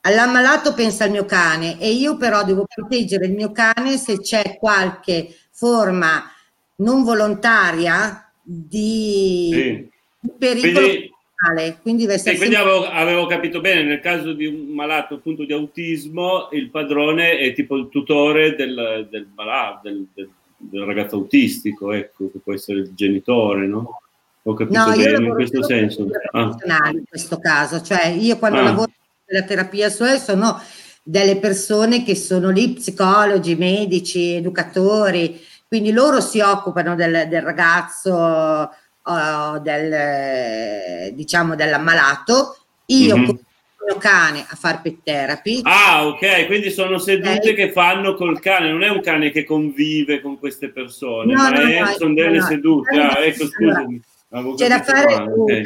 all'ammalato 0.07 0.75
pensa 0.75 1.05
al 1.05 1.11
mio 1.11 1.25
cane 1.25 1.81
e 1.81 1.91
io 1.93 2.17
però 2.17 2.45
devo 2.45 2.67
proteggere 2.73 3.27
il 3.27 3.33
mio 3.33 3.53
cane 3.53 3.97
se 3.97 4.21
c'è 4.21 4.57
qualche 4.59 5.35
forma 5.51 6.31
non 6.77 7.05
volontaria 7.05 8.31
di, 8.43 9.51
sì. 9.53 9.89
pericolo 10.37 10.87
Quindi, 10.87 11.11
male. 11.47 11.79
Quindi, 11.81 12.03
deve 12.03 12.15
essere 12.15 12.37
quindi 12.37 12.55
avevo, 12.57 12.87
avevo, 12.87 13.27
capito 13.27 13.61
bene, 13.61 13.83
nel 13.83 14.01
caso 14.01 14.33
di 14.33 14.47
un 14.47 14.67
malato 14.75 15.15
appunto 15.15 15.45
di 15.45 15.53
autismo, 15.53 16.49
il 16.53 16.71
padrone 16.71 17.39
è 17.39 17.53
tipo 17.55 17.77
il 17.77 17.89
tutore 17.89 18.55
del, 18.57 19.07
del 19.11 19.29
malato, 19.35 19.89
del, 19.89 20.07
del, 20.13 20.29
del 20.57 20.83
ragazzo 20.83 21.17
autistico, 21.17 21.93
ecco, 21.93 22.31
che 22.31 22.39
può 22.43 22.53
essere 22.53 22.81
il 22.81 22.95
genitore, 22.95 23.67
no? 23.67 24.01
Ho 24.47 24.53
capito 24.53 24.79
no, 24.79 24.95
bene 24.95 25.27
in 25.27 25.33
questo 25.33 25.63
senso. 25.63 26.07
Ah. 26.33 26.55
In 26.93 27.05
questo 27.09 27.39
caso, 27.39 27.81
cioè 27.81 28.09
io 28.09 28.37
quando 28.37 28.59
ah. 28.59 28.63
lavoro 28.63 28.93
nella 29.27 29.45
terapia 29.45 29.89
SOE 29.89 30.18
sono 30.18 30.61
delle 31.03 31.37
persone 31.37 32.03
che 32.03 32.16
sono 32.16 32.51
lì, 32.51 32.72
psicologi, 32.72 33.57
medici, 33.57 34.35
educatori, 34.35 35.41
quindi 35.66 35.93
loro 35.93 36.20
si 36.20 36.41
occupano 36.41 36.95
del, 36.95 37.27
del 37.29 37.43
ragazzo 37.43 38.70
uh, 39.05 39.59
del, 39.61 41.12
diciamo 41.12 41.55
dell'ammalato, 41.55 42.59
io 42.87 43.16
mm-hmm. 43.16 43.27
con 43.27 43.35
il 43.35 43.45
mio 43.87 43.97
cane 43.99 44.47
a 44.49 44.57
fare 44.57 44.81
pet 44.83 44.99
therapy. 45.03 45.61
Ah, 45.64 46.07
ok, 46.07 46.47
quindi 46.47 46.70
sono 46.70 46.99
sedute 46.99 47.39
okay. 47.39 47.55
che 47.55 47.72
fanno 47.72 48.14
col 48.14 48.41
cane, 48.41 48.70
non 48.70 48.83
è 48.83 48.89
un 48.89 49.03
cane 49.03 49.31
che 49.31 49.45
convive 49.45 50.22
con 50.22 50.39
queste 50.39 50.70
persone, 50.70 51.35
no, 51.35 51.43
ma 51.43 51.51
no, 51.51 51.61
è, 51.61 51.81
no, 51.81 51.87
sono 51.99 52.14
delle 52.14 52.41
sedute. 52.41 52.99
Ah, 52.99 53.18
ecco, 53.18 53.47
scusami. 53.47 54.01
Allora, 54.31 54.57
c'è 54.57 54.68
da 54.68 54.83
fare 54.83 55.05
qua, 55.05 55.22
una 55.22 55.33
okay. 55.35 55.64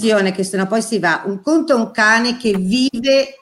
Distinzione 0.00 0.32
che 0.32 0.42
sennò 0.42 0.66
poi 0.66 0.82
si 0.82 0.98
va. 0.98 1.22
Un 1.26 1.42
conto 1.42 1.76
un 1.76 1.90
cane 1.90 2.38
che 2.38 2.56
vive 2.56 3.36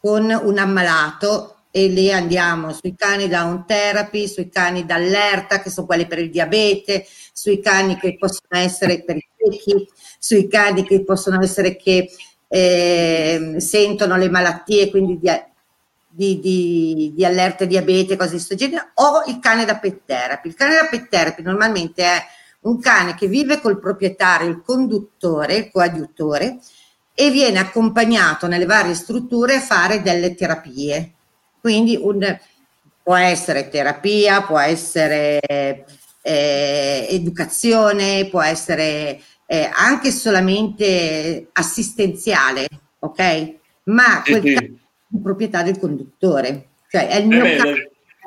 con 0.00 0.24
un 0.30 0.58
ammalato 0.58 1.64
e 1.72 1.88
lì 1.88 2.12
andiamo 2.12 2.72
sui 2.72 2.94
cani 2.94 3.28
da 3.28 3.42
un 3.42 3.66
therapy, 3.66 4.28
sui 4.28 4.48
cani 4.48 4.86
d'allerta 4.86 5.60
che 5.60 5.68
sono 5.68 5.86
quelli 5.86 6.06
per 6.06 6.20
il 6.20 6.30
diabete, 6.30 7.06
sui 7.32 7.60
cani 7.60 7.98
che 7.98 8.16
possono 8.16 8.62
essere 8.62 9.02
per 9.02 9.16
i 9.16 9.28
ciechi, 9.36 9.88
sui 10.18 10.48
cani 10.48 10.84
che 10.84 11.04
possono 11.04 11.42
essere 11.42 11.76
che 11.76 12.08
eh, 12.48 13.56
sentono 13.58 14.16
le 14.16 14.30
malattie, 14.30 14.88
quindi 14.90 15.18
di, 15.18 15.30
di, 16.08 16.40
di, 16.40 17.12
di 17.14 17.24
allerta 17.24 17.66
diabete, 17.66 18.16
cose 18.16 18.30
di 18.30 18.36
questo 18.36 18.54
genere, 18.54 18.92
o 18.94 19.24
il 19.26 19.38
cane 19.40 19.66
da 19.66 19.76
pet 19.76 20.02
therapy. 20.06 20.48
Il 20.48 20.54
cane 20.54 20.76
da 20.76 20.86
pet 20.88 21.08
therapy 21.08 21.42
normalmente 21.42 22.02
è 22.02 22.24
un 22.66 22.78
cane 22.80 23.14
che 23.14 23.26
vive 23.26 23.60
col 23.60 23.80
proprietario, 23.80 24.48
il 24.48 24.62
conduttore, 24.64 25.56
il 25.56 25.70
coadiutore, 25.70 26.58
e 27.14 27.30
viene 27.30 27.58
accompagnato 27.58 28.46
nelle 28.46 28.66
varie 28.66 28.94
strutture 28.94 29.56
a 29.56 29.60
fare 29.60 30.02
delle 30.02 30.34
terapie 30.34 31.16
quindi 31.66 31.98
un, 32.00 32.38
può 33.02 33.16
essere 33.16 33.68
terapia, 33.68 34.42
può 34.42 34.60
essere 34.60 35.40
eh, 36.22 37.06
educazione, 37.10 38.28
può 38.30 38.40
essere 38.40 39.20
eh, 39.46 39.68
anche 39.74 40.12
solamente 40.12 41.48
assistenziale, 41.50 42.68
ok? 43.00 43.54
Ma 43.86 44.22
quel 44.24 44.42
sì, 44.42 44.56
sì. 44.56 44.78
di 45.08 45.20
proprietà 45.20 45.64
del 45.64 45.76
conduttore, 45.80 46.68
cioè 46.88 47.08
è 47.08 47.16
il 47.16 47.26
mio 47.26 47.44
eh 47.44 47.56
caso 47.56 47.74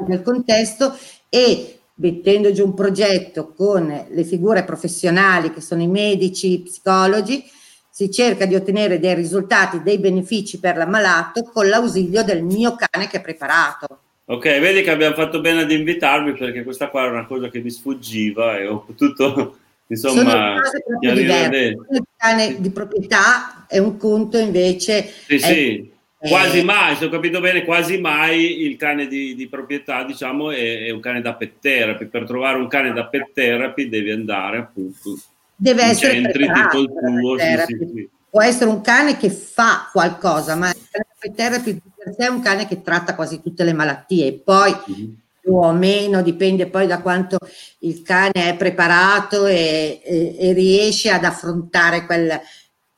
nel 0.05 0.21
contesto 0.21 0.97
e 1.29 1.78
mettendo 1.99 2.51
giù 2.51 2.65
un 2.65 2.73
progetto 2.73 3.53
con 3.53 4.05
le 4.09 4.23
figure 4.23 4.63
professionali 4.63 5.51
che 5.51 5.61
sono 5.61 5.81
i 5.81 5.87
medici, 5.87 6.53
i 6.53 6.61
psicologi, 6.61 7.43
si 7.89 8.09
cerca 8.11 8.45
di 8.45 8.55
ottenere 8.55 8.99
dei 8.99 9.13
risultati, 9.15 9.81
dei 9.83 9.99
benefici 9.99 10.59
per 10.59 10.77
l'ammalato 10.77 11.43
con 11.43 11.67
l'ausilio 11.67 12.23
del 12.23 12.43
mio 12.43 12.75
cane 12.75 13.07
che 13.07 13.17
è 13.17 13.21
preparato. 13.21 13.87
Ok, 14.25 14.43
vedi 14.59 14.83
che 14.83 14.91
abbiamo 14.91 15.15
fatto 15.15 15.41
bene 15.41 15.61
ad 15.61 15.71
invitarmi 15.71 16.33
perché 16.33 16.63
questa 16.63 16.89
qua 16.89 17.03
era 17.03 17.11
una 17.11 17.25
cosa 17.25 17.49
che 17.49 17.59
mi 17.59 17.71
sfuggiva 17.71 18.57
e 18.57 18.67
ho 18.67 18.83
potuto 18.85 19.57
insomma 19.87 20.61
chiarire 20.99 21.75
Il 21.89 22.03
cane 22.15 22.61
di 22.61 22.69
proprietà 22.69 23.65
è 23.67 23.79
un 23.79 23.97
conto 23.97 24.37
invece. 24.37 25.11
Sì, 25.27 25.39
sì. 25.39 25.91
Quasi 26.19 26.63
mai, 26.63 26.95
se 26.97 27.05
ho 27.05 27.09
capito 27.09 27.39
bene, 27.39 27.63
quasi 27.63 27.97
mai 27.97 28.63
il 28.63 28.75
cane 28.75 29.07
di, 29.07 29.35
di 29.35 29.47
proprietà, 29.47 30.03
diciamo, 30.03 30.51
è, 30.51 30.85
è, 30.85 30.89
un 30.89 30.99
cane 30.99 31.21
da 31.21 31.33
pet 31.33 31.59
therapy. 31.61 32.07
Per 32.07 32.25
trovare 32.25 32.57
un 32.57 32.67
cane 32.67 32.91
da 32.91 33.05
pet 33.05 33.31
therapy 33.33 33.87
devi 33.87 34.11
andare 34.11 34.57
appunto 34.57 35.17
deve 35.59 35.83
essere 35.83 36.13
centri 36.13 36.45
tipo 36.45 36.79
il 36.79 36.87
tuo, 36.87 37.37
sì, 37.37 37.77
sì. 37.93 38.09
può 38.29 38.41
essere 38.41 38.69
un 38.69 38.79
cane 38.79 39.17
che 39.17 39.29
fa 39.29 39.89
qualcosa, 39.91 40.55
ma 40.55 40.69
il 40.69 41.33
therapy 41.35 41.81
per 41.97 42.13
sé 42.17 42.25
è 42.25 42.29
un 42.29 42.41
cane 42.41 42.65
che 42.65 42.81
tratta 42.81 43.13
quasi 43.13 43.41
tutte 43.41 43.65
le 43.65 43.73
malattie, 43.73 44.39
poi 44.39 44.71
mm-hmm. 44.71 45.11
più 45.41 45.55
o 45.55 45.73
meno 45.73 46.21
dipende 46.21 46.67
poi 46.67 46.87
da 46.87 47.01
quanto 47.01 47.37
il 47.79 48.01
cane 48.03 48.31
è 48.31 48.55
preparato 48.55 49.45
e, 49.47 50.01
e, 50.01 50.35
e 50.39 50.53
riesce 50.53 51.09
ad 51.09 51.25
affrontare 51.25 52.05
quel, 52.05 52.39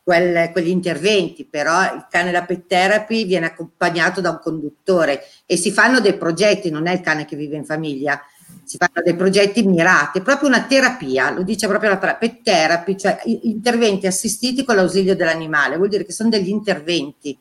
quel, 0.04 0.50
quegli 0.52 0.70
interventi, 0.70 1.46
però 1.46 1.82
il 1.94 2.08
cane 2.10 2.32
da 2.32 2.44
pet 2.44 2.66
therapy 2.68 3.26
viene 3.26 3.48
accompagnato 3.48 4.22
da 4.22 4.32
un 4.32 4.40
conduttore 4.42 5.24
e 5.46 5.58
si 5.58 5.72
fanno 5.72 6.00
dei 6.00 6.16
progetti, 6.16 6.70
non 6.70 6.88
è 6.88 6.94
il 6.94 7.02
cane 7.02 7.26
che 7.26 7.36
vive 7.36 7.56
in 7.56 7.66
famiglia, 7.66 8.20
si 8.64 8.78
fanno 8.78 9.02
dei 9.04 9.16
progetti 9.16 9.64
mirati, 9.64 10.22
proprio 10.22 10.48
una 10.48 10.64
terapia, 10.64 11.32
lo 11.32 11.44
dice 11.44 11.68
proprio 11.68 11.90
la 11.90 11.98
parola, 11.98 12.18
pet 12.18 12.42
therapy, 12.42 12.98
cioè 12.98 13.20
interventi 13.26 14.08
assistiti 14.08 14.64
con 14.64 14.76
l'ausilio 14.76 15.16
dell'animale, 15.16 15.78
vuol 15.78 15.90
dire 15.90 16.06
che 16.06 16.14
sono 16.14 16.30
degli 16.30 16.50
interventi 16.50 17.38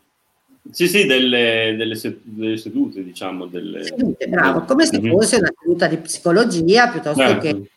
Sì, 0.71 0.87
sì, 0.89 1.07
delle, 1.07 1.75
delle, 1.77 1.99
delle 2.23 2.57
sedute, 2.57 3.03
diciamo. 3.03 3.47
Delle... 3.47 3.85
Sedute, 3.85 4.27
bravo, 4.29 4.65
come 4.65 4.85
se 4.87 5.01
mm-hmm. 5.01 5.11
fosse 5.13 5.37
una 5.37 5.53
seduta 5.59 5.87
di 5.87 5.97
psicologia 5.97 6.89
piuttosto 6.89 7.21
certo. 7.21 7.41
che 7.41 7.71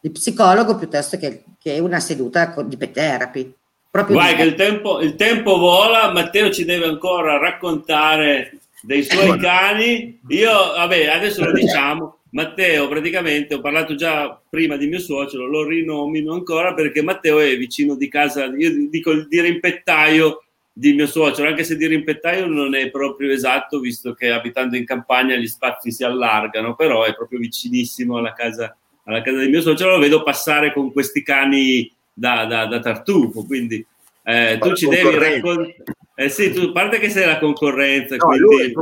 di 0.00 0.10
psicologo 0.10 0.76
piuttosto 0.76 1.16
che, 1.16 1.44
che 1.58 1.78
una 1.78 2.00
seduta 2.00 2.54
di 2.66 2.76
pet 2.76 2.92
therapy. 2.92 3.54
Proprio 3.94 4.16
Vai, 4.16 4.34
che 4.34 4.42
il 4.42 4.56
tempo, 4.56 5.00
il 5.00 5.14
tempo 5.14 5.56
vola, 5.56 6.10
Matteo 6.10 6.50
ci 6.50 6.64
deve 6.64 6.86
ancora 6.86 7.38
raccontare 7.38 8.58
dei 8.82 9.04
suoi 9.04 9.38
cani. 9.38 10.18
Io, 10.30 10.50
vabbè, 10.50 11.06
adesso 11.06 11.44
lo 11.44 11.52
diciamo. 11.52 12.18
Matteo, 12.30 12.88
praticamente 12.88 13.54
ho 13.54 13.60
parlato 13.60 13.94
già 13.94 14.36
prima 14.50 14.76
di 14.76 14.88
mio 14.88 14.98
suocero, 14.98 15.46
lo 15.46 15.64
rinomino 15.64 16.32
ancora 16.32 16.74
perché 16.74 17.04
Matteo 17.04 17.38
è 17.38 17.56
vicino 17.56 17.94
di 17.94 18.08
casa, 18.08 18.46
io 18.46 18.88
dico 18.90 19.12
il 19.12 19.28
dirimpettaio 19.28 20.42
di 20.72 20.92
mio 20.94 21.06
suocero, 21.06 21.46
anche 21.46 21.62
se 21.62 21.76
dirimpettaio 21.76 22.46
non 22.46 22.74
è 22.74 22.90
proprio 22.90 23.30
esatto, 23.30 23.78
visto 23.78 24.12
che 24.12 24.32
abitando 24.32 24.76
in 24.76 24.86
campagna 24.86 25.36
gli 25.36 25.46
spazi 25.46 25.92
si 25.92 26.02
allargano, 26.02 26.74
però 26.74 27.04
è 27.04 27.14
proprio 27.14 27.38
vicinissimo 27.38 28.16
alla 28.16 28.32
casa, 28.32 28.76
alla 29.04 29.22
casa 29.22 29.38
di 29.38 29.48
mio 29.50 29.60
suocero, 29.60 29.90
lo 29.90 30.00
vedo 30.00 30.24
passare 30.24 30.72
con 30.72 30.90
questi 30.90 31.22
cani 31.22 31.88
da, 32.14 32.46
da, 32.46 32.66
da 32.66 32.78
tartufo, 32.78 33.44
quindi 33.44 33.84
eh, 34.22 34.56
tu 34.60 34.74
ci 34.74 34.88
devi 34.88 35.18
raccontare. 35.18 35.76
Eh 36.16 36.28
sì, 36.28 36.52
tu, 36.52 36.60
a 36.60 36.72
parte 36.72 37.00
che 37.00 37.10
sei 37.10 37.26
la 37.26 37.40
concorrenza, 37.40 38.14
no, 38.14 38.26
quindi, 38.26 38.72
lui, 38.72 38.74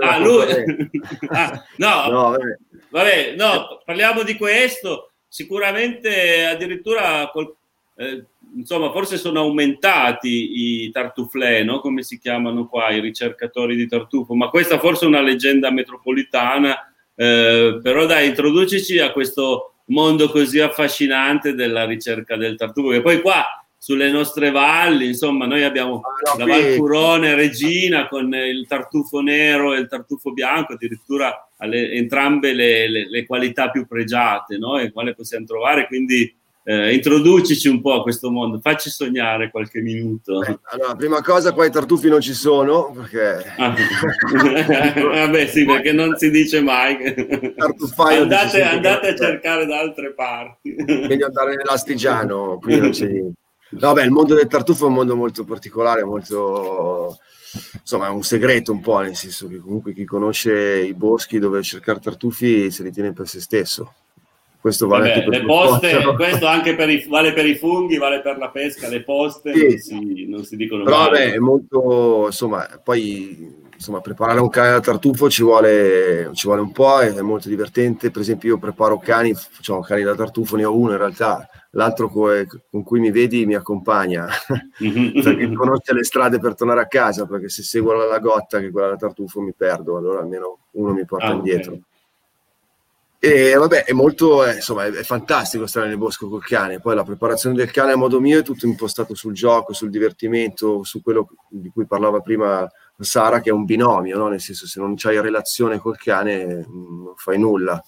ah, 0.00 0.18
lui... 0.18 0.46
ah, 1.28 1.64
no, 1.76 2.10
no 2.10 2.30
vabbè. 2.30 2.58
vabbè. 2.88 3.34
no, 3.36 3.82
parliamo 3.84 4.22
di 4.22 4.34
questo. 4.36 5.10
Sicuramente 5.28 6.46
addirittura 6.46 7.28
col, 7.30 7.54
eh, 7.96 8.24
insomma, 8.56 8.90
forse 8.92 9.18
sono 9.18 9.40
aumentati 9.40 10.84
i 10.86 10.90
tartuflè, 10.90 11.62
no? 11.62 11.80
come 11.80 12.02
si 12.02 12.18
chiamano 12.18 12.66
qua 12.66 12.90
i 12.90 13.00
ricercatori 13.00 13.76
di 13.76 13.86
tartufo, 13.86 14.34
ma 14.34 14.48
questa 14.48 14.78
forse 14.78 15.04
è 15.04 15.08
una 15.08 15.20
leggenda 15.20 15.70
metropolitana, 15.70 16.92
eh, 17.14 17.78
però 17.82 18.06
dai, 18.06 18.28
introducici 18.28 18.98
a 18.98 19.12
questo 19.12 19.69
mondo 19.90 20.28
così 20.30 20.60
affascinante 20.60 21.54
della 21.54 21.84
ricerca 21.84 22.36
del 22.36 22.56
tartufo, 22.56 22.90
che 22.90 23.02
poi 23.02 23.20
qua 23.20 23.44
sulle 23.82 24.10
nostre 24.10 24.50
valli, 24.50 25.06
insomma, 25.06 25.46
noi 25.46 25.62
abbiamo 25.62 26.02
ah, 26.02 26.36
la 26.36 26.44
Val 26.44 26.76
Curone 26.76 27.34
Regina 27.34 28.08
con 28.08 28.32
il 28.34 28.66
tartufo 28.66 29.20
nero 29.20 29.72
e 29.72 29.78
il 29.78 29.88
tartufo 29.88 30.32
bianco, 30.32 30.74
addirittura 30.74 31.48
alle, 31.56 31.92
entrambe 31.92 32.52
le, 32.52 32.90
le, 32.90 33.08
le, 33.08 33.24
qualità 33.24 33.70
più 33.70 33.86
pregiate, 33.86 34.58
no? 34.58 34.78
E 34.78 34.92
quale 34.92 35.14
possiamo 35.14 35.46
trovare, 35.46 35.86
quindi 35.86 36.30
eh, 36.62 36.94
introducici 36.94 37.68
un 37.68 37.80
po' 37.80 37.94
a 37.94 38.02
questo 38.02 38.30
mondo, 38.30 38.60
facci 38.60 38.90
sognare 38.90 39.50
qualche 39.50 39.80
minuto. 39.80 40.42
Eh, 40.42 40.58
allora, 40.64 40.94
prima 40.94 41.22
cosa, 41.22 41.52
qua 41.52 41.64
i 41.64 41.70
tartufi 41.70 42.08
non 42.08 42.20
ci 42.20 42.34
sono, 42.34 42.92
perché... 42.92 43.52
Ah. 43.56 43.74
Vabbè 45.24 45.46
sì, 45.46 45.64
perché 45.64 45.92
non 45.92 46.16
si 46.16 46.30
dice 46.30 46.60
mai. 46.60 46.96
andate, 47.56 48.62
andate 48.62 49.08
a 49.08 49.16
cercare 49.16 49.66
da 49.66 49.78
altre 49.78 50.12
parti. 50.12 50.74
Meglio 50.76 51.26
andare 51.26 51.56
nell'Astigiano, 51.56 52.58
qui 52.62 52.78
non 52.78 52.90
c'è. 52.90 53.08
No, 53.72 53.92
beh, 53.92 54.04
il 54.04 54.10
mondo 54.10 54.34
del 54.34 54.48
tartufo 54.48 54.84
è 54.84 54.88
un 54.88 54.94
mondo 54.94 55.16
molto 55.16 55.44
particolare, 55.44 56.04
molto 56.04 57.18
insomma 57.80 58.06
è 58.06 58.10
un 58.10 58.22
segreto 58.22 58.72
un 58.72 58.80
po', 58.80 58.98
nel 59.00 59.16
senso 59.16 59.48
che 59.48 59.58
comunque 59.58 59.92
chi 59.92 60.04
conosce 60.04 60.80
i 60.80 60.94
boschi 60.94 61.38
dove 61.38 61.62
cercare 61.62 61.98
tartufi 61.98 62.70
se 62.70 62.82
li 62.82 62.92
tiene 62.92 63.12
per 63.12 63.28
se 63.28 63.40
stesso. 63.40 63.94
Questo 64.60 64.86
vale 64.86 65.08
Vabbè, 65.08 65.14
anche 65.14 65.30
per 65.30 65.40
le 65.40 65.46
poste, 65.46 66.02
questo 66.14 66.46
anche 66.46 66.74
per 66.74 66.90
i, 66.90 67.06
vale 67.08 67.32
per 67.32 67.46
i 67.46 67.54
funghi, 67.56 67.96
vale 67.96 68.20
per 68.20 68.36
la 68.36 68.50
pesca, 68.50 68.88
le 68.88 69.02
poste 69.02 69.54
sì. 69.54 69.62
non, 69.62 69.78
si, 69.78 70.26
non, 70.28 70.44
si, 70.44 70.56
dicono 70.56 70.84
Però 70.84 70.98
mai. 70.98 71.10
vabbè, 71.10 71.32
è 71.32 71.38
molto, 71.38 72.24
insomma, 72.26 72.68
poi 72.84 73.68
insomma, 73.80 74.02
preparare 74.02 74.40
un 74.40 74.50
cane 74.50 74.72
da 74.72 74.80
tartufo 74.80 75.30
ci 75.30 75.42
vuole, 75.42 76.28
ci 76.34 76.46
vuole 76.46 76.60
un 76.60 76.70
po', 76.70 77.00
è 77.00 77.18
molto 77.22 77.48
divertente. 77.48 78.10
Per 78.10 78.20
esempio 78.20 78.50
io 78.50 78.58
preparo 78.58 78.98
cani, 78.98 79.32
facciamo 79.34 79.80
cani 79.80 80.02
da 80.02 80.14
tartufo, 80.14 80.56
ne 80.56 80.66
ho 80.66 80.76
uno 80.76 80.90
in 80.90 80.98
realtà, 80.98 81.48
l'altro 81.70 82.10
co- 82.10 82.44
con 82.70 82.82
cui 82.82 83.00
mi 83.00 83.10
vedi 83.10 83.46
mi 83.46 83.54
accompagna, 83.54 84.28
perché 84.76 85.52
conosce 85.54 85.94
le 85.94 86.04
strade 86.04 86.38
per 86.38 86.54
tornare 86.54 86.82
a 86.82 86.86
casa, 86.86 87.24
perché 87.24 87.48
se 87.48 87.62
seguo 87.62 87.94
la 87.94 88.04
lagotta, 88.04 88.60
che 88.60 88.66
è 88.66 88.70
quella 88.70 88.88
da 88.88 88.96
tartufo, 88.96 89.40
mi 89.40 89.54
perdo, 89.56 89.96
allora 89.96 90.20
almeno 90.20 90.58
uno 90.72 90.92
mi 90.92 91.06
porta 91.06 91.28
ah, 91.28 91.32
indietro. 91.32 91.72
Okay. 91.72 91.88
E 93.22 93.52
vabbè, 93.54 93.84
è 93.84 93.92
molto, 93.92 94.46
eh, 94.46 94.54
insomma, 94.54 94.86
è, 94.86 94.90
è, 94.92 95.02
fantastico 95.02 95.66
stare 95.66 95.88
nel 95.88 95.98
bosco 95.98 96.26
col 96.26 96.42
cane. 96.42 96.80
Poi 96.80 96.94
la 96.94 97.04
preparazione 97.04 97.54
del 97.54 97.70
cane 97.70 97.92
a 97.92 97.96
modo 97.96 98.18
mio 98.18 98.38
è 98.38 98.42
tutto 98.42 98.64
impostato 98.64 99.14
sul 99.14 99.34
gioco, 99.34 99.74
sul 99.74 99.90
divertimento, 99.90 100.82
su 100.84 101.02
quello 101.02 101.28
di 101.50 101.68
cui 101.68 101.86
parlava 101.86 102.20
prima 102.20 102.66
Sara, 102.98 103.40
che 103.42 103.50
è 103.50 103.52
un 103.52 103.66
binomio, 103.66 104.16
no? 104.16 104.28
nel 104.28 104.40
senso 104.40 104.66
se 104.66 104.80
non 104.80 104.94
c'hai 104.96 105.20
relazione 105.20 105.78
col 105.78 105.98
cane 105.98 106.66
mm, 106.66 107.04
non 107.04 107.14
fai 107.16 107.38
nulla, 107.38 107.82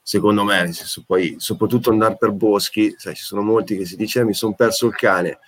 secondo 0.00 0.42
me, 0.42 0.62
nel 0.62 0.74
senso 0.74 1.04
poi 1.06 1.36
soprattutto 1.38 1.90
andare 1.90 2.16
per 2.16 2.32
boschi, 2.32 2.94
sai, 2.96 3.14
ci 3.14 3.24
sono 3.24 3.42
molti 3.42 3.76
che 3.76 3.84
si 3.84 3.94
dice 3.94 4.20
eh, 4.20 4.24
mi 4.24 4.32
sono 4.32 4.54
perso 4.54 4.86
il 4.86 4.94
cane, 4.94 5.38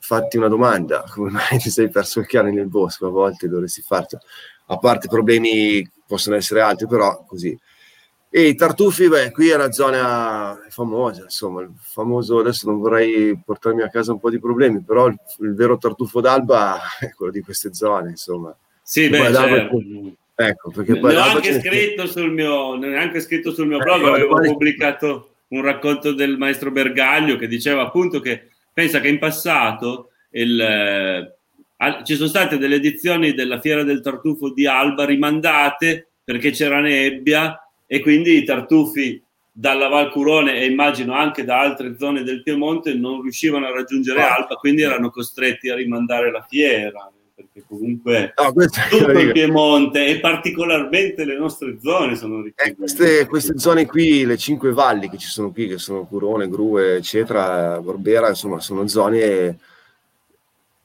fatti 0.00 0.36
una 0.36 0.48
domanda, 0.48 1.02
come 1.14 1.30
mai 1.30 1.58
ti 1.58 1.70
sei 1.70 1.88
perso 1.88 2.20
il 2.20 2.26
cane 2.26 2.50
nel 2.50 2.68
bosco? 2.68 3.06
A 3.06 3.10
volte 3.10 3.48
dovresti 3.48 3.80
farlo, 3.80 4.20
a 4.66 4.76
parte 4.76 5.08
problemi 5.08 5.90
possono 6.06 6.36
essere 6.36 6.60
altri, 6.60 6.86
però 6.86 7.24
così 7.24 7.58
e 8.34 8.48
i 8.48 8.54
tartufi, 8.54 9.08
beh, 9.08 9.30
qui 9.30 9.50
è 9.50 9.54
una 9.56 9.72
zona 9.72 10.58
famosa, 10.70 11.24
insomma, 11.24 11.60
il 11.60 11.70
famoso, 11.78 12.38
adesso 12.38 12.66
non 12.70 12.80
vorrei 12.80 13.38
portarmi 13.44 13.82
a 13.82 13.90
casa 13.90 14.12
un 14.12 14.20
po' 14.20 14.30
di 14.30 14.40
problemi, 14.40 14.82
però 14.82 15.06
il, 15.06 15.18
il 15.40 15.54
vero 15.54 15.76
tartufo 15.76 16.22
d'alba 16.22 16.80
è 16.98 17.12
quello 17.12 17.30
di 17.30 17.42
queste 17.42 17.74
zone, 17.74 18.08
insomma. 18.08 18.56
Sì, 18.82 19.10
beh, 19.10 19.34
certo. 19.34 19.82
Ecco, 20.34 20.70
perché 20.70 20.98
poi... 20.98 21.12
Ne 21.12 21.18
ho 21.18 21.24
anche 21.24 21.60
scritto 21.60 22.06
sul 22.06 22.32
mio, 22.32 22.72
anche 22.72 23.20
scritto 23.20 23.52
sul 23.52 23.66
mio 23.66 23.78
eh, 23.78 23.84
blog, 23.84 24.02
avevo 24.02 24.36
poi... 24.36 24.46
pubblicato 24.46 25.34
un 25.48 25.62
racconto 25.62 26.14
del 26.14 26.38
maestro 26.38 26.70
Bergaglio 26.70 27.36
che 27.36 27.48
diceva 27.48 27.82
appunto 27.82 28.20
che 28.20 28.48
pensa 28.72 29.00
che 29.00 29.08
in 29.08 29.18
passato 29.18 30.12
il, 30.30 30.58
eh, 30.58 31.34
ci 32.04 32.14
sono 32.14 32.28
state 32.28 32.56
delle 32.56 32.76
edizioni 32.76 33.34
della 33.34 33.60
Fiera 33.60 33.82
del 33.82 34.00
Tartufo 34.00 34.54
di 34.54 34.66
Alba 34.66 35.04
rimandate 35.04 36.12
perché 36.24 36.50
c'era 36.50 36.80
nebbia 36.80 37.56
e 37.92 38.00
quindi 38.00 38.38
i 38.38 38.44
tartufi 38.44 39.22
dalla 39.52 39.88
Val 39.88 40.10
Curone 40.10 40.54
e 40.54 40.64
immagino 40.64 41.12
anche 41.12 41.44
da 41.44 41.60
altre 41.60 41.98
zone 41.98 42.22
del 42.22 42.42
Piemonte 42.42 42.94
non 42.94 43.20
riuscivano 43.20 43.66
a 43.66 43.70
raggiungere. 43.70 44.22
Alba, 44.22 44.54
quindi 44.54 44.80
erano 44.80 45.10
costretti 45.10 45.68
a 45.68 45.74
rimandare 45.74 46.30
la 46.30 46.42
fiera, 46.48 47.12
perché 47.34 47.62
comunque 47.68 48.32
no, 48.34 48.50
tutto 48.88 49.10
il 49.10 49.32
Piemonte 49.32 50.06
e 50.06 50.20
particolarmente 50.20 51.26
le 51.26 51.36
nostre 51.36 51.76
zone 51.82 52.16
sono 52.16 52.40
ricche. 52.40 52.64
Eh, 52.64 52.74
queste, 52.74 53.26
queste, 53.26 53.58
zone 53.58 53.84
qui, 53.84 54.24
le 54.24 54.38
cinque 54.38 54.72
valli 54.72 55.10
che 55.10 55.18
ci 55.18 55.28
sono 55.28 55.52
qui, 55.52 55.68
che 55.68 55.76
sono 55.76 56.06
Curone, 56.06 56.48
Grue, 56.48 56.96
eccetera, 56.96 57.78
Borbera, 57.78 58.30
insomma, 58.30 58.58
sono 58.60 58.88
zone 58.88 59.58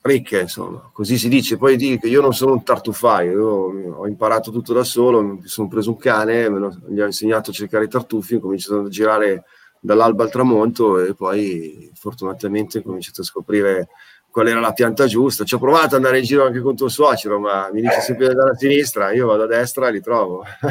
ricche, 0.07 0.41
insomma, 0.41 0.89
così 0.91 1.17
si 1.17 1.29
dice. 1.29 1.57
Poi 1.57 1.75
dico, 1.77 2.07
io 2.07 2.21
non 2.21 2.33
sono 2.33 2.53
un 2.53 2.63
tartufaio, 2.63 3.31
io 3.31 3.95
ho 3.97 4.07
imparato 4.07 4.51
tutto 4.51 4.73
da 4.73 4.83
solo, 4.83 5.21
mi 5.21 5.41
sono 5.45 5.67
preso 5.67 5.91
un 5.91 5.97
cane, 5.97 6.47
lo, 6.47 6.75
gli 6.87 6.99
ho 6.99 7.05
insegnato 7.05 7.51
a 7.51 7.53
cercare 7.53 7.85
i 7.85 7.89
tartufi, 7.89 8.35
ho 8.35 8.39
cominciato 8.39 8.79
a 8.79 8.89
girare 8.89 9.43
dall'alba 9.79 10.23
al 10.23 10.31
tramonto 10.31 10.99
e 10.99 11.13
poi 11.13 11.91
fortunatamente 11.93 12.79
ho 12.79 12.81
cominciato 12.81 13.21
a 13.21 13.25
scoprire 13.25 13.89
qual 14.37 14.49
era 14.49 14.59
la 14.59 14.71
pianta 14.71 15.07
giusta. 15.07 15.43
Ci 15.43 15.55
ho 15.55 15.57
provato 15.57 15.87
ad 15.87 15.93
andare 15.93 16.19
in 16.19 16.23
giro 16.23 16.45
anche 16.45 16.59
con 16.59 16.75
tuo 16.75 16.89
suocero, 16.89 17.39
ma 17.39 17.71
mi 17.73 17.81
dice 17.81 18.01
sempre 18.01 18.25
di 18.25 18.31
andare 18.33 18.51
a 18.51 18.55
sinistra, 18.55 19.11
io 19.11 19.25
vado 19.25 19.43
a 19.43 19.47
destra 19.47 19.87
e 19.87 19.91
li 19.93 19.99
trovo. 19.99 20.45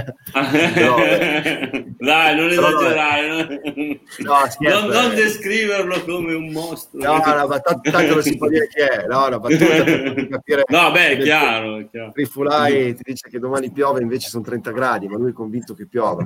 Dai, 1.98 2.36
non 2.36 2.48
esagerare, 2.48 3.60
no, 4.18 4.34
non, 4.60 4.86
non, 4.86 5.14
descriverlo 5.16 6.04
come 6.04 6.34
un 6.34 6.52
mostro. 6.52 7.00
No, 7.00 7.16
no, 7.16 7.46
ma 7.48 7.58
t- 7.58 7.90
tanto 7.90 8.14
non 8.14 8.22
si 8.22 8.36
può 8.36 8.46
dire 8.48 8.68
chi 8.68 8.82
è, 8.82 9.04
no, 9.08 9.26
no, 9.28 9.40
battuta 9.40 9.82
per 9.82 10.28
capire. 10.28 10.62
No, 10.68 10.92
beh, 10.92 11.08
è 11.08 11.18
chiaro, 11.18 11.78
è 11.78 11.88
chiaro. 11.90 12.12
Rifulai 12.14 12.94
ti 12.94 13.02
dice 13.02 13.28
che 13.28 13.40
domani 13.40 13.72
piove, 13.72 14.00
invece 14.00 14.28
sono 14.28 14.44
30 14.44 14.70
gradi, 14.70 15.08
ma 15.08 15.16
lui 15.16 15.30
è 15.30 15.34
convinto 15.34 15.74
che 15.74 15.88
piova. 15.88 16.24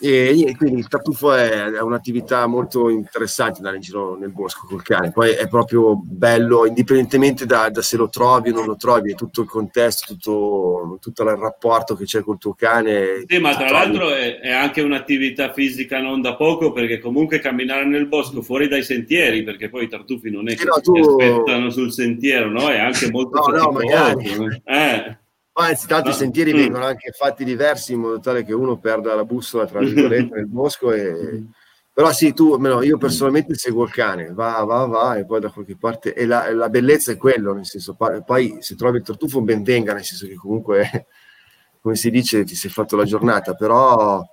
E, 0.00 0.54
quindi 0.56 0.80
il 0.80 0.88
tartufo 0.88 1.34
è, 1.34 1.64
è, 1.64 1.80
un'attività 1.80 2.46
molto 2.46 2.88
interessante 2.88 3.58
andare 3.58 3.76
in 3.76 3.82
giro 3.82 4.16
nel 4.16 4.32
bosco 4.32 4.66
col 4.66 4.82
cane. 4.82 5.12
Poi 5.12 5.32
è 5.32 5.46
proprio 5.46 6.00
bello, 6.02 6.66
indipendentemente 6.66 7.44
da, 7.44 7.68
da 7.68 7.82
se 7.82 7.98
lo 7.98 8.08
trovi 8.08 8.50
o 8.50 8.54
non 8.54 8.64
lo 8.64 8.76
trovi, 8.76 9.12
è 9.12 9.14
tutto 9.14 9.42
il 9.42 9.48
contesto, 9.48 10.14
tutto, 10.14 10.98
tutto 11.00 11.22
il 11.22 11.36
rapporto 11.36 11.94
che 11.94 12.04
c'è 12.04 12.22
col 12.22 12.38
tuo 12.38 12.54
cane. 12.54 13.24
Sì, 13.26 13.38
ma 13.38 13.54
tra 13.54 13.70
l'altro 13.70 14.10
è, 14.10 14.38
è, 14.40 14.50
anche 14.50 14.80
un'attività 14.80 15.52
fisica 15.52 16.00
non 16.00 16.22
da 16.22 16.34
poco, 16.34 16.72
perché 16.72 16.98
comunque 16.98 17.38
camminare 17.38 17.84
nel 17.84 18.06
bosco 18.06 18.40
fuori 18.40 18.68
dai 18.68 18.82
sentieri, 18.82 19.42
perché 19.42 19.68
poi 19.68 19.84
i 19.84 19.88
tartufi 19.88 20.30
non 20.30 20.48
è 20.48 20.56
che 20.56 20.64
no, 20.64 20.80
tu... 20.82 20.96
aspettano 20.96 21.68
sul 21.68 21.92
sentiero, 21.92 22.50
no? 22.50 22.68
È 22.68 22.78
anche 22.78 23.10
molto 23.12 23.38
no. 23.46 23.56
No, 23.56 23.70
magari. 23.70 24.62
Eh. 24.64 25.18
Anzi, 25.60 25.86
tanti 25.86 26.10
ah, 26.10 26.12
sentieri 26.12 26.52
mm. 26.52 26.56
vengono 26.56 26.84
anche 26.84 27.10
fatti 27.12 27.44
diversi 27.44 27.92
in 27.92 28.00
modo 28.00 28.20
tale 28.20 28.44
che 28.44 28.52
uno 28.52 28.78
perda 28.78 29.14
la 29.14 29.24
bussola 29.24 29.66
tra 29.66 29.80
virgolette 29.80 30.34
nel 30.34 30.48
bosco 30.48 30.92
e, 30.92 31.44
Però 31.92 32.12
sì, 32.12 32.32
tu, 32.32 32.56
no, 32.56 32.82
io 32.82 32.96
personalmente 32.96 33.54
seguo 33.56 33.84
il 33.84 33.90
cane, 33.90 34.32
va, 34.32 34.62
va, 34.64 34.86
va, 34.86 35.16
e 35.16 35.26
poi 35.26 35.38
da 35.38 35.50
qualche 35.50 35.76
parte, 35.76 36.14
e 36.14 36.24
la, 36.24 36.50
la 36.54 36.70
bellezza 36.70 37.12
è 37.12 37.16
quello, 37.16 37.52
nel 37.52 37.66
senso, 37.66 37.94
poi 38.24 38.56
se 38.60 38.74
trovi 38.76 38.98
il 38.98 39.04
tartufo 39.04 39.42
ben 39.42 39.62
venga, 39.62 39.92
nel 39.92 40.04
senso 40.04 40.26
che 40.26 40.34
comunque, 40.34 41.08
come 41.82 41.96
si 41.96 42.10
dice, 42.10 42.44
ti 42.44 42.54
sei 42.54 42.70
fatto 42.70 42.96
la 42.96 43.04
giornata, 43.04 43.54
però 43.54 44.24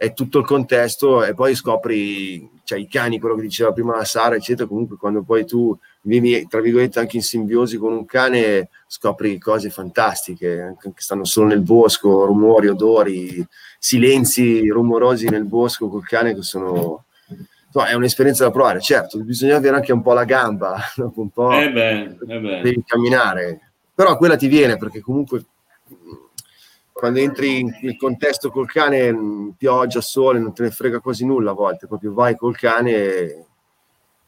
è 0.00 0.12
tutto 0.12 0.38
il 0.38 0.46
contesto 0.46 1.24
e 1.24 1.34
poi 1.34 1.56
scopri, 1.56 2.48
cioè 2.62 2.78
i 2.78 2.86
cani, 2.86 3.18
quello 3.18 3.34
che 3.34 3.42
diceva 3.42 3.72
prima 3.72 3.96
la 3.96 4.04
Sara, 4.04 4.36
eccetera, 4.36 4.68
comunque 4.68 4.96
quando 4.96 5.24
poi 5.24 5.44
tu 5.44 5.76
vivi, 6.02 6.46
tra 6.46 6.60
virgolette, 6.60 7.00
anche 7.00 7.16
in 7.16 7.22
simbiosi 7.24 7.78
con 7.78 7.92
un 7.92 8.06
cane, 8.06 8.68
scopri 8.86 9.40
cose 9.40 9.70
fantastiche, 9.70 10.76
che 10.80 10.92
stanno 10.94 11.24
solo 11.24 11.48
nel 11.48 11.62
bosco, 11.62 12.24
rumori, 12.26 12.68
odori, 12.68 13.44
silenzi 13.80 14.68
rumorosi 14.68 15.28
nel 15.28 15.46
bosco 15.46 15.88
col 15.88 16.06
cane 16.06 16.32
che 16.32 16.42
sono... 16.42 17.02
No, 17.70 17.84
è 17.84 17.92
un'esperienza 17.92 18.44
da 18.44 18.52
provare, 18.52 18.80
certo, 18.80 19.18
bisogna 19.18 19.56
avere 19.56 19.74
anche 19.74 19.92
un 19.92 20.00
po' 20.00 20.12
la 20.12 20.24
gamba, 20.24 20.78
dopo 20.94 21.20
un 21.20 21.30
po' 21.30 21.50
eh 21.50 21.70
beh, 21.70 22.16
eh 22.26 22.38
beh. 22.38 22.60
devi 22.62 22.82
camminare, 22.86 23.72
però 23.92 24.16
quella 24.16 24.36
ti 24.36 24.46
viene 24.46 24.76
perché 24.76 25.00
comunque 25.00 25.44
quando 26.98 27.20
entri 27.20 27.62
nel 27.62 27.96
contesto 27.96 28.50
col 28.50 28.66
cane, 28.66 29.54
pioggia, 29.56 30.00
sole, 30.00 30.40
non 30.40 30.52
te 30.52 30.64
ne 30.64 30.70
frega 30.72 30.98
quasi 30.98 31.24
nulla 31.24 31.52
a 31.52 31.54
volte, 31.54 31.86
proprio 31.86 32.12
vai 32.12 32.34
col 32.34 32.56
cane 32.56 32.90
e, 32.90 33.44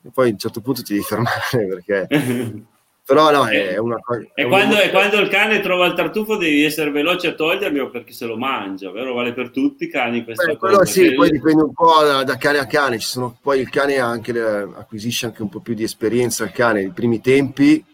e 0.04 0.10
poi 0.14 0.28
a 0.28 0.30
un 0.30 0.38
certo 0.38 0.60
punto 0.60 0.80
ti 0.82 0.92
devi 0.92 1.04
fermare 1.04 1.66
perché... 1.66 2.06
Però 3.10 3.32
no, 3.32 3.44
è 3.48 3.76
una 3.76 3.98
cosa... 4.00 4.24
E 4.34 4.46
quando, 4.46 4.76
una... 4.76 4.88
quando, 4.90 5.18
il 5.18 5.28
cane 5.28 5.58
trova 5.58 5.86
il 5.86 5.94
tartufo 5.94 6.36
devi 6.36 6.62
essere 6.62 6.92
veloce 6.92 7.26
a 7.26 7.34
toglierlo 7.34 7.90
perché 7.90 8.12
se 8.12 8.24
lo 8.24 8.36
mangia, 8.36 8.92
vero? 8.92 9.14
Vale 9.14 9.32
per 9.32 9.50
tutti 9.50 9.82
i 9.82 9.88
cani 9.88 10.22
questa 10.22 10.46
Beh, 10.46 10.56
cosa. 10.56 10.84
sì, 10.84 11.12
poi 11.14 11.28
dipende 11.28 11.62
un 11.62 11.72
po' 11.72 12.04
da, 12.04 12.22
da, 12.22 12.36
cane 12.36 12.58
a 12.58 12.66
cane, 12.66 13.00
Ci 13.00 13.08
sono, 13.08 13.36
poi 13.42 13.58
il 13.58 13.68
cane 13.68 13.98
anche, 13.98 14.30
acquisisce 14.30 15.26
anche 15.26 15.42
un 15.42 15.48
po' 15.48 15.58
più 15.58 15.74
di 15.74 15.82
esperienza 15.82 16.44
il 16.44 16.52
cane, 16.52 16.82
i 16.82 16.92
primi 16.92 17.20
tempi 17.20 17.84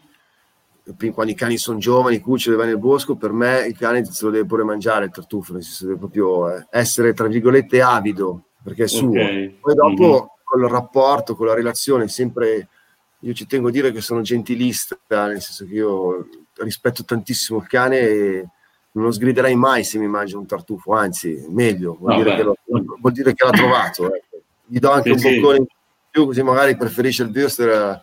quando 1.13 1.33
i 1.33 1.35
cani 1.35 1.57
sono 1.57 1.79
giovani, 1.79 2.21
cuccioli, 2.21 2.57
vai 2.57 2.67
nel 2.67 2.79
bosco, 2.79 3.17
per 3.17 3.33
me 3.33 3.67
il 3.67 3.77
cane 3.77 4.05
se 4.05 4.25
lo 4.25 4.31
deve 4.31 4.47
pure 4.47 4.63
mangiare 4.63 5.07
il 5.07 5.11
tartufo, 5.11 5.53
nel 5.53 5.63
senso 5.63 5.87
deve 5.87 5.99
proprio 5.99 6.55
eh, 6.55 6.67
essere, 6.71 7.13
tra 7.13 7.27
virgolette, 7.27 7.83
avido, 7.83 8.45
perché 8.63 8.85
è 8.85 8.89
suo. 8.89 9.11
Okay. 9.11 9.57
Poi 9.61 9.75
dopo, 9.75 9.93
mm-hmm. 9.95 10.27
con 10.45 10.63
il 10.63 10.69
rapporto, 10.69 11.35
con 11.35 11.47
la 11.47 11.55
relazione, 11.55 12.07
sempre, 12.07 12.69
io 13.19 13.33
ci 13.33 13.47
tengo 13.47 13.69
a 13.69 13.73
dire 13.73 13.91
che 13.91 14.01
sono 14.01 14.21
gentilista, 14.21 14.97
nel 15.09 15.41
senso 15.41 15.67
che 15.67 15.75
io 15.75 16.29
rispetto 16.59 17.05
tantissimo 17.05 17.59
il 17.59 17.67
cane 17.67 17.99
e 17.99 18.49
non 18.93 19.05
lo 19.07 19.11
sgriderei 19.11 19.57
mai 19.57 19.83
se 19.83 19.99
mi 19.99 20.07
mangio 20.07 20.39
un 20.39 20.47
tartufo, 20.47 20.93
anzi, 20.93 21.47
meglio, 21.49 21.97
vuol, 21.99 22.17
dire 22.17 22.37
che, 22.37 22.43
lo, 22.45 22.57
vuol 22.65 23.13
dire 23.13 23.35
che, 23.35 23.45
l'ha 23.45 23.51
trovato. 23.51 24.15
Eh. 24.15 24.23
Gli 24.65 24.79
do 24.79 24.91
anche 24.91 25.19
sì, 25.19 25.27
un 25.27 25.41
boccone 25.41 25.57
in 25.59 25.67
più, 26.11 26.27
così 26.27 26.43
magari 26.43 26.77
preferisce 26.77 27.25
il 27.25 27.31
Würster 27.31 27.71
al 27.71 28.01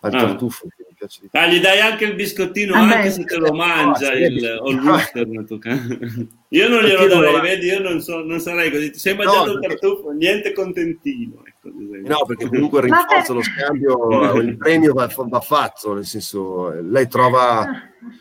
ah. 0.00 0.10
tartufo 0.10 0.66
piace 1.00 1.20
di 1.22 1.28
più. 1.28 1.40
Ah, 1.40 1.46
gli 1.46 1.60
dai 1.60 1.80
anche 1.80 2.04
il 2.04 2.14
biscottino 2.14 2.74
ah, 2.74 2.80
anche 2.80 3.08
beh, 3.08 3.10
se 3.10 3.24
te 3.24 3.36
lo 3.36 3.52
mangia 3.52 4.12
il, 4.12 4.58
o 4.60 4.70
il 4.70 4.80
io 6.48 6.68
non 6.68 6.82
glielo 6.82 7.06
darei, 7.06 7.40
vedi, 7.40 7.66
io 7.66 7.80
non, 7.80 8.00
so, 8.00 8.22
non 8.22 8.38
sarei 8.40 8.70
così. 8.70 8.90
Ti 8.90 8.98
sei 8.98 9.16
mangiato 9.16 9.46
no, 9.46 9.52
il 9.52 9.60
tartufo, 9.60 10.10
niente 10.10 10.52
contentino. 10.52 11.42
No, 11.62 12.24
perché 12.26 12.48
comunque 12.48 12.78
il 12.78 12.84
rinforzo, 12.84 13.34
lo 13.34 13.42
scambio, 13.42 14.32
il 14.40 14.56
premio 14.56 14.94
va, 14.94 15.10
va, 15.14 15.40
fatto, 15.40 15.92
nel 15.92 16.06
senso, 16.06 16.70
lei 16.80 17.06
trova 17.06 17.66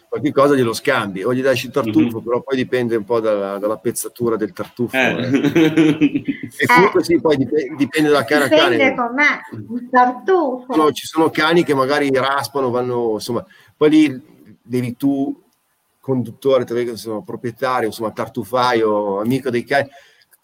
qualche 0.10 0.34
cosa 0.34 0.56
glielo 0.56 0.74
scambi 0.74 1.24
o 1.24 1.34
gli 1.34 1.42
dai 1.42 1.54
il 1.56 1.72
tartufo, 1.72 2.00
mm-hmm. 2.00 2.26
però 2.26 2.42
poi 2.42 2.58
dipende 2.58 2.98
un 2.98 3.06
po' 3.06 3.22
dalla, 3.22 3.58
dalla 3.58 3.78
pezzatura 3.78 4.36
del 4.36 4.52
tartufo. 4.52 4.94
Eh. 4.98 5.10
Eh. 5.10 6.24
e 6.58 6.66
comunque 6.66 7.02
sì, 7.04 7.22
poi 7.22 7.38
dipende, 7.38 7.76
dipende 7.78 8.10
da 8.10 8.26
cane 8.26 8.44
a 8.44 8.48
cane. 8.50 8.76
Dipende 8.76 8.96
con 8.96 9.14
me, 9.14 9.42
il 9.52 9.90
tartufo. 9.90 10.76
No, 10.76 10.92
ci 10.92 11.06
sono 11.06 11.30
cani 11.30 11.64
che 11.64 11.74
magari 11.74 12.10
raspano, 12.12 12.72
vanno, 12.72 13.14
insomma, 13.14 13.46
poi 13.78 13.90
lì 13.90 14.22
devi 14.62 14.98
tu, 14.98 15.42
conduttore, 16.02 16.66
insomma, 16.82 17.22
proprietario, 17.22 17.88
insomma, 17.88 18.12
tartufaio, 18.12 19.22
amico 19.22 19.50
dei 19.50 19.64
cani, 19.64 19.88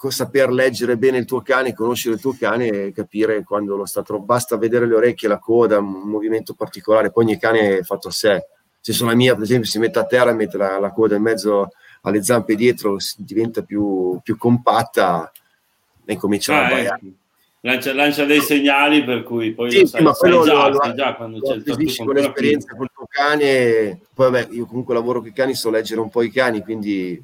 saper 0.09 0.51
leggere 0.51 0.97
bene 0.97 1.17
il 1.17 1.25
tuo 1.25 1.41
cane, 1.41 1.73
conoscere 1.73 2.15
il 2.15 2.21
tuo 2.21 2.35
cane 2.37 2.67
e 2.67 2.91
capire 2.91 3.43
quando 3.43 3.75
lo 3.75 3.85
sta 3.85 4.03
troppo. 4.03 4.23
Basta 4.23 4.57
vedere 4.57 4.85
le 4.87 4.95
orecchie, 4.95 5.27
la 5.27 5.39
coda, 5.39 5.79
un 5.79 6.09
movimento 6.09 6.53
particolare, 6.53 7.11
poi 7.11 7.25
ogni 7.25 7.39
cane 7.39 7.79
è 7.79 7.83
fatto 7.83 8.09
a 8.09 8.11
sé 8.11 8.45
se 8.85 8.93
sono 8.93 9.09
la 9.09 9.15
mia, 9.15 9.33
per 9.33 9.41
esempio, 9.41 9.67
si 9.67 9.79
mette 9.79 9.97
a 9.97 10.05
terra 10.05 10.29
e 10.29 10.35
mette 10.35 10.57
la, 10.57 10.77
la 10.77 10.91
coda 10.91 11.15
in 11.15 11.23
mezzo 11.23 11.69
alle 12.01 12.21
zampe 12.21 12.53
dietro, 12.53 12.97
diventa 13.17 13.63
più, 13.63 14.19
più 14.21 14.37
compatta 14.37 15.31
e 16.05 16.15
comincia 16.17 16.53
ah, 16.55 16.65
a 16.65 16.69
baiare. 16.69 16.99
Ecco. 17.01 17.15
Lancia, 17.61 17.93
lancia, 17.95 18.25
dei 18.25 18.41
segnali 18.41 19.03
per 19.03 19.23
cui 19.23 19.55
poi 19.55 19.71
sì, 19.71 19.79
lo 19.79 19.85
sai, 19.87 20.03
ma 20.03 20.13
sai 20.13 20.29
già, 20.43 20.67
lo, 20.67 20.79
sai 20.83 20.93
già 20.93 21.15
quando 21.15 21.39
lo, 21.39 21.47
c'è 21.47 21.55
il 21.55 21.95
con 21.95 22.13
l'esperienza 22.13 22.75
col 22.75 22.91
tuo 22.93 23.07
cane 23.09 24.01
poi 24.13 24.29
vabbè 24.29 24.49
io 24.51 24.67
comunque 24.67 24.93
lavoro 24.93 25.21
con 25.21 25.29
i 25.29 25.33
cani 25.33 25.55
so 25.55 25.71
leggere 25.71 25.99
un 25.99 26.11
po' 26.11 26.21
i 26.21 26.29
cani 26.29 26.61
quindi 26.61 27.19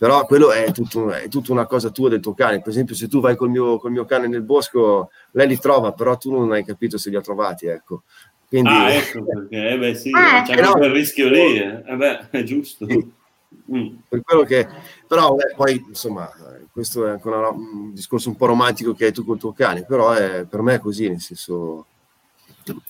però 0.00 0.24
quello 0.24 0.50
è 0.50 0.72
tutto, 0.72 1.10
è 1.10 1.28
tutta 1.28 1.52
una 1.52 1.66
cosa 1.66 1.90
tua 1.90 2.08
del 2.08 2.20
tuo 2.20 2.32
cane 2.32 2.62
per 2.62 2.70
esempio 2.70 2.94
se 2.94 3.06
tu 3.06 3.20
vai 3.20 3.36
col 3.36 3.50
mio, 3.50 3.78
col 3.78 3.90
mio 3.90 4.06
cane 4.06 4.28
nel 4.28 4.40
bosco 4.40 5.10
lei 5.32 5.46
li 5.46 5.58
trova 5.58 5.92
però 5.92 6.16
tu 6.16 6.32
non 6.32 6.52
hai 6.52 6.64
capito 6.64 6.96
se 6.96 7.10
li 7.10 7.16
ha 7.16 7.20
trovati 7.20 7.66
ecco 7.66 8.04
quindi, 8.48 8.70
ah, 8.70 8.90
ecco 8.90 9.22
perché, 9.22 9.68
eh 9.68 9.78
beh, 9.78 9.94
sì, 9.94 10.10
ah, 10.12 10.42
c'è 10.42 10.60
no, 10.60 10.72
quel 10.72 10.90
rischio 10.90 11.28
lì, 11.28 11.56
eh. 11.56 11.84
Eh 11.86 11.94
beh, 11.94 12.30
è 12.30 12.42
giusto. 12.42 12.84
Sì. 12.84 13.12
Mm. 13.72 13.94
Per 14.08 14.22
quello 14.22 14.42
che, 14.42 14.66
però 15.06 15.34
beh, 15.34 15.54
poi 15.54 15.84
insomma, 15.86 16.28
questo 16.72 17.06
è 17.06 17.10
ancora 17.10 17.48
un 17.50 17.92
discorso 17.94 18.28
un 18.28 18.34
po' 18.34 18.46
romantico 18.46 18.92
che 18.92 19.04
hai 19.04 19.12
tu 19.12 19.24
col 19.24 19.38
tuo 19.38 19.52
cane, 19.52 19.84
però 19.84 20.10
è, 20.14 20.46
per 20.46 20.62
me 20.62 20.74
è 20.74 20.80
così, 20.80 21.08
nel 21.08 21.20
senso. 21.20 21.86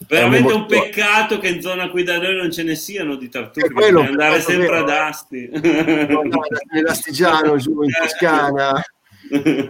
Veramente 0.09 0.53
un, 0.53 0.61
un 0.61 0.66
peccato 0.66 1.39
che 1.39 1.49
in 1.49 1.61
zona 1.61 1.91
qui 1.91 2.03
da 2.03 2.18
noi 2.18 2.37
non 2.37 2.51
ce 2.51 2.62
ne 2.62 2.74
siano 2.74 3.16
di 3.16 3.28
tartuffe, 3.28 3.70
quello, 3.70 4.01
andare 4.01 4.41
sempre 4.41 4.68
vero. 4.68 4.78
ad 4.78 4.89
Asti. 4.89 5.51
No, 5.53 6.22
no, 6.22 6.41
nell'Astigiano, 6.72 7.57
giù 7.57 7.83
in 7.83 7.91
Toscana. 8.01 8.83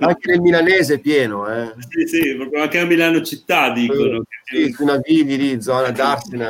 anche 0.01 0.31
nel 0.31 0.41
milanese 0.41 0.95
è 0.95 0.99
pieno. 1.01 1.47
Eh. 1.49 1.75
Sì, 1.89 2.07
sì, 2.07 2.35
proprio 2.37 2.63
anche 2.63 2.79
a 2.79 2.87
Milano 2.87 3.23
città 3.23 3.71
dicono. 3.71 4.23
Sì, 4.45 4.75
una 4.79 4.99
vivi 4.99 5.37
lì, 5.37 5.61
zona 5.61 5.91
d'Arsena, 5.91 6.49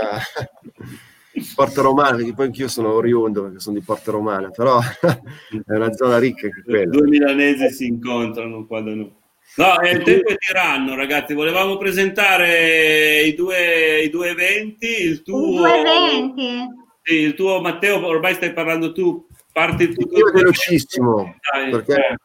Porta 1.55 1.83
Romana, 1.83 2.17
perché 2.17 2.35
poi 2.35 2.47
anch'io 2.47 2.69
sono 2.69 2.93
oriundo 2.93 3.45
perché 3.45 3.61
sono 3.61 3.79
di 3.79 3.85
Porta 3.85 4.11
Romana, 4.11 4.51
però 4.51 4.81
è 5.01 5.75
una 5.75 5.93
zona 5.93 6.19
ricca 6.19 6.49
quella. 6.65 6.91
Due 6.91 7.09
milanesi 7.09 7.71
si 7.71 7.87
incontrano 7.87 8.67
qua 8.67 8.81
da 8.81 8.95
noi. 8.95 9.19
No, 9.57 9.79
è 9.79 9.91
il 9.91 10.03
tempo 10.03 10.29
è 10.29 10.37
tiranno, 10.37 10.95
ragazzi. 10.95 11.35
Volevamo 11.35 11.77
presentare 11.77 13.23
i 13.23 13.35
due, 13.35 14.03
i 14.03 14.11
due 14.11 14.31
eventi. 14.31 14.87
Il 14.87 15.23
tuo, 15.23 15.53
I 15.53 15.57
due 15.57 15.81
eventi. 15.81 16.69
Sì, 17.03 17.15
il 17.15 17.35
tuo 17.35 17.61
Matteo, 17.61 18.07
ormai 18.07 18.35
stai 18.35 18.53
parlando 18.53 18.93
tu. 18.93 19.27
Parti 19.53 19.93
tu. 19.93 20.09
Io 20.17 20.31
velocissimo, 20.33 21.37
perché 21.71 21.95
eh 21.95 22.17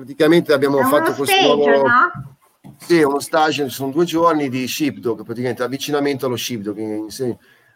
praticamente 0.00 0.52
abbiamo 0.52 0.82
fatto 0.84 1.12
questo 1.12 1.34
stage, 1.34 1.46
nuovo... 1.46 1.86
No? 1.86 2.36
Sì, 2.78 3.02
uno 3.02 3.20
stage, 3.20 3.68
sono 3.68 3.90
due 3.90 4.06
giorni 4.06 4.48
di 4.48 4.66
sheepdog, 4.66 5.24
praticamente 5.24 5.62
avvicinamento 5.62 6.26
allo 6.26 6.36
sheepdog. 6.36 7.06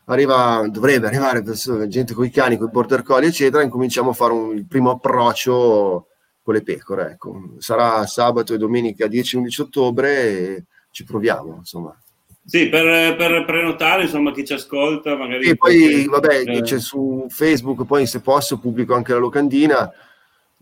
Arriva, 0.07 0.67
dovrebbe 0.69 1.07
arrivare 1.07 1.43
persone, 1.43 1.89
gente 1.89 2.15
con 2.15 2.25
i 2.25 2.31
cani, 2.31 2.57
con 2.57 2.69
i 2.69 2.71
border 2.71 3.03
collie, 3.03 3.29
eccetera, 3.29 3.63
e 3.63 3.67
incominciamo 3.67 4.11
a 4.11 4.15
fare 4.15 4.33
un, 4.33 4.55
il 4.57 4.67
primo 4.67 4.91
approccio 4.91 6.09
con 6.45 6.55
le 6.55 6.63
pecore. 6.63 7.13
Ecco. 7.13 7.55
Sarà 7.59 8.07
sabato 8.07 8.53
e 8.53 8.59
domenica 8.59 9.07
10-11 9.07 9.63
ottobre 9.63 10.29
e 10.29 10.65
ci 10.91 11.03
proviamo, 11.05 11.57
insomma. 11.59 11.99
Sì, 12.47 12.69
per, 12.69 13.17
per, 13.17 13.45
prenotare, 13.47 14.03
insomma, 14.03 14.31
chi 14.31 14.45
ci 14.45 14.53
ascolta, 14.53 15.17
magari... 15.17 15.49
E 15.49 15.57
poi, 15.57 16.05
vabbè, 16.05 16.43
eh. 16.45 16.61
c'è 16.61 16.79
su 16.79 17.25
Facebook, 17.31 17.87
poi 17.87 18.07
se 18.07 18.21
posso 18.21 18.59
pubblico 18.59 18.95
anche 18.95 19.15
la 19.15 19.19
locandina, 19.19 19.91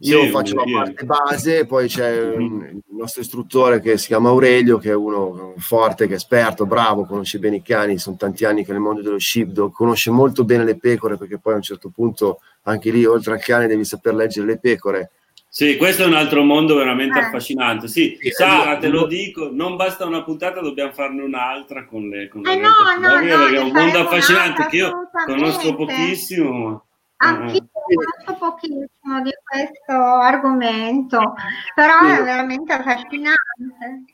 io 0.05 0.22
sì, 0.22 0.30
faccio 0.30 0.55
la 0.55 0.64
parte 0.72 1.05
base, 1.05 1.66
poi 1.66 1.89
c'è 1.89 2.22
mm-hmm. 2.39 2.64
il 2.64 2.83
nostro 2.97 3.20
istruttore 3.20 3.80
che 3.80 3.99
si 3.99 4.07
chiama 4.07 4.28
Aurelio, 4.28 4.78
che 4.78 4.91
è 4.91 4.95
uno 4.95 5.55
forte, 5.57 6.07
che 6.07 6.12
è 6.12 6.16
esperto, 6.16 6.66
bravo, 6.66 7.05
conosce 7.05 7.41
bene 7.41 7.57
i 7.57 7.62
cani, 7.62 7.99
sono 7.99 8.14
tanti 8.16 8.45
anni 8.45 8.64
che 8.64 8.70
nel 8.70 8.80
mondo 8.80 9.03
dello 9.03 9.18
sheepdog, 9.18 9.72
conosce 9.72 10.12
molto 10.12 10.45
bene 10.45 10.64
le 10.64 10.78
pecore, 10.78 11.16
perché 11.16 11.39
poi 11.39 11.55
a 11.55 11.57
un 11.57 11.62
certo 11.62 11.91
punto 11.93 12.39
anche 12.62 12.93
lì, 12.93 13.05
oltre 13.05 13.35
al 13.35 13.43
cane, 13.43 13.66
devi 13.66 13.85
saper 13.85 14.14
leggere 14.14 14.47
le 14.47 14.59
pecore. 14.61 15.11
Sì, 15.55 15.77
questo 15.77 16.05
è 16.05 16.07
un 16.07 16.15
altro 16.15 16.45
mondo 16.45 16.77
veramente 16.77 17.19
eh. 17.19 17.25
affascinante. 17.25 17.87
Sì, 17.87 18.17
sì 18.19 18.31
Sara, 18.31 18.79
te 18.79 18.89
lo 18.89 19.07
dico, 19.07 19.51
non 19.53 19.77
basta 19.77 20.07
una 20.07 20.25
puntata, 20.25 20.63
dobbiamo 20.63 20.93
farne 20.93 21.21
un'altra 21.21 21.85
con 21.85 22.09
le 22.09 22.29
con 22.29 22.47
eh 22.47 22.57
no, 22.57 22.71
no, 22.99 23.09
no, 23.09 23.19
perché 23.19 23.57
è 23.57 23.61
un 23.61 23.71
mondo 23.71 23.99
affascinante 23.99 24.67
che 24.69 24.77
io 24.79 25.11
conosco 25.27 25.75
pochissimo. 25.75 26.87
Anch'io 27.17 27.69
conosco 27.71 28.39
pochissimo 28.39 29.21
di 29.23 29.31
questo 29.45 29.93
argomento, 29.93 31.35
però 31.75 31.99
è 32.01 32.23
veramente 32.25 32.73
affascinante. 32.73 34.12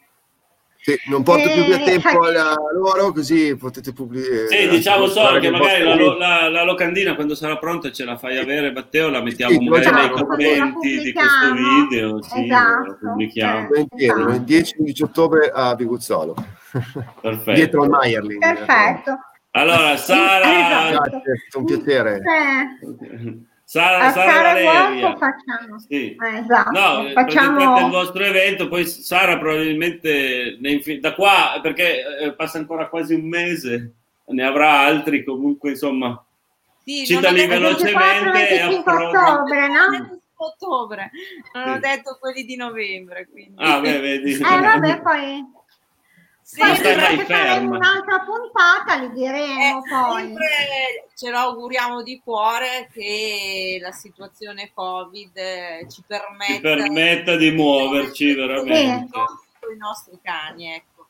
Sì, 0.81 0.97
non 1.11 1.23
porto 1.25 1.51
più 1.53 1.65
via 1.65 1.77
E 1.81 1.85
tempo 1.85 2.21
a 2.21 2.55
loro, 2.73 3.13
così 3.13 3.57
potete 3.57 3.93
pubblicare. 3.93 4.47
Sì, 4.49 4.69
diciamo 4.69 5.07
solo 5.09 5.39
che 5.41 5.51
magari 5.51 5.83
la, 5.83 5.95
la- 6.17 6.49
la 6.49 6.63
locandina 6.63 7.15
quando 7.17 7.35
sarà 7.35 7.59
pronta 7.59 7.91
ce 7.91 8.05
la 8.05 8.17
fai 8.17 8.39
avere, 8.39 8.71
Matteo, 8.73 9.09
la 9.11 9.21
mettiamo 9.21 9.53
Sì, 9.53 9.69
magari 9.69 9.91
nei 9.91 10.05
esatto, 10.05 10.27
commenti 10.27 11.01
di 11.01 11.13
questo 11.13 11.47
pubblichiamo. 11.49 11.87
video, 11.89 12.23
sì, 12.23 12.45
Esatto, 12.45 12.87
la 12.87 12.97
pubblichiamo. 13.01 13.67
Volentieri, 13.69 14.21
il 14.21 14.41
10-11 14.43 15.03
ottobre 15.03 15.51
a 15.53 15.75
Viguzzolo, 15.75 16.35
Perfetto. 17.21 17.53
dietro 17.53 17.83
al 17.83 17.89
Meyerling. 17.91 18.41
Perfetto. 18.41 19.19
Allora, 19.51 19.97
Sara, 19.97 20.91
Esatto. 20.93 21.09
Grazie, 21.11 21.33
è 21.33 21.37
stato 21.49 21.59
un 21.59 21.65
piacere. 21.65 22.15
Eh, 22.17 23.39
Sara, 23.71 24.07
a 24.07 24.13
Sara 24.13 24.33
Sara 24.33 24.53
Valeria. 24.55 25.17
Facciamo. 25.19 25.79
Sì. 25.79 26.17
Eh, 26.17 26.39
esatto. 26.39 26.71
No, 26.71 27.07
eh, 27.07 27.13
facciamo 27.13 27.79
il 27.85 27.91
vostro 27.91 28.25
evento, 28.25 28.67
poi 28.67 28.87
Sara 28.87 29.37
probabilmente 29.37 30.57
ne 30.59 30.71
infi- 30.71 31.01
da 31.01 31.13
qua, 31.13 31.59
perché 31.61 32.03
eh, 32.19 32.33
passa 32.33 32.57
ancora 32.57 32.89
quasi 32.89 33.13
un 33.13 33.29
mese, 33.29 33.93
ne 34.29 34.43
avrà 34.43 34.79
altri 34.79 35.23
comunque, 35.23 35.71
insomma. 35.73 36.25
Sì, 36.83 37.05
Citali 37.05 37.47
velocemente 37.47 38.65
24-25 38.65 38.79
approda. 38.79 39.33
ottobre, 39.35 39.69
no? 39.69 40.21
ottobre, 40.41 41.11
non 41.53 41.65
Sì. 41.65 41.71
ho 41.71 41.79
detto 41.79 42.17
quelli 42.19 42.45
di 42.45 42.57
novembre. 42.57 43.29
Quindi. 43.31 43.53
Ah, 43.63 43.81
beh, 43.81 44.01
vedi. 44.01 44.33
Eh 44.33 44.39
vabbè, 44.39 45.01
poi, 45.05 45.45
Sì, 46.51 46.61
poi 46.61 46.77
stai 46.77 47.19
faremo 47.27 47.77
un'altra 47.77 48.21
puntata 48.21 48.95
li 48.97 49.05
Eh, 49.07 49.11
diremo 49.13 49.83
poi. 49.83 50.23
sempre 50.23 50.47
ce 51.15 51.29
lo 51.31 51.37
auguriamo 51.41 52.03
di 52.03 52.19
cuore 52.25 52.89
che 52.91 53.77
la 53.83 53.93
situazione 53.93 54.71
Covid 54.73 55.37
eh, 55.37 55.87
ci 55.91 56.03
permetta, 56.07 56.55
Ci 56.55 56.61
permetta 56.61 57.37
di 57.37 57.51
muoverci 57.51 58.33
veramente. 58.33 59.11
con 59.61 59.75
i 59.75 59.77
nostri 59.77 60.19
cani, 60.23 60.73
ecco. 60.73 61.07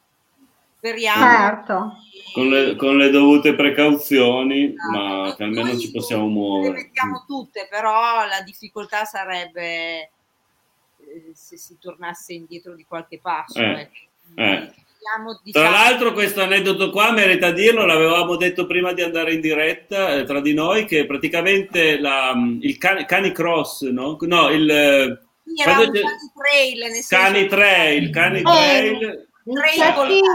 Speriamo. 0.79 1.23
Certo. 1.25 1.93
di- 2.11 2.33
Con 2.33 2.49
le, 2.49 2.75
con 2.75 2.97
le 2.97 3.11
dovute 3.11 3.55
precauzioni, 3.55 4.75
ma 4.91 5.23
Esatto. 5.27 5.37
che 5.37 5.43
almeno 5.45 5.67
Noi 5.69 5.79
ci 5.79 5.93
possiamo 5.93 6.25
Le 6.25 6.31
muovere. 6.33 6.73
mettiamo 6.73 7.23
tutte, 7.29 7.69
però 7.71 8.27
la 8.27 8.41
difficoltà 8.45 9.05
sarebbe 9.05 10.01
eh, 10.01 11.31
se 11.33 11.57
si 11.57 11.79
tornasse 11.79 12.33
indietro 12.33 12.75
di 12.75 12.85
qualche 12.85 13.21
passo. 13.21 13.61
Eh, 13.61 13.81
ecco. 13.83 13.99
eh. 14.35 14.73
Speriamo 14.99 15.41
di 15.45 15.53
Tra 15.53 15.71
l'altro 15.71 16.13
questo 16.13 16.43
aneddoto 16.43 16.91
qua 16.91 17.13
merita 17.13 17.53
dirlo, 17.53 17.87
l'avevamo 17.87 18.35
detto 18.35 18.67
prima 18.67 18.93
di 18.93 19.03
andare 19.03 19.33
in 19.33 19.41
diretta 19.41 20.15
eh, 20.15 20.25
tra 20.25 20.41
di 20.41 20.53
noi, 20.55 20.87
che 20.87 21.07
praticamente 21.07 22.01
la, 22.01 22.35
il 22.61 22.77
can- 22.79 23.05
Canicross, 23.07 23.83
no? 23.83 24.17
No, 24.21 24.51
il 24.51 24.69
eh, 24.69 25.21
Sì, 25.45 25.63
era 25.63 25.79
un 25.79 25.93
cani 25.93 26.33
trail, 26.35 26.79
nel 26.81 26.91
senso 27.03 27.17
Cani 27.17 27.47
Trail, 27.47 28.11
Cani 28.11 28.39
Eh, 28.39 28.43
Trail, 28.43 29.29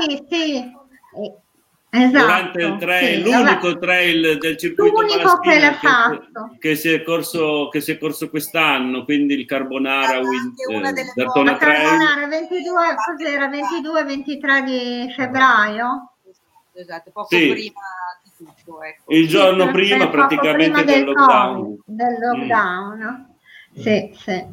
Sì, 0.08 0.24
sì. 0.30 0.72
Esatto. 1.96 2.18
durante 2.26 2.62
il 2.64 2.78
trail, 2.80 3.24
sì. 3.24 3.32
l'unico 3.32 3.78
trail 3.78 4.38
del 4.40 4.58
circuito 4.58 5.00
L'unico 5.02 5.40
che 5.40 5.60
fatto. 5.80 6.56
che 6.58 6.76
si 6.76 6.90
è 6.90 7.04
corso, 7.04 7.70
che 7.70 7.82
si 7.82 7.92
è 7.92 7.98
corso 8.00 8.30
quest'anno, 8.32 9.04
quindi 9.04 9.36
il 9.36 9.46
Carbonara 9.46 10.18
Anche 10.18 10.28
Win- 10.28 10.54
una 10.70 10.90
eh, 10.90 10.94
Daytona 11.14 11.56
Trail. 11.56 11.88
Carbonara 11.88 12.28
22, 12.28 12.72
cos'era? 13.06 13.48
22-23 13.48 14.64
di 14.64 15.14
febbraio? 15.16 16.14
Esatto, 16.74 17.12
poco 17.12 17.28
Sì. 17.30 17.50
prima 17.52 17.80
di 18.24 18.32
tutto. 18.38 18.82
Ecco. 18.82 19.14
Il 19.14 19.28
giorno 19.28 19.66
Sì, 19.66 19.72
prima 19.72 20.10
praticamente 20.10 20.82
prima 20.82 20.84
del 20.84 21.04
del 21.06 21.14
lockdown. 21.14 21.56
Covid, 21.56 21.82
del 21.86 22.18
lockdown. 22.20 23.36
Sì, 23.76 24.12
sì. 24.18 24.46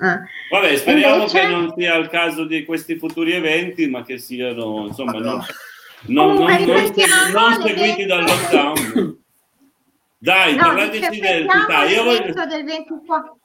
Ah. 0.00 0.20
Vabbè, 0.50 0.74
speriamo 0.76 1.14
Invece- 1.16 1.40
che 1.40 1.46
non 1.48 1.74
sia 1.76 1.94
il 1.96 2.08
caso 2.08 2.44
di 2.46 2.64
questi 2.64 2.96
futuri 2.96 3.32
eventi, 3.32 3.86
ma 3.88 4.02
che 4.04 4.16
siano, 4.16 4.86
insomma, 4.86 5.12
non, 5.18 5.44
non, 6.06 6.36
Comunque, 6.36 6.64
non- 6.64 7.32
non 7.32 7.60
seguiti 7.62 8.04
dal 8.06 8.22
lockdown. 8.24 9.16
Dai, 10.20 10.54
No, 10.56 10.62
parlateci 10.64 11.20
del 11.20 11.46
Tità. 11.46 11.84
Io 11.84 12.02
voglio... 12.02 12.46
del 12.46 12.64
24. 12.64 13.38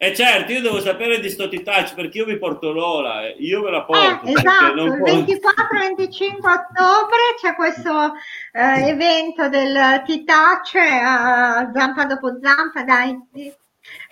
Eh 0.00 0.14
certo, 0.14 0.52
io 0.52 0.60
devo 0.60 0.78
sapere 0.80 1.18
di 1.18 1.28
sto 1.28 1.48
Touch 1.48 1.94
perché 1.94 2.18
io 2.18 2.24
vi 2.24 2.38
porto 2.38 2.70
Lola, 2.70 3.24
eh. 3.26 3.34
io 3.40 3.62
ve 3.62 3.70
la 3.70 3.82
porto. 3.82 4.26
Eh, 4.26 4.30
esatto, 4.30 4.84
il 4.84 4.96
può- 4.96 5.08
24-25 5.08 6.36
ottobre 6.36 7.18
c'è 7.40 7.54
questo 7.56 8.12
eh, 8.52 8.88
evento 8.90 9.48
del 9.48 10.02
T-Touch 10.06 10.74
eh, 10.76 11.70
zampa 11.74 12.04
dopo 12.04 12.38
zampa, 12.40 12.84
dai. 12.84 13.18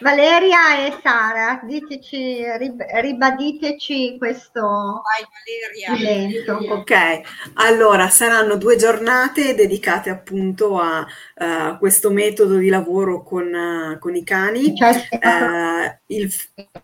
Valeria 0.01 0.87
e 0.87 0.99
Sara, 1.03 1.61
diteci, 1.63 2.45
rib- 2.59 2.85
ribaditeci 3.01 4.17
questo 4.19 4.61
Vai 4.61 5.99
evento. 5.99 6.59
Ok, 6.69 7.21
allora 7.55 8.11
saranno 8.11 8.57
due 8.57 8.77
giornate 8.77 9.55
dedicate 9.55 10.11
appunto 10.11 10.79
a 10.79 11.07
eh, 11.35 11.77
questo 11.79 12.11
metodo 12.11 12.57
di 12.57 12.69
lavoro 12.69 13.23
con, 13.23 13.55
eh, 13.55 13.99
con 13.99 14.15
i 14.15 14.23
cani. 14.23 14.75
Eh, 14.77 16.01
il, 16.09 16.31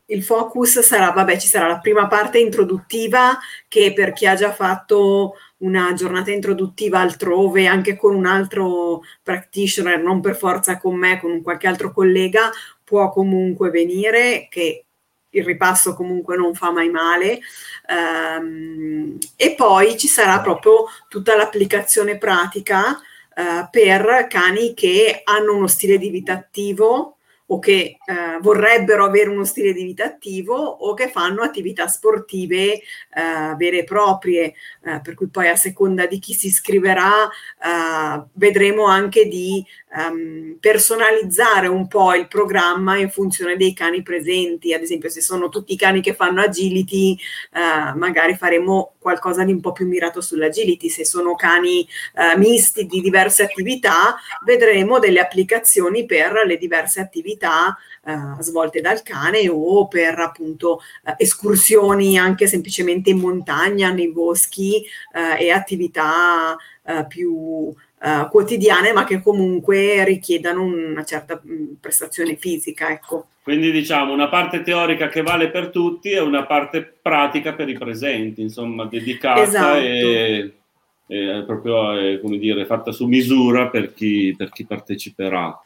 il 0.06 0.22
focus 0.22 0.80
sarà, 0.80 1.10
vabbè, 1.10 1.38
ci 1.38 1.48
sarà 1.48 1.66
la 1.66 1.80
prima 1.80 2.06
parte 2.06 2.38
introduttiva 2.38 3.38
che 3.68 3.92
per 3.92 4.14
chi 4.14 4.26
ha 4.26 4.34
già 4.34 4.52
fatto 4.52 5.34
una 5.62 5.92
giornata 5.94 6.30
introduttiva 6.30 7.00
altrove, 7.00 7.66
anche 7.66 7.96
con 7.96 8.14
un 8.14 8.26
altro 8.26 9.02
practitioner, 9.22 10.00
non 10.00 10.20
per 10.20 10.36
forza 10.36 10.78
con 10.78 10.96
me, 10.96 11.18
con 11.20 11.30
un 11.30 11.42
qualche 11.42 11.66
altro 11.66 11.92
collega, 11.92 12.50
può 12.84 13.10
comunque 13.10 13.70
venire, 13.70 14.48
che 14.50 14.84
il 15.30 15.44
ripasso 15.44 15.94
comunque 15.94 16.36
non 16.36 16.54
fa 16.54 16.70
mai 16.70 16.90
male. 16.90 17.40
Ehm, 17.88 19.18
e 19.36 19.54
poi 19.54 19.96
ci 19.96 20.08
sarà 20.08 20.40
proprio 20.40 20.86
tutta 21.08 21.36
l'applicazione 21.36 22.18
pratica 22.18 23.00
eh, 23.34 23.66
per 23.70 24.26
cani 24.28 24.74
che 24.74 25.22
hanno 25.24 25.56
uno 25.56 25.66
stile 25.66 25.98
di 25.98 26.10
vita 26.10 26.32
attivo 26.32 27.16
o 27.46 27.58
che 27.58 27.98
eh, 28.12 28.38
vorrebbero 28.40 29.04
avere 29.04 29.30
uno 29.30 29.44
stile 29.44 29.72
di 29.72 29.84
vita 29.84 30.04
attivo 30.04 30.54
o 30.54 30.92
che 30.92 31.08
fanno 31.08 31.42
attività 31.42 31.86
sportive 31.86 32.72
eh, 32.74 32.82
vere 33.56 33.78
e 33.78 33.84
proprie, 33.84 34.54
eh, 34.82 35.00
per 35.02 35.14
cui 35.14 35.28
poi 35.28 35.48
a 35.48 35.56
seconda 35.56 36.06
di 36.06 36.18
chi 36.18 36.34
si 36.34 36.48
iscriverà 36.48 37.24
eh, 37.26 38.22
vedremo 38.34 38.84
anche 38.84 39.26
di 39.26 39.64
ehm, 39.96 40.58
personalizzare 40.60 41.68
un 41.68 41.88
po' 41.88 42.14
il 42.14 42.28
programma 42.28 42.98
in 42.98 43.10
funzione 43.10 43.56
dei 43.56 43.72
cani 43.72 44.02
presenti, 44.02 44.74
ad 44.74 44.82
esempio 44.82 45.08
se 45.08 45.22
sono 45.22 45.48
tutti 45.48 45.72
i 45.72 45.76
cani 45.76 46.02
che 46.02 46.14
fanno 46.14 46.42
agility 46.42 47.14
eh, 47.52 47.96
magari 47.96 48.36
faremo 48.36 48.94
qualcosa 48.98 49.44
di 49.44 49.52
un 49.52 49.60
po' 49.60 49.72
più 49.72 49.86
mirato 49.86 50.20
sull'agility, 50.20 50.88
se 50.88 51.04
sono 51.04 51.34
cani 51.34 51.86
eh, 52.14 52.36
misti 52.36 52.86
di 52.86 53.00
diverse 53.00 53.42
attività 53.42 54.16
vedremo 54.44 54.98
delle 54.98 55.20
applicazioni 55.20 56.04
per 56.04 56.42
le 56.44 56.56
diverse 56.56 57.00
attività 57.00 57.76
eh, 58.04 58.42
svolte 58.42 58.80
dal 58.80 59.02
cane 59.02 59.48
o 59.48 59.86
per 59.88 60.18
appunto 60.18 60.80
eh, 61.04 61.14
escursioni 61.18 62.18
anche 62.18 62.46
semplicemente 62.46 63.10
in 63.10 63.18
montagna, 63.18 63.92
nei 63.92 64.10
boschi 64.10 64.84
eh, 65.14 65.44
e 65.44 65.50
attività 65.50 66.56
eh, 66.84 67.06
più 67.06 67.72
eh, 68.02 68.26
quotidiane 68.30 68.92
ma 68.92 69.04
che 69.04 69.22
comunque 69.22 70.04
richiedano 70.04 70.64
una 70.64 71.04
certa 71.04 71.40
mh, 71.42 71.76
prestazione 71.80 72.36
fisica, 72.36 72.90
ecco. 72.90 73.28
Quindi 73.42 73.70
diciamo 73.70 74.12
una 74.12 74.28
parte 74.28 74.62
teorica 74.62 75.08
che 75.08 75.22
vale 75.22 75.50
per 75.50 75.70
tutti 75.70 76.10
e 76.10 76.20
una 76.20 76.44
parte 76.44 76.82
pratica 76.82 77.54
per 77.54 77.68
i 77.68 77.78
presenti, 77.78 78.40
insomma, 78.40 78.84
dedicata 78.86 79.42
Esatto. 79.42 79.78
e, 79.78 80.54
e 81.06 81.42
proprio 81.44 81.98
eh, 81.98 82.20
come 82.20 82.38
dire, 82.38 82.66
fatta 82.66 82.92
su 82.92 83.06
misura 83.06 83.68
per 83.68 83.94
chi, 83.94 84.34
per 84.36 84.50
chi 84.50 84.64
parteciperà. 84.64 85.60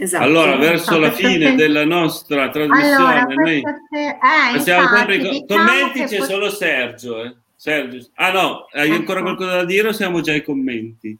Esatto. 0.00 0.22
Allora, 0.22 0.54
verso 0.56 0.96
la 0.98 1.10
fine 1.10 1.56
della 1.56 1.84
nostra 1.84 2.48
trasmissione, 2.50 2.94
Allora, 3.18 3.34
noi 3.34 3.60
questa 3.62 3.80
se- 3.90 3.98
eh, 3.98 4.56
infatti, 4.56 4.60
sempre 4.62 5.18
diciamo 5.18 5.46
commenti, 5.46 5.98
che 6.00 6.04
c'è 6.06 6.16
pot- 6.18 6.28
solo 6.28 6.50
Sergio. 6.50 7.22
eh. 7.24 7.36
Sergio. 7.56 8.06
Ah 8.14 8.30
no, 8.30 8.66
hai 8.70 8.90
ancora 8.92 9.18
Ecco. 9.18 9.34
qualcosa 9.34 9.56
da 9.56 9.64
dire 9.64 9.88
o 9.88 9.92
siamo 9.92 10.20
già 10.20 10.30
ai 10.30 10.44
commenti? 10.44 11.18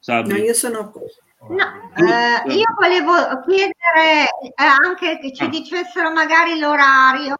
Sabri? 0.00 0.32
No, 0.32 0.44
io 0.44 0.52
sono 0.54 0.92
No, 1.48 1.64
eh, 1.96 2.52
io 2.52 2.66
volevo 2.76 3.12
chiedere 3.46 4.28
eh, 4.42 4.64
anche 4.84 5.18
che 5.20 5.32
ci 5.32 5.44
Ah. 5.44 5.48
dicessero 5.48 6.10
magari 6.12 6.58
l'orario. 6.58 7.36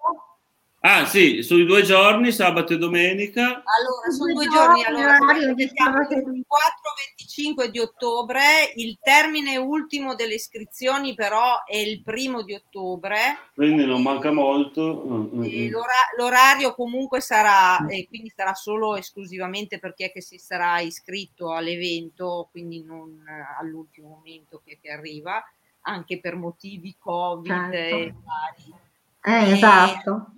Ah 0.85 1.07
sì, 1.07 1.43
sui 1.43 1.65
due 1.65 1.83
giorni, 1.83 2.33
sabato 2.33 2.73
e 2.73 2.79
domenica. 2.79 3.63
Allora, 3.63 4.11
sono 4.11 4.33
Due 4.33 4.47
due 4.47 4.53
giorni, 4.53 4.83
giorni, 4.83 5.01
allora, 5.01 5.17
il 5.39 6.45
4-25 6.45 7.67
di 7.71 7.79
ottobre, 7.79 8.41
il 8.75 8.99
termine 9.01 9.57
ultimo 9.59 10.17
delle 10.17 10.35
iscrizioni 10.35 11.15
però 11.15 11.63
è 11.65 11.77
il 11.77 12.03
primo 12.03 12.43
di 12.43 12.55
ottobre, 12.55 13.17
Quindi 13.55 13.85
non 13.85 14.03
manca 14.03 14.33
molto. 14.33 15.05
Mm, 15.07 15.39
mm, 15.39 15.45
mm. 15.45 15.71
l'ora- 15.71 16.11
l'orario 16.19 16.75
comunque 16.75 17.21
sarà, 17.21 17.87
e 17.87 18.09
quindi 18.09 18.33
sarà 18.35 18.55
solo 18.55 18.97
esclusivamente 18.97 19.79
per 19.79 19.95
chi 19.95 20.03
è 20.03 20.11
che 20.11 20.21
si 20.21 20.39
sarà 20.39 20.81
iscritto 20.81 21.53
all'evento, 21.53 22.49
quindi 22.51 22.83
non 22.83 23.25
eh, 23.25 23.61
all'ultimo 23.61 24.09
momento 24.09 24.61
che, 24.65 24.81
che 24.83 24.91
arriva, 24.91 25.41
anche 25.83 26.19
per 26.19 26.35
motivi 26.35 26.97
Covid 26.99 27.47
Certo. 27.47 27.77
e 27.77 28.15
vari. 28.25 28.91
Eh, 29.25 29.51
Eh, 29.51 29.53
esatto. 29.53 30.33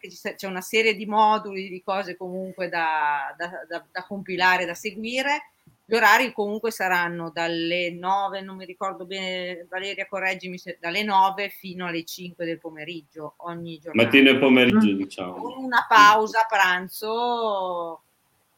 Perché 0.00 0.34
c'è 0.36 0.46
una 0.46 0.62
serie 0.62 0.94
di 0.94 1.04
moduli, 1.04 1.68
di 1.68 1.82
cose 1.82 2.16
comunque 2.16 2.68
da, 2.68 3.34
da, 3.36 3.50
da, 3.68 3.84
da 3.90 4.04
compilare, 4.06 4.64
da 4.64 4.74
seguire. 4.74 5.50
Gli 5.84 5.94
orari 5.94 6.32
comunque 6.32 6.70
saranno 6.70 7.30
dalle 7.30 7.90
9, 7.90 8.40
non 8.42 8.56
mi 8.56 8.64
ricordo 8.64 9.04
bene, 9.04 9.66
Valeria 9.68 10.06
correggimi, 10.06 10.56
se, 10.56 10.78
dalle 10.80 11.02
9 11.02 11.48
fino 11.48 11.86
alle 11.86 12.04
5 12.04 12.44
del 12.44 12.60
pomeriggio 12.60 13.34
ogni 13.38 13.78
giorno. 13.78 14.00
Mattino 14.00 14.30
e 14.30 14.38
pomeriggio, 14.38 14.92
diciamo. 14.92 15.32
Con 15.34 15.64
una 15.64 15.84
pausa 15.88 16.46
pranzo 16.48 18.02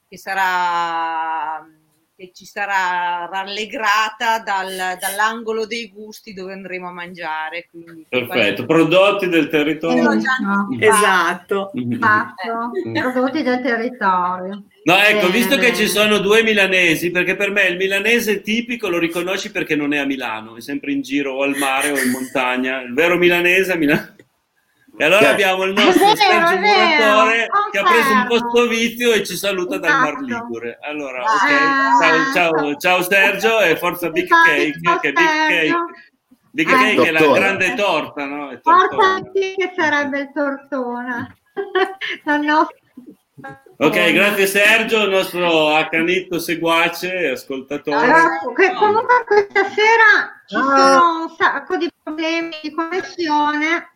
che 0.08 0.18
sarà 0.18 1.66
che 2.22 2.30
ci 2.32 2.44
sarà 2.44 3.28
rallegrata 3.30 4.38
dal, 4.44 4.96
dall'angolo 5.00 5.66
dei 5.66 5.90
gusti 5.92 6.32
dove 6.32 6.52
andremo 6.52 6.88
a 6.88 6.92
mangiare. 6.92 7.66
Quindi, 7.68 8.06
Perfetto, 8.08 8.64
prodotti 8.64 9.28
del 9.28 9.48
territorio. 9.48 10.08
Esatto. 10.12 11.72
esatto. 11.74 12.70
prodotti 12.92 13.42
del 13.42 13.60
territorio. 13.60 14.62
No, 14.84 14.96
ecco, 14.98 15.30
visto 15.30 15.56
che 15.56 15.74
ci 15.74 15.88
sono 15.88 16.18
due 16.18 16.44
milanesi, 16.44 17.10
perché 17.10 17.34
per 17.34 17.50
me 17.50 17.66
il 17.66 17.76
milanese 17.76 18.40
tipico 18.40 18.88
lo 18.88 18.98
riconosci 18.98 19.50
perché 19.50 19.74
non 19.74 19.92
è 19.92 19.98
a 19.98 20.04
Milano, 20.04 20.56
è 20.56 20.60
sempre 20.60 20.92
in 20.92 21.02
giro 21.02 21.34
o 21.34 21.42
al 21.42 21.56
mare 21.56 21.90
o 21.90 21.98
in 21.98 22.10
montagna. 22.10 22.82
Il 22.82 22.94
vero 22.94 23.16
milanese 23.16 23.72
è 23.72 23.74
a 23.74 23.78
Milano. 23.78 24.14
E 25.02 25.04
allora 25.06 25.20
Certo. 25.22 25.34
abbiamo 25.34 25.64
il 25.64 25.72
nostro 25.72 26.04
vero, 26.04 26.14
Sergio 26.16 26.56
Muratore 26.60 27.46
che 27.72 27.78
ha 27.80 27.82
preso 27.82 28.12
un 28.12 28.26
posto 28.28 28.68
vizio 28.68 29.12
e 29.12 29.24
ci 29.24 29.36
saluta 29.36 29.76
dal 29.78 29.90
Mar 29.98 30.12
Esatto. 30.12 30.24
Ligure. 30.26 30.78
Allora, 30.80 31.24
Ah. 31.24 31.96
ok, 31.96 32.32
ciao, 32.32 32.50
ciao, 32.52 32.76
ciao 32.76 33.02
Sergio 33.02 33.60
e 33.60 33.76
forza 33.76 34.10
Big 34.10 34.28
Cake, 34.28 34.70
che 35.00 35.12
Big 35.12 35.26
Cake. 35.26 35.74
Big 36.52 36.68
Eh. 36.68 36.72
Cake 36.72 37.08
è 37.08 37.10
la 37.10 37.32
grande 37.32 37.74
torta, 37.74 38.24
no? 38.26 38.50
È 38.50 38.60
Forza 38.62 39.20
sì 39.34 39.54
che 39.56 39.72
sarebbe 39.76 40.20
il 40.20 40.30
tortona. 40.32 41.34
Ok, 43.78 44.12
grazie 44.12 44.46
Sergio, 44.46 45.02
il 45.02 45.10
nostro 45.10 45.74
accanito 45.74 46.38
seguace 46.38 47.12
e 47.12 47.30
ascoltatore. 47.30 47.96
Allora, 47.96 48.38
comunque 48.78 49.24
questa 49.26 49.64
sera 49.70 50.42
ci 50.46 50.54
Ah. 50.54 50.60
sono 50.98 51.22
un 51.22 51.28
sacco 51.36 51.76
di 51.76 51.90
problemi 52.04 52.50
di 52.62 52.70
connessione. 52.72 53.90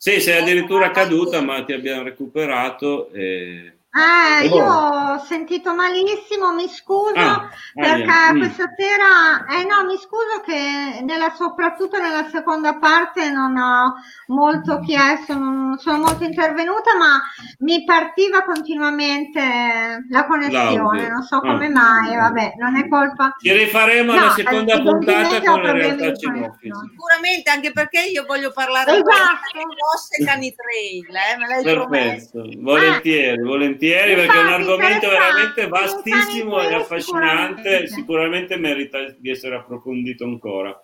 Sì, 0.00 0.20
sei 0.20 0.40
addirittura 0.40 0.92
caduta, 0.92 1.40
ma 1.40 1.64
ti 1.64 1.72
abbiamo 1.72 2.04
recuperato. 2.04 3.10
E... 3.12 3.77
Eh, 3.98 4.46
io 4.46 4.64
ho 4.64 5.18
sentito 5.24 5.74
malissimo, 5.74 6.52
mi 6.54 6.68
scuso 6.68 7.14
Ah, 7.16 7.48
perché 7.74 8.04
ah, 8.10 8.30
questa 8.36 8.70
sera, 8.76 9.44
eh 9.58 9.64
no, 9.64 9.84
mi 9.86 9.96
scuso 9.96 10.40
che 10.44 11.00
nella, 11.02 11.32
soprattutto 11.34 12.00
nella 12.00 12.28
seconda 12.28 12.76
parte 12.78 13.30
non 13.30 13.56
ho 13.56 13.94
molto 14.28 14.78
chiesto, 14.80 15.34
non 15.34 15.76
sono 15.78 15.98
molto 15.98 16.22
intervenuta, 16.22 16.96
ma 16.96 17.20
mi 17.60 17.82
partiva 17.84 18.42
continuamente 18.44 20.04
la 20.10 20.26
connessione, 20.26 20.74
L'audio. 20.76 21.08
non 21.08 21.22
so 21.22 21.40
come 21.40 21.66
Ah. 21.66 21.70
mai, 21.70 22.14
vabbè, 22.16 22.54
non 22.58 22.76
è 22.76 22.88
colpa. 22.88 23.34
Ci 23.40 23.52
rifaremo 23.52 24.12
No, 24.12 24.18
alla 24.18 24.30
seconda 24.30 24.80
puntata 24.80 25.40
con 25.42 25.60
problemi 25.60 25.96
realtà 25.96 26.10
di. 26.10 26.50
Sicuramente 26.90 27.50
anche 27.50 27.72
perché 27.72 28.00
io 28.02 28.24
voglio 28.26 28.52
parlare 28.52 28.92
Esatto. 28.92 29.06
delle 29.52 29.64
grosse 29.74 30.24
canitrail, 30.24 31.06
eh, 31.08 31.36
me 31.38 31.46
l'hai 31.48 31.62
promesso. 31.74 32.30
Perfetto, 32.40 32.60
volentieri, 32.62 33.42
volentieri, 33.88 34.14
perché 34.14 34.38
è 34.38 34.42
un 34.42 34.52
argomento 34.52 35.08
veramente 35.08 35.68
vastissimo 35.68 36.60
e 36.60 36.74
affascinante, 36.74 37.62
sicuramente. 37.62 37.86
sicuramente 37.86 38.56
merita 38.56 38.98
di 39.16 39.30
essere 39.30 39.56
approfondito 39.56 40.24
ancora. 40.24 40.78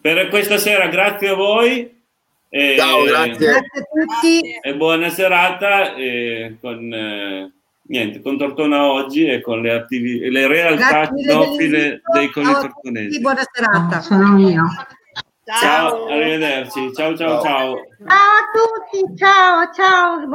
Per 0.00 0.28
questa 0.28 0.58
sera 0.58 0.88
grazie 0.88 1.28
a 1.28 1.34
voi. 1.34 2.00
E, 2.48 2.74
Ciao, 2.76 3.04
grazie. 3.04 3.46
Grazie 3.46 3.80
a 3.80 3.84
tutti. 3.84 4.58
E 4.60 4.76
buona 4.76 5.08
serata 5.08 5.94
e 5.94 6.58
con, 6.60 6.92
eh, 6.92 7.52
niente, 7.84 8.20
con 8.20 8.36
Tortona 8.36 8.84
oggi 8.84 9.24
e 9.26 9.40
con 9.40 9.62
le, 9.62 9.72
attivi- 9.72 10.28
le 10.30 10.46
realtà 10.46 11.08
cinofile 11.08 12.02
dei 12.12 12.30
con 12.30 12.42
i 12.42 12.46
Ciao 12.46 12.56
a 12.56 12.60
tortonesi. 12.60 13.06
tutti, 13.08 13.20
buona 13.20 13.42
serata. 13.50 14.00
Sono 14.00 14.38
io. 14.38 14.64
Ciao, 15.44 16.06
arrivederci. 16.06 16.92
Ciao 16.94 17.16
ciao 17.16 17.42
ciao. 17.42 17.74
Ciao 18.06 18.16
a 18.16 18.50
tutti, 18.52 19.16
ciao, 19.16 19.70
ciao. 19.72 20.26